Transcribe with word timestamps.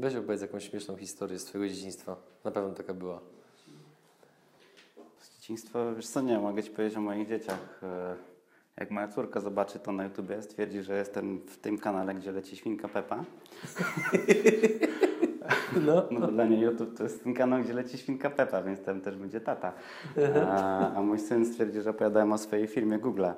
Weź 0.00 0.14
opowiedz 0.16 0.42
jakąś 0.42 0.70
śmieszną 0.70 0.96
historię 0.96 1.38
z 1.38 1.44
Twojego 1.44 1.74
dzieciństwa. 1.74 2.16
Na 2.44 2.50
pewno 2.50 2.74
taka 2.74 2.94
była. 2.94 3.20
Z 5.20 5.34
dzieciństwa, 5.36 5.94
wiesz 5.94 6.08
co, 6.08 6.20
nie, 6.20 6.38
mogę 6.38 6.62
Ci 6.62 6.70
powiedzieć 6.70 6.98
o 6.98 7.00
moich 7.00 7.28
dzieciach. 7.28 7.80
E, 7.82 8.16
Jak 8.76 8.90
moja 8.90 9.08
córka 9.08 9.40
zobaczy 9.40 9.78
to 9.78 9.92
na 9.92 10.04
YouTubie, 10.04 10.42
stwierdzi, 10.42 10.82
że 10.82 10.98
jestem 10.98 11.38
w 11.46 11.56
tym 11.58 11.78
kanale, 11.78 12.14
gdzie 12.14 12.32
leci 12.32 12.56
świnka 12.56 12.88
Pepa. 12.88 13.24
No. 15.86 16.02
No 16.10 16.26
dla 16.26 16.44
niej 16.44 16.60
YouTube 16.60 16.96
to 16.96 17.02
jest 17.02 17.24
ten 17.24 17.34
kanał, 17.34 17.62
gdzie 17.62 17.72
leci 17.72 17.98
świnka 17.98 18.30
Pepa, 18.30 18.62
więc 18.62 18.80
tam 18.80 19.00
też 19.00 19.16
będzie 19.16 19.40
tata. 19.40 19.72
A, 20.46 20.94
a 20.94 21.02
mój 21.02 21.18
syn 21.18 21.46
stwierdzi, 21.46 21.80
że 21.80 21.90
opowiadałem 21.90 22.32
o 22.32 22.38
swojej 22.38 22.66
firmie 22.66 22.98
Google. 22.98 23.24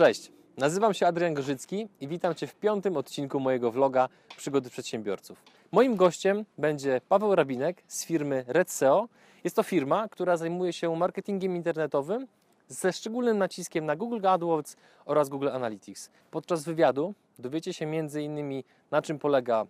Cześć, 0.00 0.32
nazywam 0.56 0.94
się 0.94 1.06
Adrian 1.06 1.34
Gorzycki 1.34 1.88
i 2.00 2.08
witam 2.08 2.34
Cię 2.34 2.46
w 2.46 2.54
piątym 2.54 2.96
odcinku 2.96 3.40
mojego 3.40 3.70
vloga 3.70 4.08
Przygody 4.36 4.70
Przedsiębiorców. 4.70 5.42
Moim 5.72 5.96
gościem 5.96 6.44
będzie 6.58 7.00
Paweł 7.08 7.34
Rabinek 7.34 7.82
z 7.88 8.04
firmy 8.04 8.44
RedSeo. 8.46 9.08
Jest 9.44 9.56
to 9.56 9.62
firma, 9.62 10.08
która 10.08 10.36
zajmuje 10.36 10.72
się 10.72 10.96
marketingiem 10.96 11.56
internetowym 11.56 12.26
ze 12.68 12.92
szczególnym 12.92 13.38
naciskiem 13.38 13.86
na 13.86 13.96
Google 13.96 14.26
AdWords 14.26 14.76
oraz 15.04 15.28
Google 15.28 15.48
Analytics. 15.48 16.10
Podczas 16.30 16.64
wywiadu 16.64 17.14
dowiecie 17.38 17.72
się 17.72 17.86
m.in. 17.86 18.62
na 18.90 19.02
czym 19.02 19.18
polega 19.18 19.66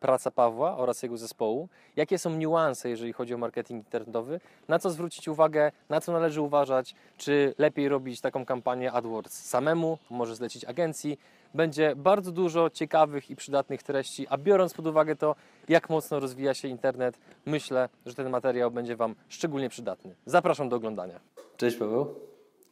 praca 0.00 0.30
Pawła 0.30 0.76
oraz 0.76 1.02
jego 1.02 1.16
zespołu, 1.16 1.68
jakie 1.96 2.18
są 2.18 2.30
niuanse, 2.30 2.88
jeżeli 2.90 3.12
chodzi 3.12 3.34
o 3.34 3.38
marketing 3.38 3.84
internetowy, 3.84 4.40
na 4.68 4.78
co 4.78 4.90
zwrócić 4.90 5.28
uwagę, 5.28 5.72
na 5.88 6.00
co 6.00 6.12
należy 6.12 6.40
uważać, 6.40 6.94
czy 7.16 7.54
lepiej 7.58 7.88
robić 7.88 8.20
taką 8.20 8.44
kampanię 8.44 8.92
AdWords 8.92 9.48
samemu, 9.48 9.98
może 10.10 10.36
zlecić 10.36 10.64
agencji. 10.64 11.18
Będzie 11.54 11.96
bardzo 11.96 12.32
dużo 12.32 12.70
ciekawych 12.70 13.30
i 13.30 13.36
przydatnych 13.36 13.82
treści, 13.82 14.26
a 14.30 14.38
biorąc 14.38 14.74
pod 14.74 14.86
uwagę 14.86 15.16
to, 15.16 15.34
jak 15.68 15.90
mocno 15.90 16.20
rozwija 16.20 16.54
się 16.54 16.68
internet, 16.68 17.18
myślę, 17.46 17.88
że 18.06 18.14
ten 18.14 18.30
materiał 18.30 18.70
będzie 18.70 18.96
Wam 18.96 19.14
szczególnie 19.28 19.68
przydatny. 19.68 20.14
Zapraszam 20.26 20.68
do 20.68 20.76
oglądania. 20.76 21.20
Cześć 21.56 21.76
Paweł. 21.76 22.14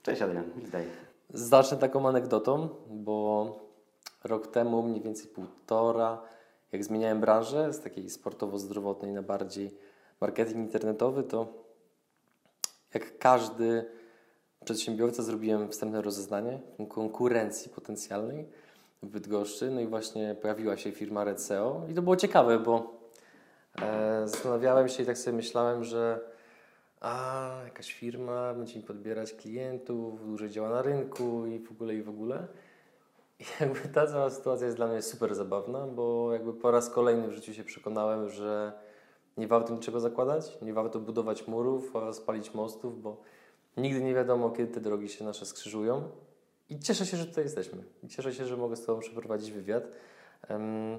Cześć 0.03 0.23
Adrian, 0.23 0.45
witaj. 0.57 0.85
Zacznę 1.31 1.77
taką 1.77 2.09
anegdotą, 2.09 2.69
bo 2.91 3.59
rok 4.25 4.47
temu, 4.47 4.83
mniej 4.83 5.01
więcej 5.01 5.27
półtora, 5.27 6.23
jak 6.73 6.85
zmieniałem 6.85 7.21
branżę 7.21 7.73
z 7.73 7.81
takiej 7.81 8.11
sportowo-zdrowotnej 8.11 9.13
na 9.13 9.23
bardziej 9.23 9.75
marketing 10.21 10.57
internetowy, 10.57 11.23
to 11.23 11.67
jak 12.95 13.19
każdy 13.19 13.85
przedsiębiorca 14.65 15.23
zrobiłem 15.23 15.69
wstępne 15.69 16.03
rozeznanie 16.03 16.61
konkurencji 16.89 17.71
potencjalnej 17.71 18.49
w 19.03 19.07
Bydgoszczy. 19.07 19.71
No 19.71 19.81
i 19.81 19.87
właśnie 19.87 20.37
pojawiła 20.43 20.77
się 20.77 20.93
firma 20.93 21.25
RedSeo 21.25 21.83
i 21.91 21.95
to 21.95 22.03
było 22.03 22.17
ciekawe, 22.17 22.59
bo 22.59 23.01
e, 23.83 24.29
zastanawiałem 24.29 24.89
się 24.89 25.03
i 25.03 25.07
tak 25.07 25.19
sobie 25.19 25.37
myślałem, 25.37 25.85
że 25.85 26.21
a 27.01 27.51
jakaś 27.65 27.93
firma 27.93 28.55
będzie 28.55 28.77
mi 28.77 28.83
podbierać 28.83 29.33
klientów, 29.33 30.27
dłużej 30.27 30.51
działa 30.51 30.71
na 30.71 30.83
rynku 30.83 31.47
i 31.47 31.59
w 31.59 31.71
ogóle 31.71 31.95
i 31.95 32.03
w 32.03 32.09
ogóle. 32.09 32.47
Jakby 33.61 33.89
ta 33.89 34.07
cała 34.07 34.31
sytuacja 34.31 34.67
jest 34.67 34.77
dla 34.77 34.87
mnie 34.87 35.03
super 35.03 35.35
zabawna, 35.35 35.87
bo 35.87 36.33
jakby 36.33 36.55
po 36.55 36.71
raz 36.71 36.91
kolejny 36.91 37.29
w 37.29 37.33
życiu 37.33 37.55
się 37.55 37.65
przekonałem, 37.65 38.29
że 38.29 38.73
nie 39.37 39.49
warto 39.49 39.75
niczego 39.75 40.01
zakładać, 40.01 40.59
nie 40.63 40.73
warto 40.73 41.01
budować 41.01 41.47
murów 41.47 41.97
oraz 41.97 42.17
spalić 42.17 42.55
mostów, 42.55 43.03
bo 43.03 43.23
nigdy 43.77 44.03
nie 44.03 44.15
wiadomo, 44.15 44.51
kiedy 44.51 44.75
te 44.75 44.81
drogi 44.81 45.09
się 45.09 45.25
nasze 45.25 45.47
skrzyżują. 45.47 46.11
I 46.69 46.79
cieszę 46.79 47.07
się, 47.07 47.17
że 47.17 47.27
tutaj 47.27 47.45
jesteśmy. 47.45 47.85
I 48.03 48.09
cieszę 48.09 48.35
się, 48.35 48.47
że 48.47 48.57
mogę 48.57 48.77
z 48.77 48.85
Tobą 48.85 49.01
przeprowadzić 49.01 49.53
wywiad. 49.53 49.85
Um, 50.51 50.99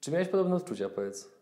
czy 0.00 0.10
miałeś 0.10 0.28
podobne 0.28 0.56
odczucia, 0.56 0.88
powiedz? 0.88 1.35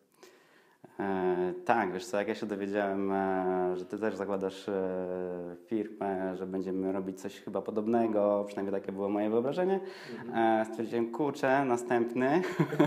E, 1.01 1.53
tak, 1.65 1.93
wiesz 1.93 2.07
co, 2.07 2.17
jak 2.17 2.29
ja 2.29 2.35
się 2.35 2.47
dowiedziałem, 2.47 3.13
e, 3.13 3.77
że 3.77 3.85
ty 3.85 3.99
też 3.99 4.17
zakładasz 4.17 4.69
e, 4.69 5.57
firmę, 5.67 6.37
że 6.37 6.47
będziemy 6.47 6.93
robić 6.93 7.21
coś 7.21 7.41
chyba 7.41 7.63
podobnego, 7.63 8.45
przynajmniej 8.47 8.81
takie 8.81 8.93
było 8.93 9.09
moje 9.09 9.31
wyobrażenie, 9.31 9.81
e, 10.35 10.65
stwierdziłem, 10.71 11.13
kurczę, 11.13 11.65
następny, 11.65 12.43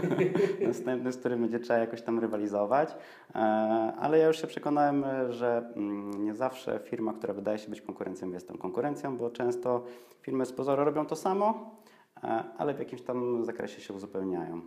następny, 0.67 1.11
z 1.11 1.17
którym 1.17 1.41
będzie 1.41 1.59
trzeba 1.59 1.79
jakoś 1.79 2.01
tam 2.01 2.19
rywalizować, 2.19 2.95
e, 3.35 3.37
ale 3.99 4.17
ja 4.17 4.27
już 4.27 4.41
się 4.41 4.47
przekonałem, 4.47 5.05
że 5.29 5.71
mm, 5.75 6.25
nie 6.25 6.35
zawsze 6.35 6.79
firma, 6.83 7.13
która 7.13 7.33
wydaje 7.33 7.57
się 7.57 7.69
być 7.69 7.81
konkurencją, 7.81 8.31
jest 8.31 8.47
tą 8.47 8.57
konkurencją, 8.57 9.17
bo 9.17 9.29
często 9.29 9.83
firmy 10.21 10.45
z 10.45 10.53
pozoru 10.53 10.83
robią 10.83 11.05
to 11.05 11.15
samo, 11.15 11.75
e, 12.23 12.43
ale 12.57 12.73
w 12.73 12.79
jakimś 12.79 13.01
tam 13.01 13.45
zakresie 13.45 13.81
się 13.81 13.93
uzupełniają. 13.93 14.61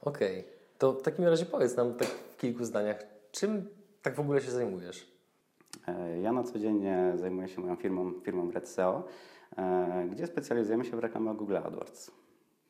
Okej, 0.00 0.44
to 0.82 0.92
w 0.92 1.02
takim 1.02 1.24
razie 1.24 1.46
powiedz 1.46 1.76
nam 1.76 1.94
tak 1.94 2.08
w 2.08 2.36
kilku 2.36 2.64
zdaniach, 2.64 2.96
czym 3.32 3.68
tak 4.02 4.14
w 4.14 4.20
ogóle 4.20 4.40
się 4.40 4.50
zajmujesz? 4.50 5.12
E, 5.88 6.20
Ja 6.20 6.32
na 6.32 6.42
co 6.42 6.58
dzień 6.58 6.86
e, 6.86 7.12
zajmuję 7.16 7.48
się 7.48 7.60
moją 7.60 7.76
firmą, 7.76 8.12
firmą 8.22 8.50
RedSeo, 8.50 9.04
e, 9.56 10.08
gdzie 10.10 10.26
specjalizujemy 10.26 10.84
się 10.84 10.96
w 10.96 10.98
reklamach 10.98 11.36
Google 11.36 11.56
AdWords. 11.56 12.10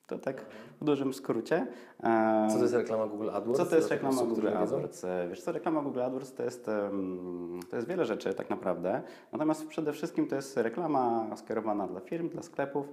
To 0.06 0.18
tak 0.18 0.44
w 0.80 0.84
dużym 0.84 1.14
skrócie. 1.14 1.66
Co 2.48 2.56
to 2.56 2.62
jest 2.62 2.74
reklama 2.74 3.06
Google 3.06 3.30
AdWords? 3.30 3.60
Co 3.60 3.66
to 3.66 3.76
jest 3.76 3.90
reklama 3.90 4.16
osób, 4.16 4.28
Google? 4.28 4.48
AdWords? 4.48 5.06
Wiesz 5.28 5.42
co, 5.42 5.52
reklama 5.52 5.82
Google 5.82 6.00
AdWords 6.00 6.34
to 6.34 6.42
jest, 6.42 6.66
to 7.70 7.76
jest 7.76 7.88
wiele 7.88 8.04
rzeczy 8.04 8.34
tak 8.34 8.50
naprawdę. 8.50 9.02
Natomiast 9.32 9.66
przede 9.66 9.92
wszystkim 9.92 10.26
to 10.26 10.36
jest 10.36 10.56
reklama 10.56 11.30
skierowana 11.36 11.86
dla 11.86 12.00
firm, 12.00 12.28
dla 12.28 12.42
sklepów, 12.42 12.88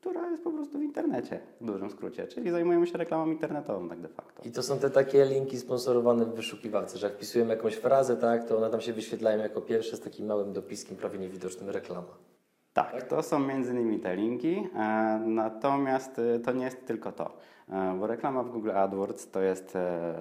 która 0.00 0.30
jest 0.30 0.44
po 0.44 0.50
prostu 0.50 0.78
w 0.78 0.82
internecie 0.82 1.40
w 1.60 1.64
dużym 1.64 1.90
skrócie. 1.90 2.26
Czyli 2.26 2.50
zajmujemy 2.50 2.86
się 2.86 2.98
reklamą 2.98 3.30
internetową 3.30 3.88
tak 3.88 4.00
de 4.00 4.08
facto. 4.08 4.42
I 4.44 4.50
to 4.50 4.62
są 4.62 4.78
te 4.78 4.90
takie 4.90 5.24
linki 5.24 5.58
sponsorowane 5.58 6.24
w 6.24 6.34
wyszukiwarce, 6.34 6.98
że 6.98 7.06
jak 7.06 7.16
wpisujemy 7.16 7.54
jakąś 7.54 7.74
frazę, 7.74 8.16
tak, 8.16 8.48
to 8.48 8.56
one 8.56 8.70
tam 8.70 8.80
się 8.80 8.92
wyświetlają 8.92 9.38
jako 9.38 9.60
pierwsze 9.60 9.96
z 9.96 10.00
takim 10.00 10.26
małym 10.26 10.52
dopiskiem, 10.52 10.96
prawie 10.96 11.18
niewidocznym 11.18 11.70
reklama. 11.70 12.28
Tak, 12.72 13.02
to 13.02 13.22
są 13.22 13.38
między 13.38 13.72
innymi 13.72 13.98
te 13.98 14.16
linki, 14.16 14.68
e, 14.74 15.20
natomiast 15.26 16.18
e, 16.18 16.38
to 16.38 16.52
nie 16.52 16.64
jest 16.64 16.86
tylko 16.86 17.12
to, 17.12 17.36
e, 17.68 17.96
bo 17.98 18.06
reklama 18.06 18.42
w 18.42 18.50
Google 18.50 18.70
AdWords 18.70 19.30
to, 19.30 19.40
jest, 19.40 19.78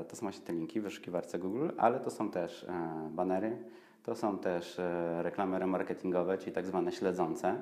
to 0.08 0.16
są 0.16 0.22
właśnie 0.22 0.46
te 0.46 0.54
linki 0.54 0.80
w 0.80 0.84
wyszukiwarce 0.84 1.40
Google, 1.40 1.70
ale 1.78 2.00
to 2.00 2.10
są 2.10 2.32
też 2.32 2.66
banery, 3.10 3.58
to 4.04 4.16
są 4.16 4.38
też 4.38 4.82
reklamy 5.22 5.60
remarketingowe, 5.60 6.38
czyli 6.38 6.52
tak 6.52 6.66
zwane 6.66 6.92
śledzące. 6.92 7.62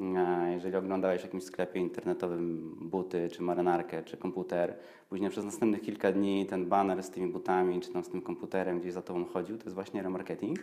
E, 0.00 0.52
Jeżeli 0.52 0.76
oglądałeś 0.76 1.20
w 1.20 1.24
jakimś 1.24 1.44
sklepie 1.44 1.80
internetowym 1.80 2.74
buty, 2.80 3.28
czy 3.32 3.42
marynarkę, 3.42 4.02
czy 4.02 4.16
komputer, 4.16 4.74
później 5.10 5.30
przez 5.30 5.44
następnych 5.44 5.82
kilka 5.82 6.12
dni 6.12 6.46
ten 6.46 6.66
baner 6.68 7.02
z 7.02 7.10
tymi 7.10 7.32
butami, 7.32 7.80
czy 7.80 7.92
tam 7.92 8.04
z 8.04 8.08
tym 8.08 8.22
komputerem 8.22 8.80
gdzieś 8.80 8.92
za 8.92 9.02
tobą 9.02 9.24
chodził, 9.24 9.58
to 9.58 9.64
jest 9.64 9.74
właśnie 9.74 10.02
remarketing. 10.02 10.58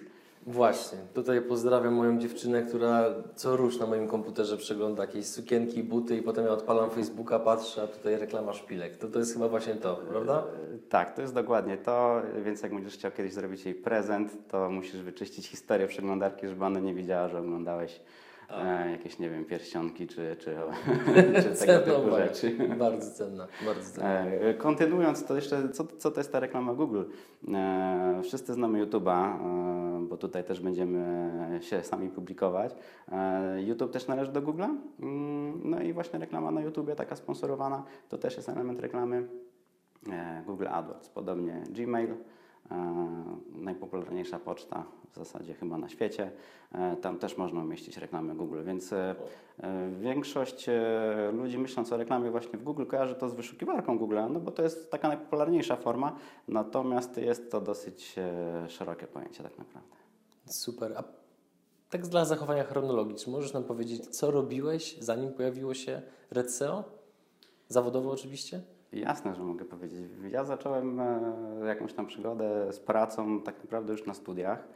Właśnie, 0.48 0.98
tutaj 1.14 1.42
pozdrawiam 1.42 1.94
moją 1.94 2.20
dziewczynę, 2.20 2.64
która 2.64 3.06
co 3.36 3.58
rusz 3.58 3.80
na 3.80 3.86
moim 3.88 4.08
komputerze 4.08 4.58
przegląda 4.58 5.04
jakieś 5.04 5.26
sukienki, 5.26 5.84
buty 5.84 6.18
i 6.18 6.22
potem 6.22 6.46
ja 6.46 6.52
odpalam 6.52 6.90
Facebooka, 6.90 7.40
patrzę, 7.40 7.84
a 7.84 7.88
tutaj 7.88 8.18
reklama 8.18 8.54
szpilek. 8.54 8.98
To, 8.98 9.08
to 9.08 9.20
jest 9.20 9.34
chyba 9.34 9.50
właśnie 9.50 9.74
to, 9.76 9.96
prawda? 10.10 10.44
Tak, 10.90 11.16
to 11.16 11.22
jest 11.22 11.34
dokładnie 11.34 11.78
to, 11.78 12.22
więc 12.46 12.62
jak 12.62 12.74
będziesz 12.74 12.94
chciał 12.94 13.12
kiedyś 13.12 13.34
zrobić 13.34 13.66
jej 13.66 13.76
prezent, 13.76 14.48
to 14.48 14.70
musisz 14.70 15.02
wyczyścić 15.02 15.48
historię 15.48 15.88
przeglądarki, 15.88 16.48
żeby 16.48 16.66
ona 16.66 16.80
nie 16.80 16.94
widziała, 16.94 17.28
że 17.30 17.40
oglądałeś 17.40 18.02
e, 18.58 18.92
jakieś, 18.92 19.20
nie 19.20 19.30
wiem, 19.30 19.46
pierścionki 19.46 20.08
czy, 20.08 20.36
czy, 20.40 20.56
czy 21.44 21.66
tego 21.66 21.80
typu 21.80 22.16
rzeczy. 22.16 22.58
Bardzo 22.80 23.12
cenna, 23.12 23.48
bardzo 23.66 23.92
cenna. 23.92 24.10
E, 24.26 24.54
Kontynuując, 24.54 25.26
to 25.26 25.36
jeszcze, 25.36 25.70
co, 25.70 25.84
co 25.98 26.12
to 26.12 26.20
jest 26.20 26.32
ta 26.32 26.40
reklama 26.40 26.74
Google? 26.74 27.04
E, 27.54 28.20
wszyscy 28.24 28.54
znamy 28.54 28.86
YouTube'a, 28.86 29.36
e, 29.36 30.08
bo 30.08 30.18
tutaj 30.18 30.44
też 30.44 30.60
będziemy 30.60 31.04
się 31.62 31.84
sami 31.84 32.10
publikować. 32.10 32.76
YouTube 33.66 33.92
też 33.92 34.08
należy 34.08 34.32
do 34.32 34.42
Google'a. 34.42 34.76
Mm, 35.00 35.62
No 35.70 35.82
i 35.82 35.94
właśnie 35.94 36.20
reklama 36.20 36.52
na 36.52 36.62
YouTubie, 36.62 36.96
taka 36.96 37.16
sponsorowana, 37.16 37.84
to 38.10 38.18
też 38.18 38.36
jest 38.38 38.50
element 38.50 38.80
reklamy 38.80 39.28
Google 40.46 40.68
AdWords. 40.68 41.10
Podobnie 41.10 41.64
Gmail, 41.70 42.16
najpopularniejsza 43.56 44.40
poczta 44.40 44.86
w 45.12 45.16
zasadzie 45.16 45.54
chyba 45.54 45.78
na 45.78 45.90
świecie. 45.90 46.32
E, 46.72 46.96
Tam 46.96 47.20
też 47.20 47.38
można 47.38 47.62
umieścić 47.62 47.98
reklamy 47.98 48.36
Google, 48.36 48.64
więc 48.64 48.94
e, 48.94 49.16
e, 49.58 49.90
większość 50.02 50.70
e, 50.70 51.32
ludzi 51.34 51.58
myśląc 51.58 51.94
o 51.94 51.98
reklamie 51.98 52.32
właśnie 52.32 52.60
w 52.60 52.64
Google 52.64 52.86
kojarzy 52.86 53.16
to 53.16 53.30
z 53.30 53.34
wyszukiwarką 53.34 53.98
Google, 53.98 54.18
no 54.30 54.40
bo 54.40 54.52
to 54.52 54.64
jest 54.64 54.92
taka 54.92 55.08
najpopularniejsza 55.08 55.76
forma, 55.76 56.16
natomiast 56.48 57.18
jest 57.18 57.52
to 57.52 57.62
dosyć 57.62 58.16
e, 58.18 58.70
szerokie 58.70 59.08
pojęcie 59.08 59.44
tak 59.44 59.58
naprawdę. 59.58 59.96
Super. 60.46 60.94
A 60.98 61.04
tak 61.90 62.08
dla 62.08 62.26
zachowania 62.26 62.64
chronologii, 62.64 63.16
czy 63.16 63.30
możesz 63.30 63.54
nam 63.54 63.64
powiedzieć, 63.64 64.08
co 64.08 64.32
robiłeś, 64.32 64.98
zanim 65.00 65.34
pojawiło 65.34 65.74
się 65.74 66.02
RedSeo? 66.32 66.84
Zawodowo 67.68 68.12
oczywiście? 68.12 68.62
Jasne, 68.94 69.36
że 69.36 69.44
mogę 69.44 69.66
powiedzieć. 69.66 70.12
Ja 70.32 70.44
zacząłem 70.44 71.00
e, 71.00 71.66
jakąś 71.66 71.94
tam 71.94 72.06
przygodę 72.06 72.74
z 72.74 72.80
pracą 72.80 73.42
tak 73.42 73.64
naprawdę 73.64 73.92
już 73.92 74.06
na 74.06 74.14
studiach. 74.14 74.68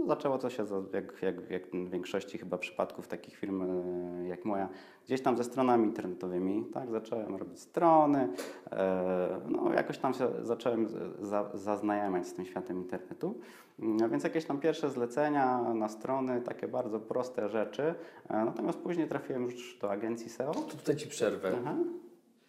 No, 0.00 0.06
zaczęło 0.06 0.38
to 0.38 0.50
się, 0.50 0.66
jak, 0.92 1.22
jak, 1.22 1.50
jak 1.50 1.66
w 1.66 1.90
większości 1.90 2.38
chyba 2.38 2.58
przypadków 2.58 3.08
takich 3.08 3.36
firm 3.36 3.62
e, 3.62 4.28
jak 4.28 4.44
moja, 4.44 4.68
gdzieś 5.06 5.22
tam 5.22 5.36
ze 5.36 5.44
stronami 5.44 5.84
internetowymi. 5.84 6.64
Tak, 6.72 6.90
zacząłem 6.90 7.36
robić 7.36 7.60
strony. 7.60 8.28
e, 8.72 9.40
No, 9.48 9.72
jakoś 9.74 9.98
tam 9.98 10.14
się 10.14 10.28
zacząłem 10.42 10.88
za, 11.20 11.50
zaznajamiać 11.54 12.26
z 12.28 12.34
tym 12.34 12.44
światem 12.44 12.76
internetu. 12.78 13.34
No, 13.78 14.08
więc 14.08 14.24
jakieś 14.24 14.44
tam 14.44 14.60
pierwsze 14.60 14.90
zlecenia 14.90 15.62
na 15.74 15.88
strony, 15.88 16.40
takie 16.40 16.68
bardzo 16.68 17.00
proste 17.00 17.48
rzeczy. 17.48 17.94
E, 18.30 18.44
Natomiast 18.44 18.78
później 18.78 19.08
trafiłem 19.08 19.42
już 19.44 19.78
do 19.78 19.90
agencji 19.90 20.30
SEO. 20.30 20.52
To 20.54 20.60
tutaj 20.76 20.96
Ci 20.96 21.08
przerwę. 21.08 21.52
Aha. 21.60 21.74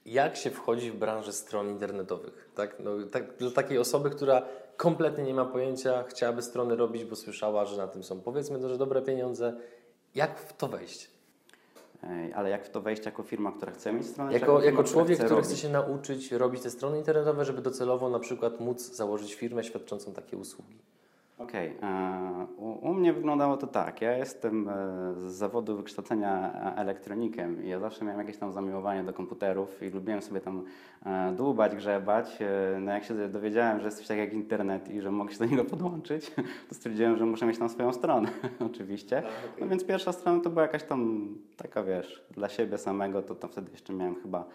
Jak 0.06 0.36
się 0.36 0.50
wchodzi 0.50 0.92
w 0.92 0.96
branżę 0.96 1.34
stron 1.34 1.70
internetowych? 1.70 2.52
Tak? 2.56 2.76
No, 2.80 2.92
tak, 3.12 3.24
dla 3.38 3.52
takiej 3.52 3.78
osoby, 3.78 4.10
która 4.10 4.42
kompletnie 4.82 5.24
nie 5.24 5.34
ma 5.34 5.46
pojęcia, 5.46 6.04
chciałaby 6.04 6.42
strony 6.42 6.76
robić, 6.76 7.06
bo 7.06 7.16
słyszała, 7.16 7.66
że 7.66 7.78
na 7.78 7.88
tym 7.88 8.04
są 8.04 8.22
powiedzmy 8.22 8.60
to, 8.60 8.70
że 8.70 8.78
dobre 8.78 9.02
pieniądze. 9.02 9.54
Jak 10.16 10.40
w 10.40 10.54
to 10.54 10.68
wejść? 10.68 11.10
Ej, 12.04 12.34
Ale 12.34 12.50
jak 12.50 12.66
w 12.66 12.70
to 12.70 12.82
wejść 12.82 13.06
jako 13.06 13.24
firma, 13.24 13.52
która 13.52 13.72
chce 13.72 13.94
mieć 13.94 14.08
stronę? 14.08 14.32
czy 14.32 14.40
Jako, 14.40 14.46
firma, 14.60 14.66
jako 14.66 14.84
człowiek, 14.84 15.18
który 15.18 15.30
robić? 15.30 15.46
chce 15.46 15.58
się 15.58 15.70
nauczyć 15.70 16.32
robić 16.32 16.62
te 16.62 16.70
strony 16.70 16.98
internetowe, 16.98 17.46
żeby 17.46 17.62
docelowo 17.62 18.10
na 18.10 18.20
przykład 18.20 18.60
móc 18.60 18.96
założyć 18.96 19.34
firmę 19.34 19.64
świadczącą 19.64 20.14
takie 20.14 20.38
usługi. 20.38 20.78
Okej, 21.44 21.74
e, 21.82 22.48
u, 22.58 22.94
mnie 22.94 23.14
wyglądało 23.14 23.58
to 23.58 23.68
tak. 23.68 24.02
Ja 24.02 24.18
jestem 24.18 24.70
e, 24.70 24.74
z 25.14 25.34
zawodu 25.34 25.78
wykształcenia 25.78 26.54
e, 26.54 26.76
elektronikiem 26.76 27.64
i 27.64 27.70
ja 27.70 27.80
zawsze 27.80 28.06
miałem 28.06 28.20
jakieś 28.20 28.38
tam 28.38 28.52
zamiłowanie 28.52 29.04
do 29.04 29.14
komputerów 29.14 29.84
i 29.84 29.90
lubiłem 29.90 30.22
sobie 30.22 30.42
tam 30.42 30.64
dłubać, 31.36 31.76
grzebać. 31.76 32.40
No 32.80 32.92
jak 32.92 33.04
się 33.04 33.30
dowiedziałem, 33.30 33.80
że 33.80 33.86
jest 33.86 33.98
coś 33.98 34.08
takiego 34.08 34.24
jak 34.24 34.34
internet 34.34 34.90
i 34.90 35.02
że 35.02 35.12
mogę 35.12 35.34
się 35.34 35.40
do 35.40 35.46
niego 35.46 35.66
podłączyć, 35.66 36.32
to 36.70 36.76
stwierdziłem, 36.76 37.18
że 37.18 37.26
muszę 37.26 37.46
mieć 37.46 37.58
tam 37.58 37.70
swoją 37.70 37.94
stronę, 37.94 38.30
oczywiście. 38.72 39.24
No 39.60 39.68
więc 39.68 39.86
pierwsza 39.86 40.12
strona 40.12 40.44
to 40.44 40.50
była 40.50 40.62
jakaś 40.62 40.84
tam 40.84 41.30
taka, 41.58 41.84
wiesz, 41.84 42.26
dla 42.32 42.50
siebie 42.50 42.78
samego, 42.78 43.22
to, 43.22 43.36
to 43.36 43.48
wtedy 43.48 43.72
jeszcze 43.72 43.94
miałem 43.94 44.16
chyba, 44.16 44.46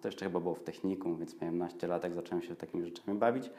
to 0.00 0.08
jeszcze 0.08 0.24
chyba 0.24 0.40
było 0.40 0.54
w 0.54 0.62
technikum, 0.62 1.16
więc 1.16 1.40
miałem 1.40 1.58
naście 1.58 1.86
lat, 1.86 2.04
jak 2.04 2.14
zacząłem 2.14 2.42
się 2.42 2.56
takimi 2.56 2.84
rzeczami 2.84 3.18
bawić. 3.18 3.50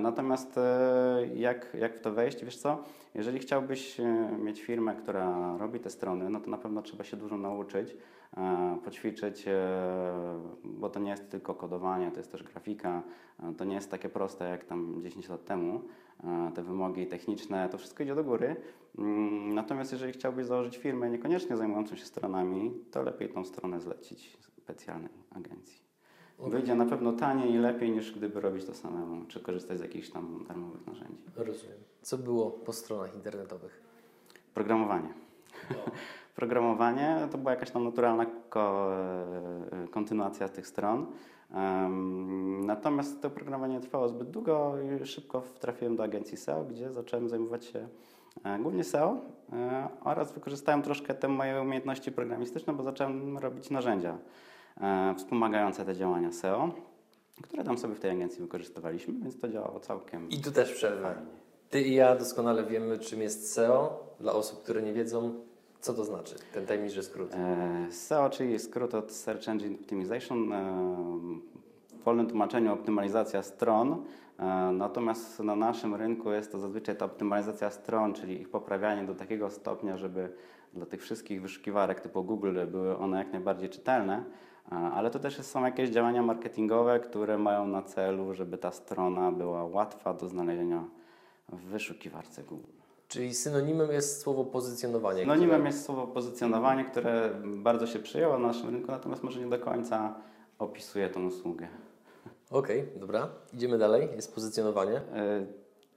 Natomiast 0.00 0.58
e, 0.58 1.28
jak, 1.34 1.76
jak 1.80 1.96
w 1.96 2.00
to 2.00 2.12
wejść? 2.12 2.44
Wiesz 2.44 2.56
co, 2.56 2.84
jeżeli 3.14 3.38
chciałbyś 3.38 4.00
e, 4.00 4.04
mieć 4.38 4.62
firmę, 4.62 4.94
która 4.94 5.56
robi 5.58 5.80
te 5.80 5.90
strony, 5.90 6.30
no 6.30 6.40
to 6.40 6.50
na 6.50 6.58
pewno 6.58 6.82
trzeba 6.82 7.04
się 7.04 7.16
dużo 7.16 7.36
nauczyć, 7.36 7.96
poćwiczyć, 8.84 9.48
e, 9.48 9.68
bo 10.64 10.88
to 10.88 11.00
nie 11.00 11.10
jest 11.10 11.30
tylko 11.30 11.54
kodowanie, 11.54 12.10
to 12.10 12.16
jest 12.16 12.32
też 12.32 12.42
grafika, 12.42 13.02
to 13.56 13.64
nie 13.64 13.74
jest 13.74 13.90
takie 13.90 14.08
proste 14.08 14.48
jak 14.48 14.64
tam 14.64 15.02
10 15.02 15.28
lat 15.28 15.44
temu. 15.44 15.80
Te 16.54 16.62
wymogi 16.62 17.06
techniczne, 17.06 17.68
to 17.68 17.78
wszystko 17.78 18.02
idzie 18.02 18.14
do 18.14 18.24
góry. 18.24 18.56
Mm, 18.98 19.54
Natomiast 19.54 19.92
jeżeli 19.92 20.12
chciałbyś 20.12 20.46
założyć 20.46 20.76
firmę 20.76 21.10
niekoniecznie 21.10 21.56
zajmującą 21.56 21.96
się 21.96 22.04
stronami, 22.04 22.74
to 22.90 23.02
lepiej 23.02 23.28
tą 23.28 23.44
stronę 23.44 23.80
zlecić 23.80 24.38
specjalnej 24.68 25.10
agencji. 25.36 25.78
Wyjdzie 26.38 26.74
na 26.74 26.86
pewno 26.86 27.12
taniej 27.12 27.52
i 27.54 27.58
lepiej 27.58 27.90
niż 27.90 28.12
gdyby 28.12 28.40
robić 28.40 28.64
to 28.64 28.74
samemu, 28.74 29.24
czy 29.28 29.40
korzystać 29.40 29.78
z 29.78 29.80
jakichś 29.80 30.10
tam 30.10 30.44
darmowych 30.48 30.86
narzędzi. 30.86 31.22
Rozumiem. 31.36 31.76
Co 32.02 32.18
było 32.18 32.50
po 32.50 32.72
stronach 32.72 33.14
internetowych? 33.14 33.82
Programowanie. 34.54 35.08
Programowanie 36.36 37.28
to 37.32 37.38
była 37.38 37.50
jakaś 37.50 37.70
tam 37.70 37.84
naturalna 37.84 38.26
ko- 38.26 38.92
e, 39.84 39.88
kontynuacja 39.90 40.48
tych 40.48 40.66
stron. 40.66 41.06
Em, 41.54 42.66
Natomiast 42.66 43.22
to 43.22 43.30
programowanie 43.30 43.80
trwało 43.80 44.08
zbyt 44.08 44.30
długo 44.30 44.74
i 45.02 45.06
szybko 45.06 45.42
trafiłem 45.60 45.96
do 45.96 46.02
agencji 46.04 46.36
SEO, 46.36 46.64
gdzie 46.64 46.92
zacząłem 46.92 47.28
zajmować 47.28 47.64
się 47.64 47.88
e, 48.44 48.58
głównie 48.58 48.84
SEO 48.84 49.16
e, 49.52 49.88
oraz 50.04 50.32
wykorzystałem 50.32 50.82
troszkę 50.82 51.14
te 51.14 51.28
moje 51.28 51.60
umiejętności 51.62 52.12
programistyczne, 52.12 52.72
bo 52.72 52.82
zacząłem 52.82 53.38
robić 53.38 53.70
narzędzia 53.70 54.18
wspomagające 55.16 55.84
te 55.84 55.94
działania 55.96 56.32
SEO, 56.32 56.70
które 57.42 57.64
tam 57.64 57.78
sobie 57.78 57.94
w 57.94 58.00
tej 58.00 58.10
agencji 58.10 58.40
wykorzystywaliśmy, 58.42 59.14
więc 59.22 59.40
to 59.40 59.48
działało 59.48 59.80
całkiem 59.80 60.28
I 60.30 60.40
tu 60.40 60.52
też 60.52 60.72
przerwę. 60.72 61.02
fajnie. 61.02 61.22
Ty 61.70 61.82
i 61.82 61.94
ja 61.94 62.16
doskonale 62.16 62.64
wiemy, 62.64 62.98
czym 62.98 63.20
jest 63.22 63.52
SEO. 63.52 64.04
Dla 64.20 64.32
osób, 64.32 64.62
które 64.62 64.82
nie 64.82 64.92
wiedzą, 64.92 65.34
co 65.80 65.94
to 65.94 66.04
znaczy, 66.04 66.34
ten 66.54 66.66
tajemniczy 66.66 67.02
skrót. 67.02 67.34
E, 67.34 67.86
SEO, 67.92 68.30
czyli 68.30 68.58
skrót 68.58 68.94
od 68.94 69.12
Search 69.12 69.48
Engine 69.48 69.74
Optimization, 69.74 70.52
e, 70.52 70.72
w 72.00 72.02
wolnym 72.04 72.26
tłumaczeniu 72.26 72.72
optymalizacja 72.72 73.42
stron. 73.42 74.04
E, 74.38 74.44
Natomiast 74.72 75.40
na 75.40 75.56
naszym 75.56 75.94
rynku 75.94 76.32
jest 76.32 76.52
to 76.52 76.58
zazwyczaj 76.58 76.96
ta 76.96 77.04
optymalizacja 77.04 77.70
stron, 77.70 78.14
czyli 78.14 78.40
ich 78.40 78.48
poprawianie 78.48 79.04
do 79.06 79.14
takiego 79.14 79.50
stopnia, 79.50 79.96
żeby 79.96 80.28
dla 80.74 80.86
tych 80.86 81.02
wszystkich 81.02 81.42
wyszukiwarek 81.42 82.00
typu 82.00 82.24
Google 82.24 82.58
były 82.66 82.96
one 82.98 83.18
jak 83.18 83.32
najbardziej 83.32 83.68
czytelne. 83.68 84.24
Ale 84.70 85.10
to 85.10 85.18
też 85.18 85.40
są 85.40 85.64
jakieś 85.64 85.90
działania 85.90 86.22
marketingowe, 86.22 87.00
które 87.00 87.38
mają 87.38 87.66
na 87.66 87.82
celu, 87.82 88.34
żeby 88.34 88.58
ta 88.58 88.70
strona 88.70 89.32
była 89.32 89.64
łatwa 89.64 90.14
do 90.14 90.28
znalezienia 90.28 90.84
w 91.48 91.60
wyszukiwarce 91.60 92.42
Google. 92.42 92.70
Czyli 93.08 93.34
synonimem 93.34 93.90
jest 93.90 94.20
słowo 94.20 94.44
pozycjonowanie. 94.44 95.20
Synonimem 95.22 95.50
które- 95.56 95.66
jest 95.68 95.84
słowo 95.84 96.06
pozycjonowanie, 96.06 96.84
które 96.84 97.30
bardzo 97.44 97.86
się 97.86 97.98
przyjęło 97.98 98.38
na 98.38 98.46
naszym 98.46 98.70
rynku, 98.70 98.90
natomiast 98.90 99.22
może 99.22 99.40
nie 99.40 99.46
do 99.46 99.58
końca 99.58 100.14
opisuje 100.58 101.08
tą 101.10 101.26
usługę. 101.26 101.68
Okej, 102.50 102.84
dobra. 102.96 103.28
Idziemy 103.54 103.78
dalej. 103.78 104.08
Jest 104.16 104.34
pozycjonowanie. 104.34 104.96
E, 104.96 105.46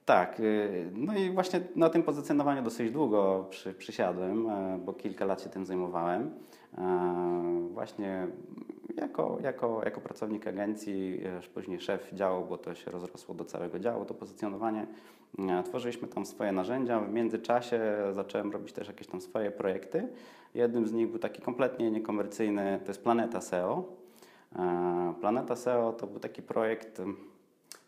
Tak, 0.04 0.40
e, 0.40 0.42
no 0.94 1.14
i 1.18 1.30
właśnie 1.30 1.60
na 1.76 1.90
tym 1.90 2.02
pozycjonowaniu 2.02 2.62
dosyć 2.62 2.90
długo 2.90 3.46
przy, 3.50 3.74
przysiadłem, 3.74 4.48
e, 4.50 4.78
bo 4.84 4.92
kilka 4.92 5.24
lat 5.24 5.42
się 5.42 5.48
tym 5.50 5.66
zajmowałem. 5.66 6.30
Właśnie 7.70 8.26
jako, 8.96 9.38
jako, 9.42 9.80
jako 9.84 10.00
pracownik 10.00 10.46
agencji, 10.46 11.20
później 11.54 11.80
szef 11.80 12.10
działu, 12.12 12.46
bo 12.46 12.58
to 12.58 12.74
się 12.74 12.90
rozrosło 12.90 13.34
do 13.34 13.44
całego 13.44 13.78
działu, 13.78 14.04
to 14.04 14.14
pozycjonowanie. 14.14 14.86
Tworzyliśmy 15.64 16.08
tam 16.08 16.26
swoje 16.26 16.52
narzędzia. 16.52 17.00
W 17.00 17.12
międzyczasie 17.12 17.80
zacząłem 18.12 18.52
robić 18.52 18.72
też 18.72 18.88
jakieś 18.88 19.06
tam 19.06 19.20
swoje 19.20 19.50
projekty. 19.50 20.08
Jednym 20.54 20.86
z 20.86 20.92
nich 20.92 21.10
był 21.10 21.18
taki 21.18 21.42
kompletnie 21.42 21.90
niekomercyjny, 21.90 22.80
to 22.84 22.90
jest 22.90 23.02
Planeta 23.02 23.40
SEO. 23.40 23.84
Planeta 25.20 25.56
SEO 25.56 25.92
to 25.92 26.06
był 26.06 26.20
taki 26.20 26.42
projekt, 26.42 27.02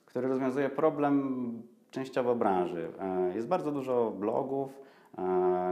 który 0.07 0.29
rozwiązuje 0.29 0.71
problem 0.71 1.63
częściowo 1.91 2.35
branży. 2.35 2.89
Jest 3.35 3.49
bardzo 3.49 3.73
dużo 3.73 4.11
blogów, 4.11 4.81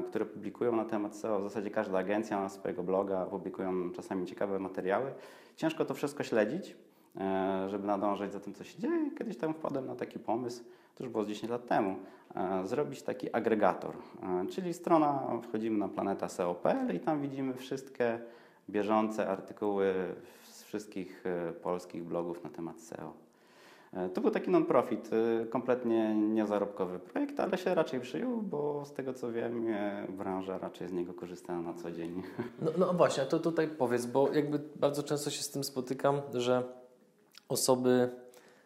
które 0.09 0.27
publikują 0.27 0.77
na 0.77 0.85
temat 0.85 1.17
SEO. 1.17 1.39
W 1.39 1.43
zasadzie 1.43 1.71
każda 1.71 1.99
agencja 1.99 2.41
ma 2.41 2.49
swojego 2.49 2.83
bloga, 2.83 3.27
publikują 3.27 3.91
czasami 3.91 4.27
ciekawe 4.27 4.59
materiały. 4.59 5.13
Ciężko 5.57 5.85
to 5.85 5.95
wszystko 5.95 6.23
śledzić, 6.23 6.77
e, 7.17 7.69
żeby 7.69 7.87
nadążać 7.87 8.33
za 8.33 8.41
tym, 8.41 8.55
co 8.55 8.65
się 8.65 8.79
dzieje. 8.79 9.11
Kiedyś 9.19 9.37
tam 9.37 9.55
wpadłem 9.55 9.87
na 9.87 9.95
taki 9.95 10.19
pomysł, 10.19 10.65
to 10.95 11.05
już 11.05 11.13
było 11.13 11.25
z 11.25 11.29
10 11.29 11.51
lat 11.51 11.67
temu, 11.67 11.97
e, 12.35 12.67
zrobić 12.67 13.03
taki 13.03 13.35
agregator, 13.35 13.95
e, 14.23 14.47
czyli 14.47 14.75
strona, 14.75 15.23
wchodzimy 15.43 15.79
na 15.79 15.89
planeta 15.89 16.29
SEO.pl 16.29 16.97
i 16.97 17.01
tam 17.01 17.21
widzimy 17.21 17.55
wszystkie 17.55 18.19
bieżące 18.71 19.29
artykuły 19.29 19.95
z 20.43 20.63
wszystkich 20.63 21.25
e, 21.27 21.53
polskich 21.53 22.05
blogów 22.05 22.45
na 22.45 22.51
temat 22.51 22.81
SEO. 22.81 23.13
E, 23.93 24.09
To 24.09 24.21
był 24.21 24.31
taki 24.31 24.51
non-profit, 24.51 25.11
e, 25.13 25.47
kompletnie 25.47 26.15
niezarobkowy 26.15 26.99
projekt, 26.99 27.41
ale 27.41 27.59
się 27.59 27.75
raczej 27.75 28.01
przyjął, 28.01 28.43
bo 28.43 28.85
z 28.85 28.93
tego 28.93 29.15
co 29.15 29.33
wiem, 29.33 29.67
e, 29.69 30.07
branża 30.09 30.59
raczej 30.59 30.89
z 30.89 30.93
niego 30.93 31.15
korzysta 31.15 31.61
na 31.61 31.75
co 31.75 31.91
dzień. 31.91 32.23
No, 32.63 32.71
no 32.79 32.93
właśnie, 32.95 33.25
to 33.25 33.39
tutaj 33.39 33.69
powiedz, 33.69 34.07
bo 34.07 34.33
jakby 34.33 34.61
bardzo 34.77 35.03
często 35.03 35.31
się 35.31 35.43
z 35.43 35.51
tym 35.51 35.65
spotykam, 35.65 36.21
że 36.35 36.63
osoby 37.49 38.11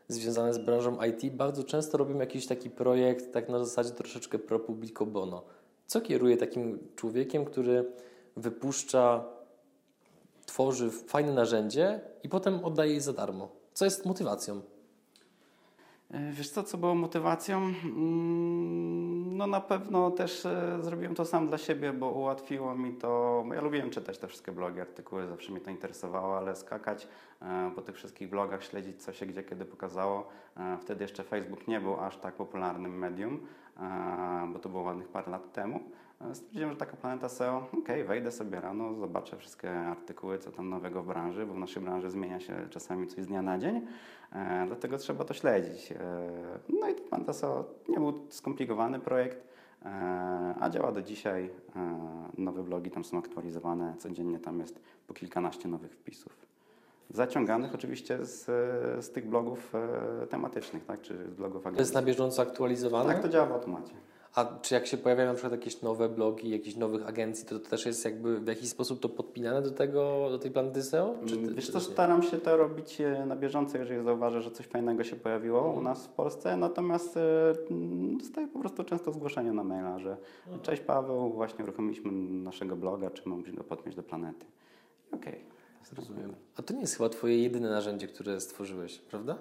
związane 0.09 0.55
z 0.55 0.59
branżą 0.59 0.99
IT 1.05 1.35
bardzo 1.37 1.65
często 1.65 1.99
robią 1.99 2.19
jakiś 2.19 2.47
taki 2.47 2.71
projekt, 2.71 3.33
tak 3.33 3.49
na 3.49 3.59
zasadzie 3.65 3.91
troszeczkę 3.91 4.39
pro 4.39 4.59
publico 4.59 5.07
bono. 5.07 5.43
Co 5.87 6.01
kieruje 6.01 6.37
takim 6.37 6.79
człowiekiem, 6.97 7.45
który 7.45 7.85
wypuszcza, 8.37 9.25
tworzy 10.47 10.91
fajne 10.91 11.33
narzędzie 11.33 12.01
i 12.23 12.29
potem 12.29 12.65
oddaje 12.65 12.95
je 12.95 13.01
za 13.01 13.13
darmo? 13.13 13.49
Co 13.73 13.85
jest 13.85 14.07
motywacją? 14.07 14.61
E, 16.11 16.33
Wiesz 16.33 16.51
co, 16.51 16.63
co 16.63 16.79
było 16.79 16.95
motywacją? 16.95 17.59
Mm, 17.85 19.37
No 19.37 19.47
na 19.47 19.61
pewno 19.61 20.11
też 20.11 20.47
e, 20.47 20.79
zrobiłem 20.81 21.15
to 21.15 21.25
sam 21.25 21.49
dla 21.49 21.59
siebie, 21.59 21.93
bo 21.93 22.11
ułatwiło 22.11 22.75
mi 22.75 22.93
to, 22.95 23.45
ja 23.55 23.61
lubiłem 23.61 23.91
czytać 23.91 24.19
te 24.19 24.29
wszystkie 24.29 24.53
blogi, 24.53 24.81
artykuły, 24.81 25.27
zawsze 25.27 25.53
mnie 25.53 25.61
to 25.61 25.71
interesowało, 25.71 26.37
ale 26.39 26.57
skakać 26.57 27.09
e, 27.43 27.71
po 27.75 27.83
tych 27.83 27.97
wszystkich 27.97 28.29
blogach, 28.31 28.65
śledzić 28.65 29.03
co 29.03 29.13
się 29.13 29.27
gdzie 29.27 29.43
kiedy 29.43 29.65
pokazało. 29.65 30.29
Wtedy 30.81 31.05
jeszcze 31.05 31.25
Facebook 31.25 31.69
nie 31.69 31.81
był 31.81 32.01
aż 32.01 32.17
tak 32.17 32.35
popularnym 32.35 32.99
medium, 32.99 33.41
bo 34.53 34.59
to 34.59 34.69
było 34.69 34.83
ładnych 34.83 35.09
parę 35.09 35.31
lat 35.31 35.53
temu. 35.53 35.81
E, 36.21 36.35
Stwierdziłem, 36.35 36.71
że 36.71 36.77
taka 36.77 36.97
planeta 36.97 37.29
SEO, 37.29 37.57
ok, 37.79 37.89
wejdę 38.07 38.33
sobie 38.33 38.61
rano, 38.61 38.95
zobaczę 38.95 39.37
wszystkie 39.37 39.71
artykuły, 39.79 40.39
co 40.39 40.51
tam 40.53 40.69
nowego 40.71 41.03
w 41.03 41.07
branży, 41.07 41.47
bo 41.47 41.55
w 41.55 41.59
naszej 41.59 41.83
branży 41.83 42.11
zmienia 42.11 42.41
się 42.41 42.55
czasami 42.71 43.07
coś 43.07 43.25
z 43.25 43.27
dnia 43.27 43.43
na 43.43 43.59
dzień, 43.59 43.87
e, 44.33 44.65
dlatego 44.67 44.99
trzeba 44.99 45.25
to 45.25 45.35
śledzić. 45.35 45.93
E, 45.93 45.97
no 46.69 46.89
i 46.89 46.95
ta 46.95 47.03
planeta 47.09 47.33
SEO 47.33 47.65
nie 47.89 47.97
był 48.01 48.13
skomplikowany 48.29 49.01
projekt, 49.01 49.45
e, 49.85 49.89
a 50.61 50.71
działa 50.71 50.93
do 50.93 51.03
dzisiaj. 51.03 51.51
E, 51.77 51.99
nowe 52.39 52.63
blogi 52.63 52.91
tam 52.91 53.05
są 53.05 53.19
aktualizowane, 53.19 53.95
codziennie 53.99 54.39
tam 54.39 54.61
jest 54.61 54.81
po 55.07 55.15
kilkanaście 55.15 55.69
nowych 55.69 55.93
wpisów. 55.93 56.47
Zaciąganych 57.11 57.75
oczywiście 57.75 58.25
z, 58.27 58.45
z 59.05 59.11
tych 59.11 59.29
blogów 59.29 59.75
e, 59.75 60.27
tematycznych, 60.27 60.85
tak, 60.85 61.01
czy 61.01 61.31
z 61.31 61.35
blogów 61.35 61.63
To 61.63 61.71
jest 61.71 61.95
na 61.95 62.01
agencji. 62.01 62.07
bieżąco 62.15 62.43
aktualizowane? 62.43 63.13
Tak, 63.15 63.23
to 63.23 63.29
działa 63.29 63.47
w 63.47 63.53
automacie. 63.53 63.93
A 64.37 64.45
czy 64.63 64.75
jak 64.75 64.87
się 64.87 64.97
pojawiają 64.97 65.29
na 65.29 65.35
przykład 65.35 65.53
jakieś 65.53 65.83
nowe 65.83 66.09
blogi, 66.09 66.51
jakichś 66.51 66.77
nowych 66.77 67.07
agencji, 67.09 67.47
to, 67.47 67.59
to 67.59 67.69
też 67.71 67.87
jest 67.87 68.05
jakby 68.05 68.41
w 68.41 68.47
jakiś 68.47 68.69
sposób 68.69 69.01
to 69.01 69.09
podpinane 69.09 69.63
do 69.63 69.71
tego, 69.71 70.27
do 70.31 70.39
tej 70.39 70.51
planety 70.51 70.83
SEO? 70.83 71.15
Czy 71.27 71.37
ty- 71.37 71.55
Wiesz 71.55 71.71
co, 71.71 71.81
staram 71.81 72.23
się 72.23 72.37
to 72.39 72.57
robić 72.57 73.01
e, 73.01 73.27
na 73.27 73.37
bieżąco, 73.37 73.79
jeżeli 73.79 74.05
zauważę, 74.05 74.43
że 74.43 74.51
coś 74.51 74.67
fajnego 74.67 75.05
się 75.05 75.17
pojawiło 75.17 75.59
Mhm. 75.59 75.79
u 75.79 75.83
nas 75.83 76.07
w 76.07 76.09
Polsce, 76.09 76.57
natomiast 76.57 77.17
e, 77.17 77.53
mm, 77.71 78.19
dostaję 78.19 78.49
po 78.49 78.59
prostu 78.59 78.85
często 78.85 79.13
zgłoszenia 79.13 79.53
na 79.53 79.65
maila, 79.65 79.99
że 79.99 80.17
Mhm. 80.47 80.63
cześć 80.63 80.83
Paweł, 80.83 81.33
właśnie 81.33 81.65
uruchomiliśmy 81.65 82.13
naszego 82.43 82.77
bloga, 82.77 83.11
czy 83.11 83.29
mogliśmy 83.29 83.57
go 83.59 83.65
podpiąć 83.65 83.97
do 83.97 84.03
planety. 84.03 84.47
Okej. 85.13 85.41
Rozumiem. 85.97 86.35
A 86.57 86.63
to 86.63 86.75
nie 86.75 86.81
jest 86.81 86.97
chyba 86.97 87.09
twoje 87.09 87.43
jedyne 87.43 87.71
narzędzie, 87.71 88.07
które 88.09 88.41
stworzyłeś, 88.41 88.99
prawda? 88.99 89.39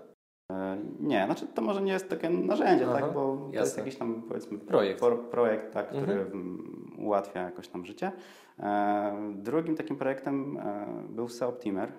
E, 0.51 0.77
Nie, 0.99 1.25
znaczy 1.25 1.47
to 1.47 1.61
może 1.61 1.81
nie 1.81 1.91
jest 1.93 2.09
takie 2.09 2.29
narzędzie, 2.29 2.85
Aha, 2.89 2.99
tak, 3.01 3.13
bo 3.13 3.37
to 3.37 3.43
jest 3.43 3.53
jasne. 3.53 3.83
jakiś 3.83 3.95
tam 3.99 4.21
powiedzmy 4.27 4.57
Projekt. 4.57 4.99
Pro, 4.99 5.17
projekt 5.17 5.73
tak, 5.73 5.87
który 5.87 6.13
Mhm. 6.13 6.59
ułatwia 6.97 7.41
jakoś 7.41 7.67
tam 7.67 7.85
życie. 7.85 8.11
E, 8.59 9.31
Drugim 9.35 9.75
takim 9.75 9.95
projektem 9.95 10.57
e, 10.57 10.85
był 11.09 11.29
SEO 11.29 11.49
Optimer. 11.49 11.91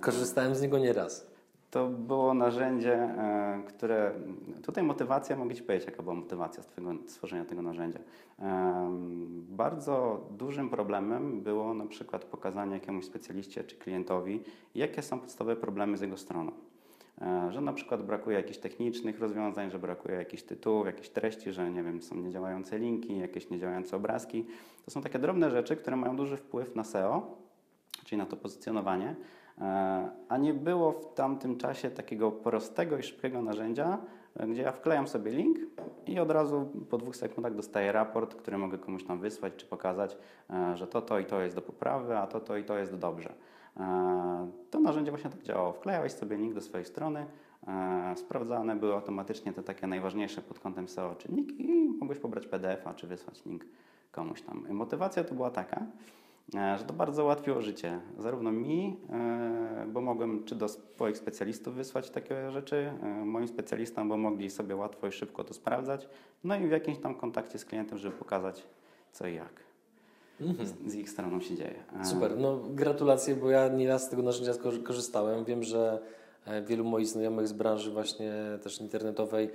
Korzystałem 0.00 0.54
z 0.54 0.62
niego 0.62 0.78
nieraz. 0.78 1.32
To 1.70 1.86
było 1.88 2.34
narzędzie, 2.34 2.94
e, 2.94 3.62
które. 3.68 4.12
Tutaj 4.62 4.84
motywacja, 4.84 5.36
mogę 5.36 5.54
Ci 5.54 5.62
powiedzieć, 5.62 5.88
jaka 5.88 6.02
była 6.02 6.14
motywacja 6.14 6.62
twojego, 6.62 6.94
stworzenia 7.06 7.44
tego 7.44 7.62
narzędzia. 7.62 7.98
Em, 8.38 9.22
Bardzo 9.48 10.26
dużym 10.30 10.70
problemem 10.70 11.40
było 11.40 11.74
na 11.74 11.86
przykład 11.86 12.24
pokazanie 12.24 12.74
jakiemuś 12.74 13.04
specjaliście 13.04 13.64
czy 13.64 13.76
klientowi, 13.76 14.42
jakie 14.74 15.02
są 15.02 15.20
podstawowe 15.20 15.56
problemy 15.56 15.96
z 15.96 16.00
jego 16.00 16.16
stroną. 16.16 16.52
E, 17.22 17.52
Że 17.52 17.60
na 17.60 17.72
przykład 17.72 18.02
brakuje 18.02 18.36
jakichś 18.36 18.58
technicznych 18.58 19.20
rozwiązań, 19.20 19.70
że 19.70 19.78
brakuje 19.78 20.14
jakichś 20.14 20.42
tytułów, 20.42 20.86
jakichś 20.86 21.08
treści, 21.08 21.52
że 21.52 21.70
nie 21.70 21.82
wiem, 21.82 22.02
są 22.02 22.16
niedziałające 22.16 22.78
linki, 22.78 23.18
jakieś 23.18 23.50
niedziałające 23.50 23.96
obrazki. 23.96 24.46
To 24.84 24.90
są 24.90 25.02
takie 25.02 25.18
drobne 25.18 25.50
rzeczy, 25.50 25.76
które 25.76 25.96
mają 25.96 26.16
duży 26.16 26.36
wpływ 26.36 26.76
na 26.76 26.84
SEO, 26.84 27.36
czyli 28.04 28.18
na 28.18 28.26
to 28.26 28.36
pozycjonowanie. 28.36 29.16
E, 29.60 30.10
A 30.28 30.36
nie 30.38 30.54
było 30.54 30.92
w 30.92 31.14
tamtym 31.14 31.56
czasie 31.56 31.90
takiego 31.90 32.32
prostego 32.32 32.98
i 32.98 33.02
szybkiego 33.02 33.42
narzędzia, 33.42 33.98
e, 34.36 34.46
gdzie 34.46 34.62
ja 34.62 34.72
wklejam 34.72 35.08
sobie 35.08 35.32
link 35.32 35.58
i 36.06 36.20
od 36.20 36.30
razu 36.30 36.70
po 36.90 36.98
dwóch 36.98 37.16
sekundach 37.16 37.54
dostaję 37.54 37.92
raport, 37.92 38.34
który 38.34 38.58
mogę 38.58 38.78
komuś 38.78 39.04
tam 39.04 39.20
wysłać 39.20 39.52
czy 39.56 39.66
pokazać, 39.66 40.16
że 40.74 40.86
to, 40.86 41.02
to 41.02 41.18
i 41.18 41.24
to 41.24 41.40
jest 41.40 41.56
do 41.56 41.62
poprawy, 41.62 42.18
a 42.18 42.26
to, 42.26 42.40
to 42.40 42.56
i 42.56 42.64
to 42.64 42.78
jest 42.78 42.96
dobrze. 42.96 43.34
E, 43.76 44.50
To 44.70 44.80
narzędzie 44.80 45.10
właśnie 45.10 45.30
tak 45.30 45.42
działało. 45.42 45.72
Wklejałeś 45.72 46.12
sobie 46.12 46.36
link 46.36 46.54
do 46.54 46.60
swojej 46.60 46.84
strony, 46.84 47.26
e, 47.66 48.14
sprawdzane 48.16 48.76
były 48.76 48.94
automatycznie 48.94 49.52
te 49.52 49.62
takie 49.62 49.86
najważniejsze 49.86 50.42
pod 50.42 50.58
kątem 50.58 50.88
SEO 50.88 51.14
czynniki 51.14 51.70
i 51.70 51.88
mogłeś 51.88 52.18
pobrać 52.18 52.46
PDF-a 52.46 52.94
czy 52.94 53.06
wysłać 53.06 53.44
link 53.44 53.64
komuś 54.12 54.42
tam. 54.42 54.66
Motywacja 54.70 55.24
to 55.24 55.34
była 55.34 55.50
taka, 55.50 55.86
e, 56.54 56.78
że 56.78 56.84
to 56.84 56.94
bardzo 56.94 57.24
ułatwiło 57.24 57.60
życie. 57.60 58.00
Zarówno 58.18 58.52
mi, 58.52 58.96
bo 59.92 60.00
mogłem 60.00 60.44
czy 60.44 60.54
do 60.54 60.68
swoich 60.68 61.16
specjalistów 61.16 61.74
wysłać 61.74 62.10
takie 62.10 62.50
rzeczy, 62.50 62.92
moim 63.24 63.48
specjalistom, 63.48 64.08
bo 64.08 64.16
mogli 64.16 64.50
sobie 64.50 64.76
łatwo 64.76 65.06
i 65.06 65.12
szybko 65.12 65.44
to 65.44 65.54
sprawdzać, 65.54 66.08
no 66.44 66.56
i 66.56 66.66
w 66.66 66.70
jakimś 66.70 66.98
tam 66.98 67.14
kontakcie 67.14 67.58
z 67.58 67.64
klientem, 67.64 67.98
żeby 67.98 68.16
pokazać 68.16 68.66
co 69.12 69.26
i 69.26 69.34
jak 69.34 69.71
z, 70.40 70.92
z 70.92 70.94
ich 70.94 71.10
stroną 71.10 71.40
się 71.40 71.56
dzieje. 71.56 71.84
Mhm. 71.88 72.06
Super, 72.06 72.38
no 72.38 72.60
gratulacje, 72.70 73.36
bo 73.36 73.50
ja 73.50 73.68
nieraz 73.68 74.06
z 74.06 74.08
tego 74.08 74.22
narzędzia 74.22 74.52
korzystałem. 74.84 75.44
Wiem, 75.44 75.62
że 75.62 75.98
e, 76.46 76.62
wielu 76.62 76.84
moich 76.84 77.06
znajomych 77.06 77.48
z 77.48 77.52
branży 77.52 77.90
właśnie 77.90 78.32
też 78.62 78.80
internetowej 78.80 79.50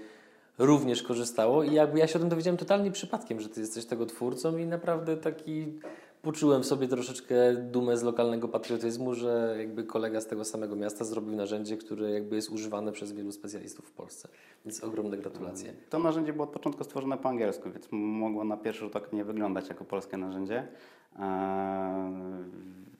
również 0.57 1.03
korzystało 1.03 1.63
i 1.63 1.73
jakby 1.73 1.99
ja 1.99 2.07
się 2.07 2.15
o 2.15 2.19
tym 2.19 2.29
dowiedziałem 2.29 2.57
totalnie 2.57 2.91
przypadkiem, 2.91 3.41
że 3.41 3.49
ty 3.49 3.61
jesteś 3.61 3.85
tego 3.85 4.05
twórcą 4.05 4.57
i 4.57 4.65
naprawdę 4.65 5.17
taki 5.17 5.79
poczułem 6.27 6.63
sobie 6.63 6.87
troszeczkę 6.87 7.35
dumę 7.55 7.97
z 7.97 8.03
lokalnego 8.03 8.47
patriotyzmu, 8.47 9.13
że 9.13 9.55
jakby 9.59 9.83
kolega 9.83 10.21
z 10.21 10.27
tego 10.27 10.45
samego 10.45 10.75
miasta 10.75 11.05
zrobił 11.05 11.35
narzędzie, 11.35 11.77
które 11.77 12.11
jakby 12.11 12.35
jest 12.35 12.49
używane 12.49 12.91
przez 12.91 13.11
wielu 13.11 13.31
specjalistów 13.31 13.85
w 13.85 13.91
Polsce. 13.91 14.27
Więc 14.65 14.83
ogromne 14.83 15.17
gratulacje. 15.17 15.73
To 15.89 15.99
narzędzie 15.99 16.33
było 16.33 16.45
od 16.45 16.53
początku 16.53 16.83
stworzone 16.83 17.17
po 17.17 17.29
angielsku, 17.29 17.71
więc 17.71 17.87
mogło 17.91 18.43
na 18.43 18.57
pierwszy 18.57 18.81
rzut 18.81 18.95
oka 18.95 19.07
nie 19.13 19.23
wyglądać 19.23 19.69
jako 19.69 19.85
polskie 19.85 20.17
narzędzie. 20.17 20.67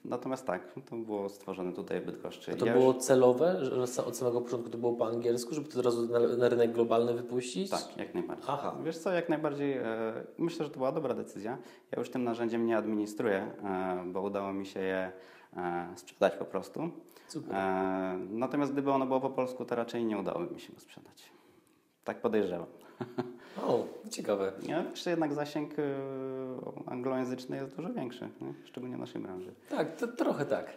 Natomiast 0.04 0.46
tak, 0.46 0.72
to 0.90 0.96
było 0.96 1.28
stworzone 1.28 1.72
tutaj 1.72 2.00
w 2.00 2.04
Bydgoszczy. 2.04 2.52
A 2.52 2.56
to 2.56 2.66
Ja 2.66 2.72
było 2.72 2.92
już- 2.92 3.02
celowe, 3.04 3.64
że 3.64 3.82
od 4.04 4.16
samego 4.16 4.40
początku 4.40 4.70
to 4.70 4.78
było 4.78 4.92
po 4.92 5.06
angielsku, 5.06 5.54
żeby 5.54 5.68
to 5.68 5.78
od 5.78 5.84
razu 5.84 6.08
na, 6.08 6.36
na 6.36 6.48
rynek 6.48 6.72
globalny 6.72 7.14
wypuścić? 7.14 7.70
Tak, 7.70 7.96
jak 7.96 8.14
najbardziej. 8.14 8.44
Aha. 8.48 8.76
Wiesz 8.84 8.98
co, 8.98 9.12
jak 9.12 9.28
najbardziej, 9.28 9.72
e, 9.78 9.84
myślę, 10.38 10.64
że 10.64 10.70
to 10.70 10.76
była 10.76 10.92
dobra 10.92 11.14
decyzja. 11.14 11.58
Ja 11.92 11.98
już 11.98 12.10
tym 12.10 12.24
narzędziem 12.24 12.66
nie 12.66 12.76
administruję, 12.76 13.52
e, 13.64 14.04
bo 14.06 14.22
udało 14.22 14.52
mi 14.52 14.66
się 14.66 14.80
je 14.80 15.12
e, 15.56 15.88
sprzedać 15.96 16.36
po 16.36 16.44
prostu. 16.44 16.90
Super. 17.28 17.54
E, 17.56 18.18
natomiast 18.30 18.72
gdyby 18.72 18.90
ono 18.92 19.06
było 19.06 19.20
po 19.20 19.30
polsku, 19.30 19.64
to 19.64 19.74
raczej 19.74 20.04
nie 20.04 20.18
udałoby 20.18 20.54
mi 20.54 20.60
się 20.60 20.72
go 20.72 20.80
sprzedać. 20.80 21.30
Tak 22.04 22.20
podejrzewam. 22.20 22.66
O, 23.62 23.86
ciekawe. 24.10 24.52
Ja, 24.62 24.82
jeszcze 24.82 25.10
jednak 25.10 25.34
zasięg 25.34 25.78
e, 25.78 25.82
anglojęzyczny 26.86 27.56
jest 27.56 27.76
dużo 27.76 27.92
większy, 27.92 28.28
nie? 28.40 28.54
szczególnie 28.64 28.96
w 28.96 29.00
naszej 29.00 29.22
branży. 29.22 29.54
Tak, 29.70 29.96
to, 29.96 30.08
trochę 30.08 30.44
tak. 30.44 30.72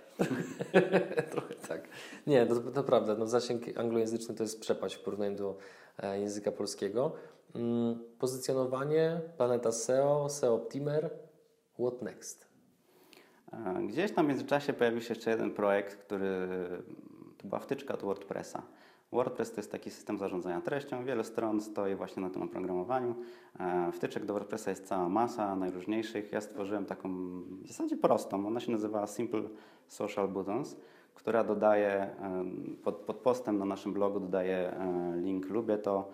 trochę 1.31 1.55
tak. 1.67 1.87
Nie, 2.27 2.45
to, 2.45 2.55
to 2.55 2.83
prawda. 2.83 3.15
No, 3.15 3.27
zasięg 3.27 3.77
anglojęzyczny 3.77 4.35
to 4.35 4.43
jest 4.43 4.59
przepaść 4.59 4.95
w 4.95 4.99
porównaniu 4.99 5.35
do 5.37 5.57
e, 5.97 6.19
języka 6.19 6.51
polskiego. 6.51 7.11
Mm, 7.55 7.99
pozycjonowanie, 8.19 9.21
planeta 9.37 9.71
SEO, 9.71 10.29
SEO 10.29 10.53
Optimer, 10.55 11.09
what 11.79 12.01
next? 12.01 12.47
E, 13.53 13.87
Gdzieś 13.87 14.11
tam 14.11 14.25
w 14.25 14.29
międzyczasie 14.29 14.73
pojawił 14.73 15.01
się 15.01 15.13
jeszcze 15.13 15.31
jeden 15.31 15.51
projekt, 15.51 15.95
który 15.95 16.47
to 17.37 17.47
była 17.47 17.59
wtyczka 17.59 17.97
do 17.97 18.05
WordPressa. 18.05 18.63
WordPress 19.11 19.51
to 19.51 19.57
jest 19.57 19.71
taki 19.71 19.89
system 19.89 20.17
zarządzania 20.17 20.61
treścią, 20.61 21.05
wiele 21.05 21.23
stron 21.23 21.61
stoi 21.61 21.95
właśnie 21.95 22.21
na 22.21 22.29
tym 22.29 22.41
oprogramowaniu. 22.41 23.15
E, 23.59 23.91
Wtyczek 23.91 24.25
do 24.25 24.33
WordPressa 24.33 24.69
jest 24.69 24.87
cała 24.87 25.09
masa, 25.09 25.55
najróżniejszych. 25.55 26.31
Ja 26.31 26.41
stworzyłem 26.41 26.85
taką 26.85 27.09
w 27.41 27.67
zasadzie 27.67 27.97
prostą, 27.97 28.47
ona 28.47 28.59
się 28.59 28.71
nazywa 28.71 29.07
Simple 29.07 29.43
Social 29.87 30.27
Buttons, 30.27 30.77
która 31.15 31.43
dodaje 31.43 31.91
e, 31.91 32.45
pod, 32.83 32.95
pod 32.95 33.17
postem 33.17 33.57
na 33.57 33.65
naszym 33.65 33.93
blogu 33.93 34.19
dodaje 34.19 34.73
e, 34.73 35.13
link 35.17 35.49
lubię 35.49 35.77
to, 35.77 36.11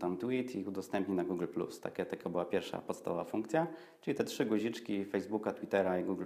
tam 0.00 0.16
tweet 0.16 0.54
i 0.54 0.64
udostępni 0.64 1.14
na 1.14 1.24
Google+. 1.24 1.46
Takie, 1.82 2.06
taka 2.06 2.28
była 2.28 2.44
pierwsza 2.44 2.78
podstawowa 2.78 3.24
funkcja, 3.24 3.66
czyli 4.00 4.16
te 4.16 4.24
trzy 4.24 4.46
guziczki 4.46 5.04
Facebooka, 5.04 5.52
Twittera 5.52 5.98
i 5.98 6.04
Google+. 6.04 6.24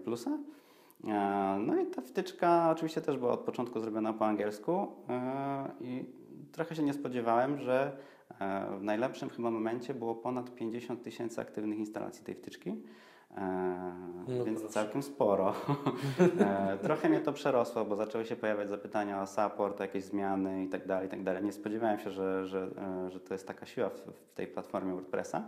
E, 1.09 1.59
No 1.59 1.81
i 1.81 1.87
ta 1.87 2.03
wtyczka 2.03 2.71
oczywiście 2.71 3.01
też 3.01 3.17
była 3.17 3.33
od 3.33 3.41
początku 3.41 3.81
zrobiona 3.81 4.13
po 4.13 4.27
angielsku 4.27 4.87
e, 5.09 5.71
i 5.81 6.05
trochę 6.53 6.75
się 6.75 6.83
nie 6.83 6.95
spodziewałem, 6.95 7.59
że 7.59 7.97
e, 8.41 8.77
w 8.79 8.83
najlepszym 8.83 9.31
chyba 9.31 9.51
momencie 9.51 9.95
było 9.95 10.15
ponad 10.15 10.55
50 10.55 11.03
tysięcy 11.03 11.41
aktywnych 11.41 11.79
instalacji 11.79 12.25
tej 12.25 12.35
wtyczki. 12.35 12.83
No 14.29 14.45
więc 14.45 14.61
proszę. 14.61 14.75
całkiem 14.75 15.03
sporo. 15.03 15.55
Trochę 16.83 17.09
mnie 17.09 17.21
to 17.21 17.33
przerosło, 17.33 17.85
bo 17.85 17.97
zaczęły 17.97 18.25
się 18.25 18.37
pojawiać 18.37 18.69
zapytania 18.69 19.23
o 19.23 19.27
support, 19.27 19.81
jakieś 19.81 20.05
zmiany 20.05 20.65
i 20.65 20.69
tak 20.69 20.87
dalej, 20.87 21.07
i 21.07 21.11
tak. 21.11 21.45
Nie 21.45 21.53
spodziewałem 21.53 21.99
się, 21.99 22.11
że, 22.11 22.47
że, 22.47 22.69
że 23.09 23.21
to 23.21 23.35
jest 23.35 23.47
taka 23.49 23.67
siła 23.67 23.89
w, 23.89 24.01
w 24.01 24.35
tej 24.35 24.47
platformie 24.47 24.93
WordPressa. 24.93 25.43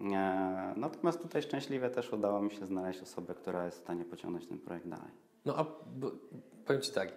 E, 0.00 0.74
Natomiast 0.76 1.22
tutaj 1.22 1.42
szczęśliwie 1.42 1.90
też 1.90 2.12
udało 2.12 2.42
mi 2.42 2.50
się 2.50 2.66
znaleźć 2.66 3.02
osobę, 3.02 3.34
która 3.34 3.64
jest 3.64 3.78
w 3.78 3.80
stanie 3.80 4.04
pociągnąć 4.04 4.46
ten 4.46 4.58
projekt 4.58 4.88
dalej. 4.88 5.10
No 5.44 5.56
a 5.56 5.64
bo, 5.96 6.10
powiem 6.66 6.82
Ci 6.82 6.92
tak, 6.92 7.12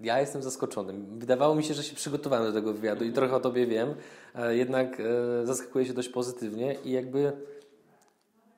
ja 0.00 0.20
jestem 0.20 0.42
zaskoczony. 0.42 0.92
Wydawało 1.18 1.54
mi 1.54 1.64
się, 1.64 1.74
że 1.74 1.82
się 1.82 1.96
przygotowałem 1.96 2.46
do 2.46 2.52
tego 2.52 2.72
wywiadu 2.72 3.04
i 3.04 3.12
trochę 3.12 3.36
o 3.36 3.40
Tobie 3.40 3.66
wiem, 3.66 3.94
e, 4.34 4.56
jednak 4.56 5.00
e, 5.00 5.46
zaskakuje 5.46 5.86
się 5.86 5.92
dość 5.92 6.08
pozytywnie 6.08 6.76
i 6.84 6.90
jakby 6.90 7.32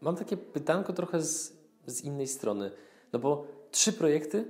mam 0.00 0.16
takie 0.16 0.37
pytanko 0.37 0.92
trochę 0.92 1.23
z, 1.23 1.56
z 1.87 2.04
innej 2.04 2.26
strony. 2.26 2.70
No 3.12 3.18
bo 3.18 3.46
trzy 3.70 3.92
projekty, 3.92 4.44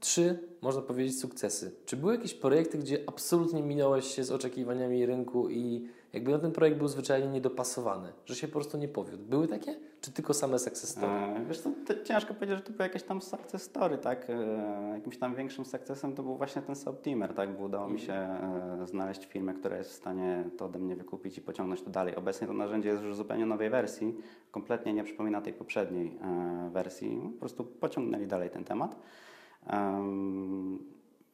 trzy, 0.00 0.38
można 0.60 0.82
powiedzieć, 0.82 1.20
sukcesy. 1.20 1.72
Czy 1.86 1.96
były 1.96 2.14
jakieś 2.14 2.34
projekty, 2.34 2.78
gdzie 2.78 2.98
absolutnie 3.06 3.62
minąłeś 3.62 4.14
się 4.14 4.24
z 4.24 4.30
oczekiwaniami 4.30 5.06
rynku 5.06 5.50
i 5.50 5.88
jakby 6.12 6.30
no 6.30 6.38
ten 6.38 6.52
projekt 6.52 6.78
był 6.78 6.88
zwyczajnie 6.88 7.28
niedopasowany, 7.28 8.12
że 8.26 8.34
się 8.34 8.46
po 8.46 8.52
prostu 8.52 8.78
nie 8.78 8.88
powiódł. 8.88 9.24
Były 9.24 9.48
takie? 9.48 9.76
Czy 10.00 10.12
tylko 10.12 10.34
same 10.34 10.58
success 10.58 10.90
story? 10.90 11.12
E, 11.12 11.44
wiesz 11.48 11.60
co, 11.60 11.70
to 11.86 12.04
ciężko 12.04 12.34
powiedzieć, 12.34 12.56
że 12.56 12.62
to 12.62 12.72
był 12.72 12.82
jakieś 12.82 13.02
tam 13.02 13.22
success 13.22 13.62
story, 13.62 13.98
tak? 13.98 14.30
E, 14.30 14.92
jakimś 14.94 15.18
tam 15.18 15.34
większym 15.34 15.64
sukcesem 15.64 16.14
to 16.14 16.22
był 16.22 16.36
właśnie 16.36 16.62
ten 16.62 16.76
Subteamer, 16.76 17.34
tak? 17.34 17.56
Bo 17.56 17.64
udało 17.64 17.88
mi 17.88 18.00
się 18.00 18.12
e, 18.12 18.86
znaleźć 18.86 19.26
firmę, 19.26 19.54
która 19.54 19.76
jest 19.76 19.90
w 19.90 19.94
stanie 19.94 20.44
to 20.56 20.64
ode 20.64 20.78
mnie 20.78 20.96
wykupić 20.96 21.38
i 21.38 21.40
pociągnąć 21.40 21.82
to 21.82 21.90
dalej. 21.90 22.16
Obecnie 22.16 22.46
to 22.46 22.52
narzędzie 22.52 22.88
jest 22.88 23.02
już 23.02 23.12
w 23.12 23.16
zupełnie 23.16 23.46
nowej 23.46 23.70
wersji, 23.70 24.16
kompletnie 24.50 24.92
nie 24.92 25.04
przypomina 25.04 25.40
tej 25.40 25.52
poprzedniej 25.52 26.18
e, 26.22 26.70
wersji. 26.72 27.30
Po 27.32 27.40
prostu 27.40 27.64
pociągnęli 27.64 28.26
dalej 28.26 28.50
ten 28.50 28.64
temat. 28.64 28.96
Em, 29.66 30.78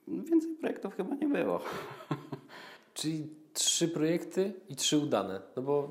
więcej 0.08 0.54
projektów 0.61 0.94
chyba 0.94 1.14
nie 1.14 1.28
było. 1.28 1.61
Czyli 2.94 3.38
trzy 3.59 3.88
projekty 3.88 4.53
i 4.69 4.77
trzy 4.77 4.99
udane. 4.99 5.41
No 5.57 5.62
bo 5.62 5.88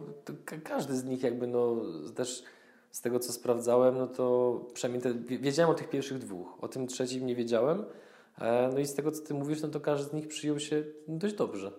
każdy 0.63 0.95
z 0.97 1.03
nich 1.03 1.23
jakby 1.23 1.47
no 1.47 1.75
też 2.15 2.43
z 2.91 3.01
tego 3.01 3.19
co 3.19 3.33
sprawdzałem, 3.33 3.97
no 3.97 4.07
to 4.07 4.59
przynajmniej 4.73 5.01
te, 5.03 5.13
wie- 5.13 5.39
wiedziałem 5.39 5.71
o 5.71 5.73
tych 5.73 5.89
pierwszych 5.89 6.17
dwóch. 6.19 6.57
O 6.63 6.67
tym 6.67 6.87
trzecim 6.87 7.25
nie 7.25 7.35
wiedziałem. 7.35 7.85
E, 8.41 8.69
No 8.73 8.79
i 8.79 8.85
z 8.85 8.93
tego 8.93 9.11
co 9.11 9.21
ty 9.23 9.33
mówisz, 9.33 9.61
no 9.61 9.67
to 9.67 9.79
każdy 9.79 10.09
z 10.09 10.13
nich 10.13 10.27
przyjął 10.27 10.59
się 10.59 10.83
dość 11.07 11.35
dobrze. 11.35 11.71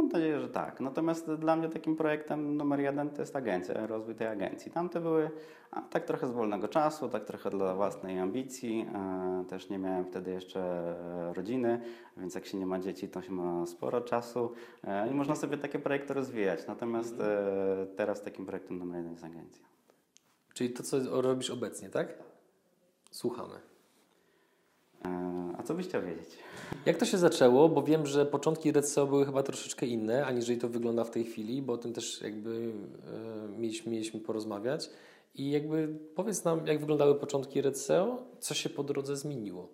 Mam 0.00 0.08
nadzieję, 0.08 0.40
że 0.40 0.48
tak. 0.48 0.80
Natomiast 0.80 1.30
dla 1.30 1.56
mnie 1.56 1.68
takim 1.68 1.96
projektem 1.96 2.56
numer 2.56 2.80
jeden 2.80 3.10
to 3.10 3.22
jest 3.22 3.36
agencja, 3.36 3.86
rozwój 3.86 4.14
tej 4.14 4.26
agencji. 4.26 4.72
Tamte 4.72 5.00
były 5.00 5.30
a, 5.70 5.82
tak 5.82 6.04
trochę 6.04 6.26
z 6.28 6.30
wolnego 6.30 6.68
czasu, 6.68 7.08
tak 7.08 7.24
trochę 7.24 7.50
dla 7.50 7.74
własnej 7.74 8.18
ambicji. 8.18 8.86
E, 8.94 9.44
też 9.48 9.68
nie 9.68 9.78
miałem 9.78 10.04
wtedy 10.04 10.30
jeszcze 10.30 10.60
e, 10.60 11.34
rodziny, 11.34 11.80
więc 12.16 12.34
jak 12.34 12.46
się 12.46 12.58
nie 12.58 12.66
ma 12.66 12.78
dzieci, 12.78 13.08
to 13.08 13.22
się 13.22 13.32
ma 13.32 13.66
sporo 13.66 14.00
czasu 14.00 14.52
e, 14.84 15.10
i 15.10 15.14
można 15.14 15.34
sobie 15.34 15.58
takie 15.58 15.78
projekty 15.78 16.14
rozwijać. 16.14 16.66
Natomiast 16.66 17.20
e, 17.20 17.86
teraz 17.96 18.22
takim 18.22 18.46
projektem 18.46 18.78
numer 18.78 18.96
jeden 18.96 19.12
jest 19.12 19.24
agencja. 19.24 19.64
Czyli 20.54 20.70
to, 20.70 20.82
co 20.82 21.22
robisz 21.22 21.50
obecnie, 21.50 21.88
tak? 21.88 22.18
Słuchamy. 23.10 23.69
E, 25.04 25.54
a 25.58 25.62
co 25.62 25.74
byś 25.74 25.86
chciał 25.88 26.02
wiedzieć? 26.02 26.28
Jak 26.86 26.96
to 26.96 27.04
się 27.04 27.18
zaczęło? 27.18 27.68
Bo 27.68 27.82
wiem, 27.82 28.06
że 28.06 28.26
początki 28.26 28.72
Red 28.72 28.94
były 29.08 29.26
chyba 29.26 29.42
troszeczkę 29.42 29.86
inne, 29.86 30.26
aniżeli 30.26 30.58
to 30.58 30.68
wygląda 30.68 31.04
w 31.04 31.10
tej 31.10 31.24
chwili, 31.24 31.62
bo 31.62 31.72
o 31.72 31.78
tym 31.78 31.92
też 31.92 32.22
jakby 32.22 32.72
e, 33.54 33.58
mieliśmy, 33.58 33.92
mieliśmy 33.92 34.20
porozmawiać. 34.20 34.90
I 35.34 35.50
jakby 35.50 35.98
powiedz 36.14 36.44
nam, 36.44 36.66
jak 36.66 36.80
wyglądały 36.80 37.14
początki 37.14 37.62
Red 37.62 37.78
SEO, 37.78 38.22
co 38.38 38.54
się 38.54 38.68
po 38.68 38.82
drodze 38.82 39.16
zmieniło? 39.16 39.68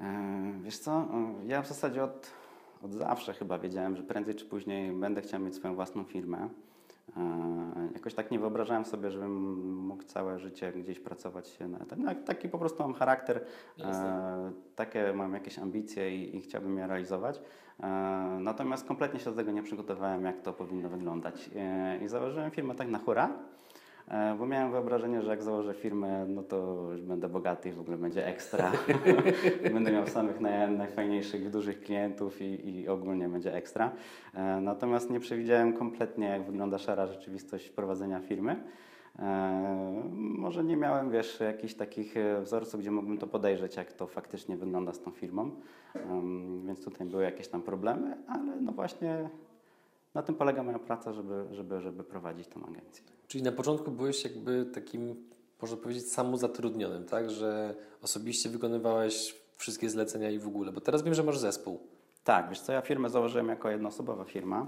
E, 0.00 0.36
Wiesz 0.64 0.78
co, 0.78 1.08
ja 1.46 1.62
w 1.62 1.68
zasadzie 1.68 2.04
od, 2.04 2.30
od 2.82 2.94
zawsze 2.94 3.34
chyba 3.34 3.58
wiedziałem, 3.58 3.96
że 3.96 4.02
prędzej 4.02 4.34
czy 4.34 4.44
później 4.44 4.92
będę 4.92 5.22
chciał 5.22 5.40
mieć 5.40 5.54
swoją 5.54 5.74
własną 5.74 6.04
firmę. 6.04 6.48
E, 7.16 7.66
Jakoś 7.94 8.14
tak 8.14 8.30
nie 8.30 8.38
wyobrażałem 8.38 8.84
sobie, 8.84 9.10
żebym 9.10 9.54
mógł 9.86 10.02
całe 10.02 10.38
życie 10.38 10.72
gdzieś 10.72 11.00
pracować 11.00 11.58
na 11.68 11.78
ten. 11.78 12.02
No, 12.02 12.14
taki 12.14 12.48
po 12.48 12.58
prostu 12.58 12.82
mam 12.82 12.94
charakter, 12.94 13.44
e, 13.80 14.52
takie 14.76 15.12
mam 15.12 15.34
jakieś 15.34 15.58
ambicje 15.58 16.16
i, 16.16 16.36
i 16.36 16.40
chciałbym 16.40 16.78
je 16.78 16.86
realizować. 16.86 17.40
E, 17.82 17.86
Natomiast 18.40 18.86
kompletnie 18.88 19.20
się 19.20 19.30
do 19.30 19.36
tego 19.36 19.52
nie 19.52 19.62
przygotowałem, 19.62 20.24
jak 20.24 20.40
to 20.42 20.52
powinno 20.52 20.88
wyglądać. 20.88 21.50
I 22.02 22.08
założyłem 22.08 22.50
firmę 22.50 22.74
tak 22.74 22.88
na 22.88 22.98
hura. 22.98 23.30
E, 24.08 24.34
Bo 24.38 24.46
miałem 24.46 24.70
wyobrażenie, 24.70 25.22
że 25.22 25.30
jak 25.30 25.42
założę 25.42 25.74
firmę, 25.74 26.26
no 26.28 26.42
to 26.42 26.88
już 26.92 27.02
będę 27.02 27.28
bogaty 27.28 27.68
i 27.68 27.72
w 27.72 27.80
ogóle 27.80 27.96
będzie 27.98 28.26
ekstra. 28.26 28.72
będę 29.74 29.92
miał 29.92 30.06
samych 30.06 30.40
naj, 30.40 30.70
najfajniejszych, 30.70 31.50
dużych 31.50 31.80
klientów 31.80 32.42
i, 32.42 32.68
i 32.80 32.88
ogólnie 32.88 33.28
będzie 33.28 33.54
ekstra. 33.54 33.92
E, 34.34 34.60
Natomiast 34.60 35.10
nie 35.10 35.20
przewidziałem 35.20 35.72
kompletnie, 35.72 36.26
jak 36.28 36.42
wygląda 36.46 36.78
szara 36.78 37.06
rzeczywistość 37.06 37.70
prowadzenia 37.70 38.20
firmy. 38.20 38.64
E, 39.18 40.02
Może 40.14 40.64
nie 40.64 40.76
miałem, 40.76 41.10
wiesz, 41.10 41.40
jakichś 41.40 41.74
takich 41.74 42.14
wzorców, 42.42 42.80
gdzie 42.80 42.90
mógłbym 42.90 43.18
to 43.18 43.26
podejrzeć, 43.26 43.76
jak 43.76 43.92
to 43.92 44.06
faktycznie 44.06 44.56
wygląda 44.56 44.92
z 44.92 45.00
tą 45.00 45.10
firmą. 45.10 45.50
Więc 46.66 46.84
tutaj 46.84 47.06
były 47.06 47.22
jakieś 47.22 47.48
tam 47.48 47.62
problemy, 47.62 48.16
ale 48.28 48.56
no 48.60 48.72
właśnie 48.72 49.28
na 50.14 50.22
tym 50.22 50.34
polega 50.34 50.62
moja 50.62 50.78
praca, 50.78 51.12
żeby, 51.12 51.44
żeby, 51.50 51.80
żeby 51.80 52.04
prowadzić 52.04 52.48
tą 52.48 52.64
agencję. 52.66 53.04
Czyli 53.28 53.44
na 53.44 53.52
początku 53.52 53.90
byłeś 53.90 54.24
jakby 54.24 54.66
takim, 54.66 55.16
można 55.62 55.76
powiedzieć, 55.76 56.12
samozatrudnionym, 56.12 57.04
tak? 57.04 57.30
Że 57.30 57.74
osobiście 58.02 58.48
wykonywałeś 58.48 59.34
wszystkie 59.56 59.90
zlecenia 59.90 60.30
i 60.30 60.38
w 60.38 60.46
ogóle, 60.46 60.72
bo 60.72 60.80
teraz 60.80 61.02
wiem, 61.02 61.14
że 61.14 61.22
masz 61.22 61.38
zespół. 61.38 61.80
Tak, 62.24 62.48
wiesz 62.48 62.60
co, 62.60 62.72
ja 62.72 62.80
firmę 62.80 63.10
założyłem 63.10 63.48
jako 63.48 63.70
jednoosobowa 63.70 64.24
firma. 64.24 64.66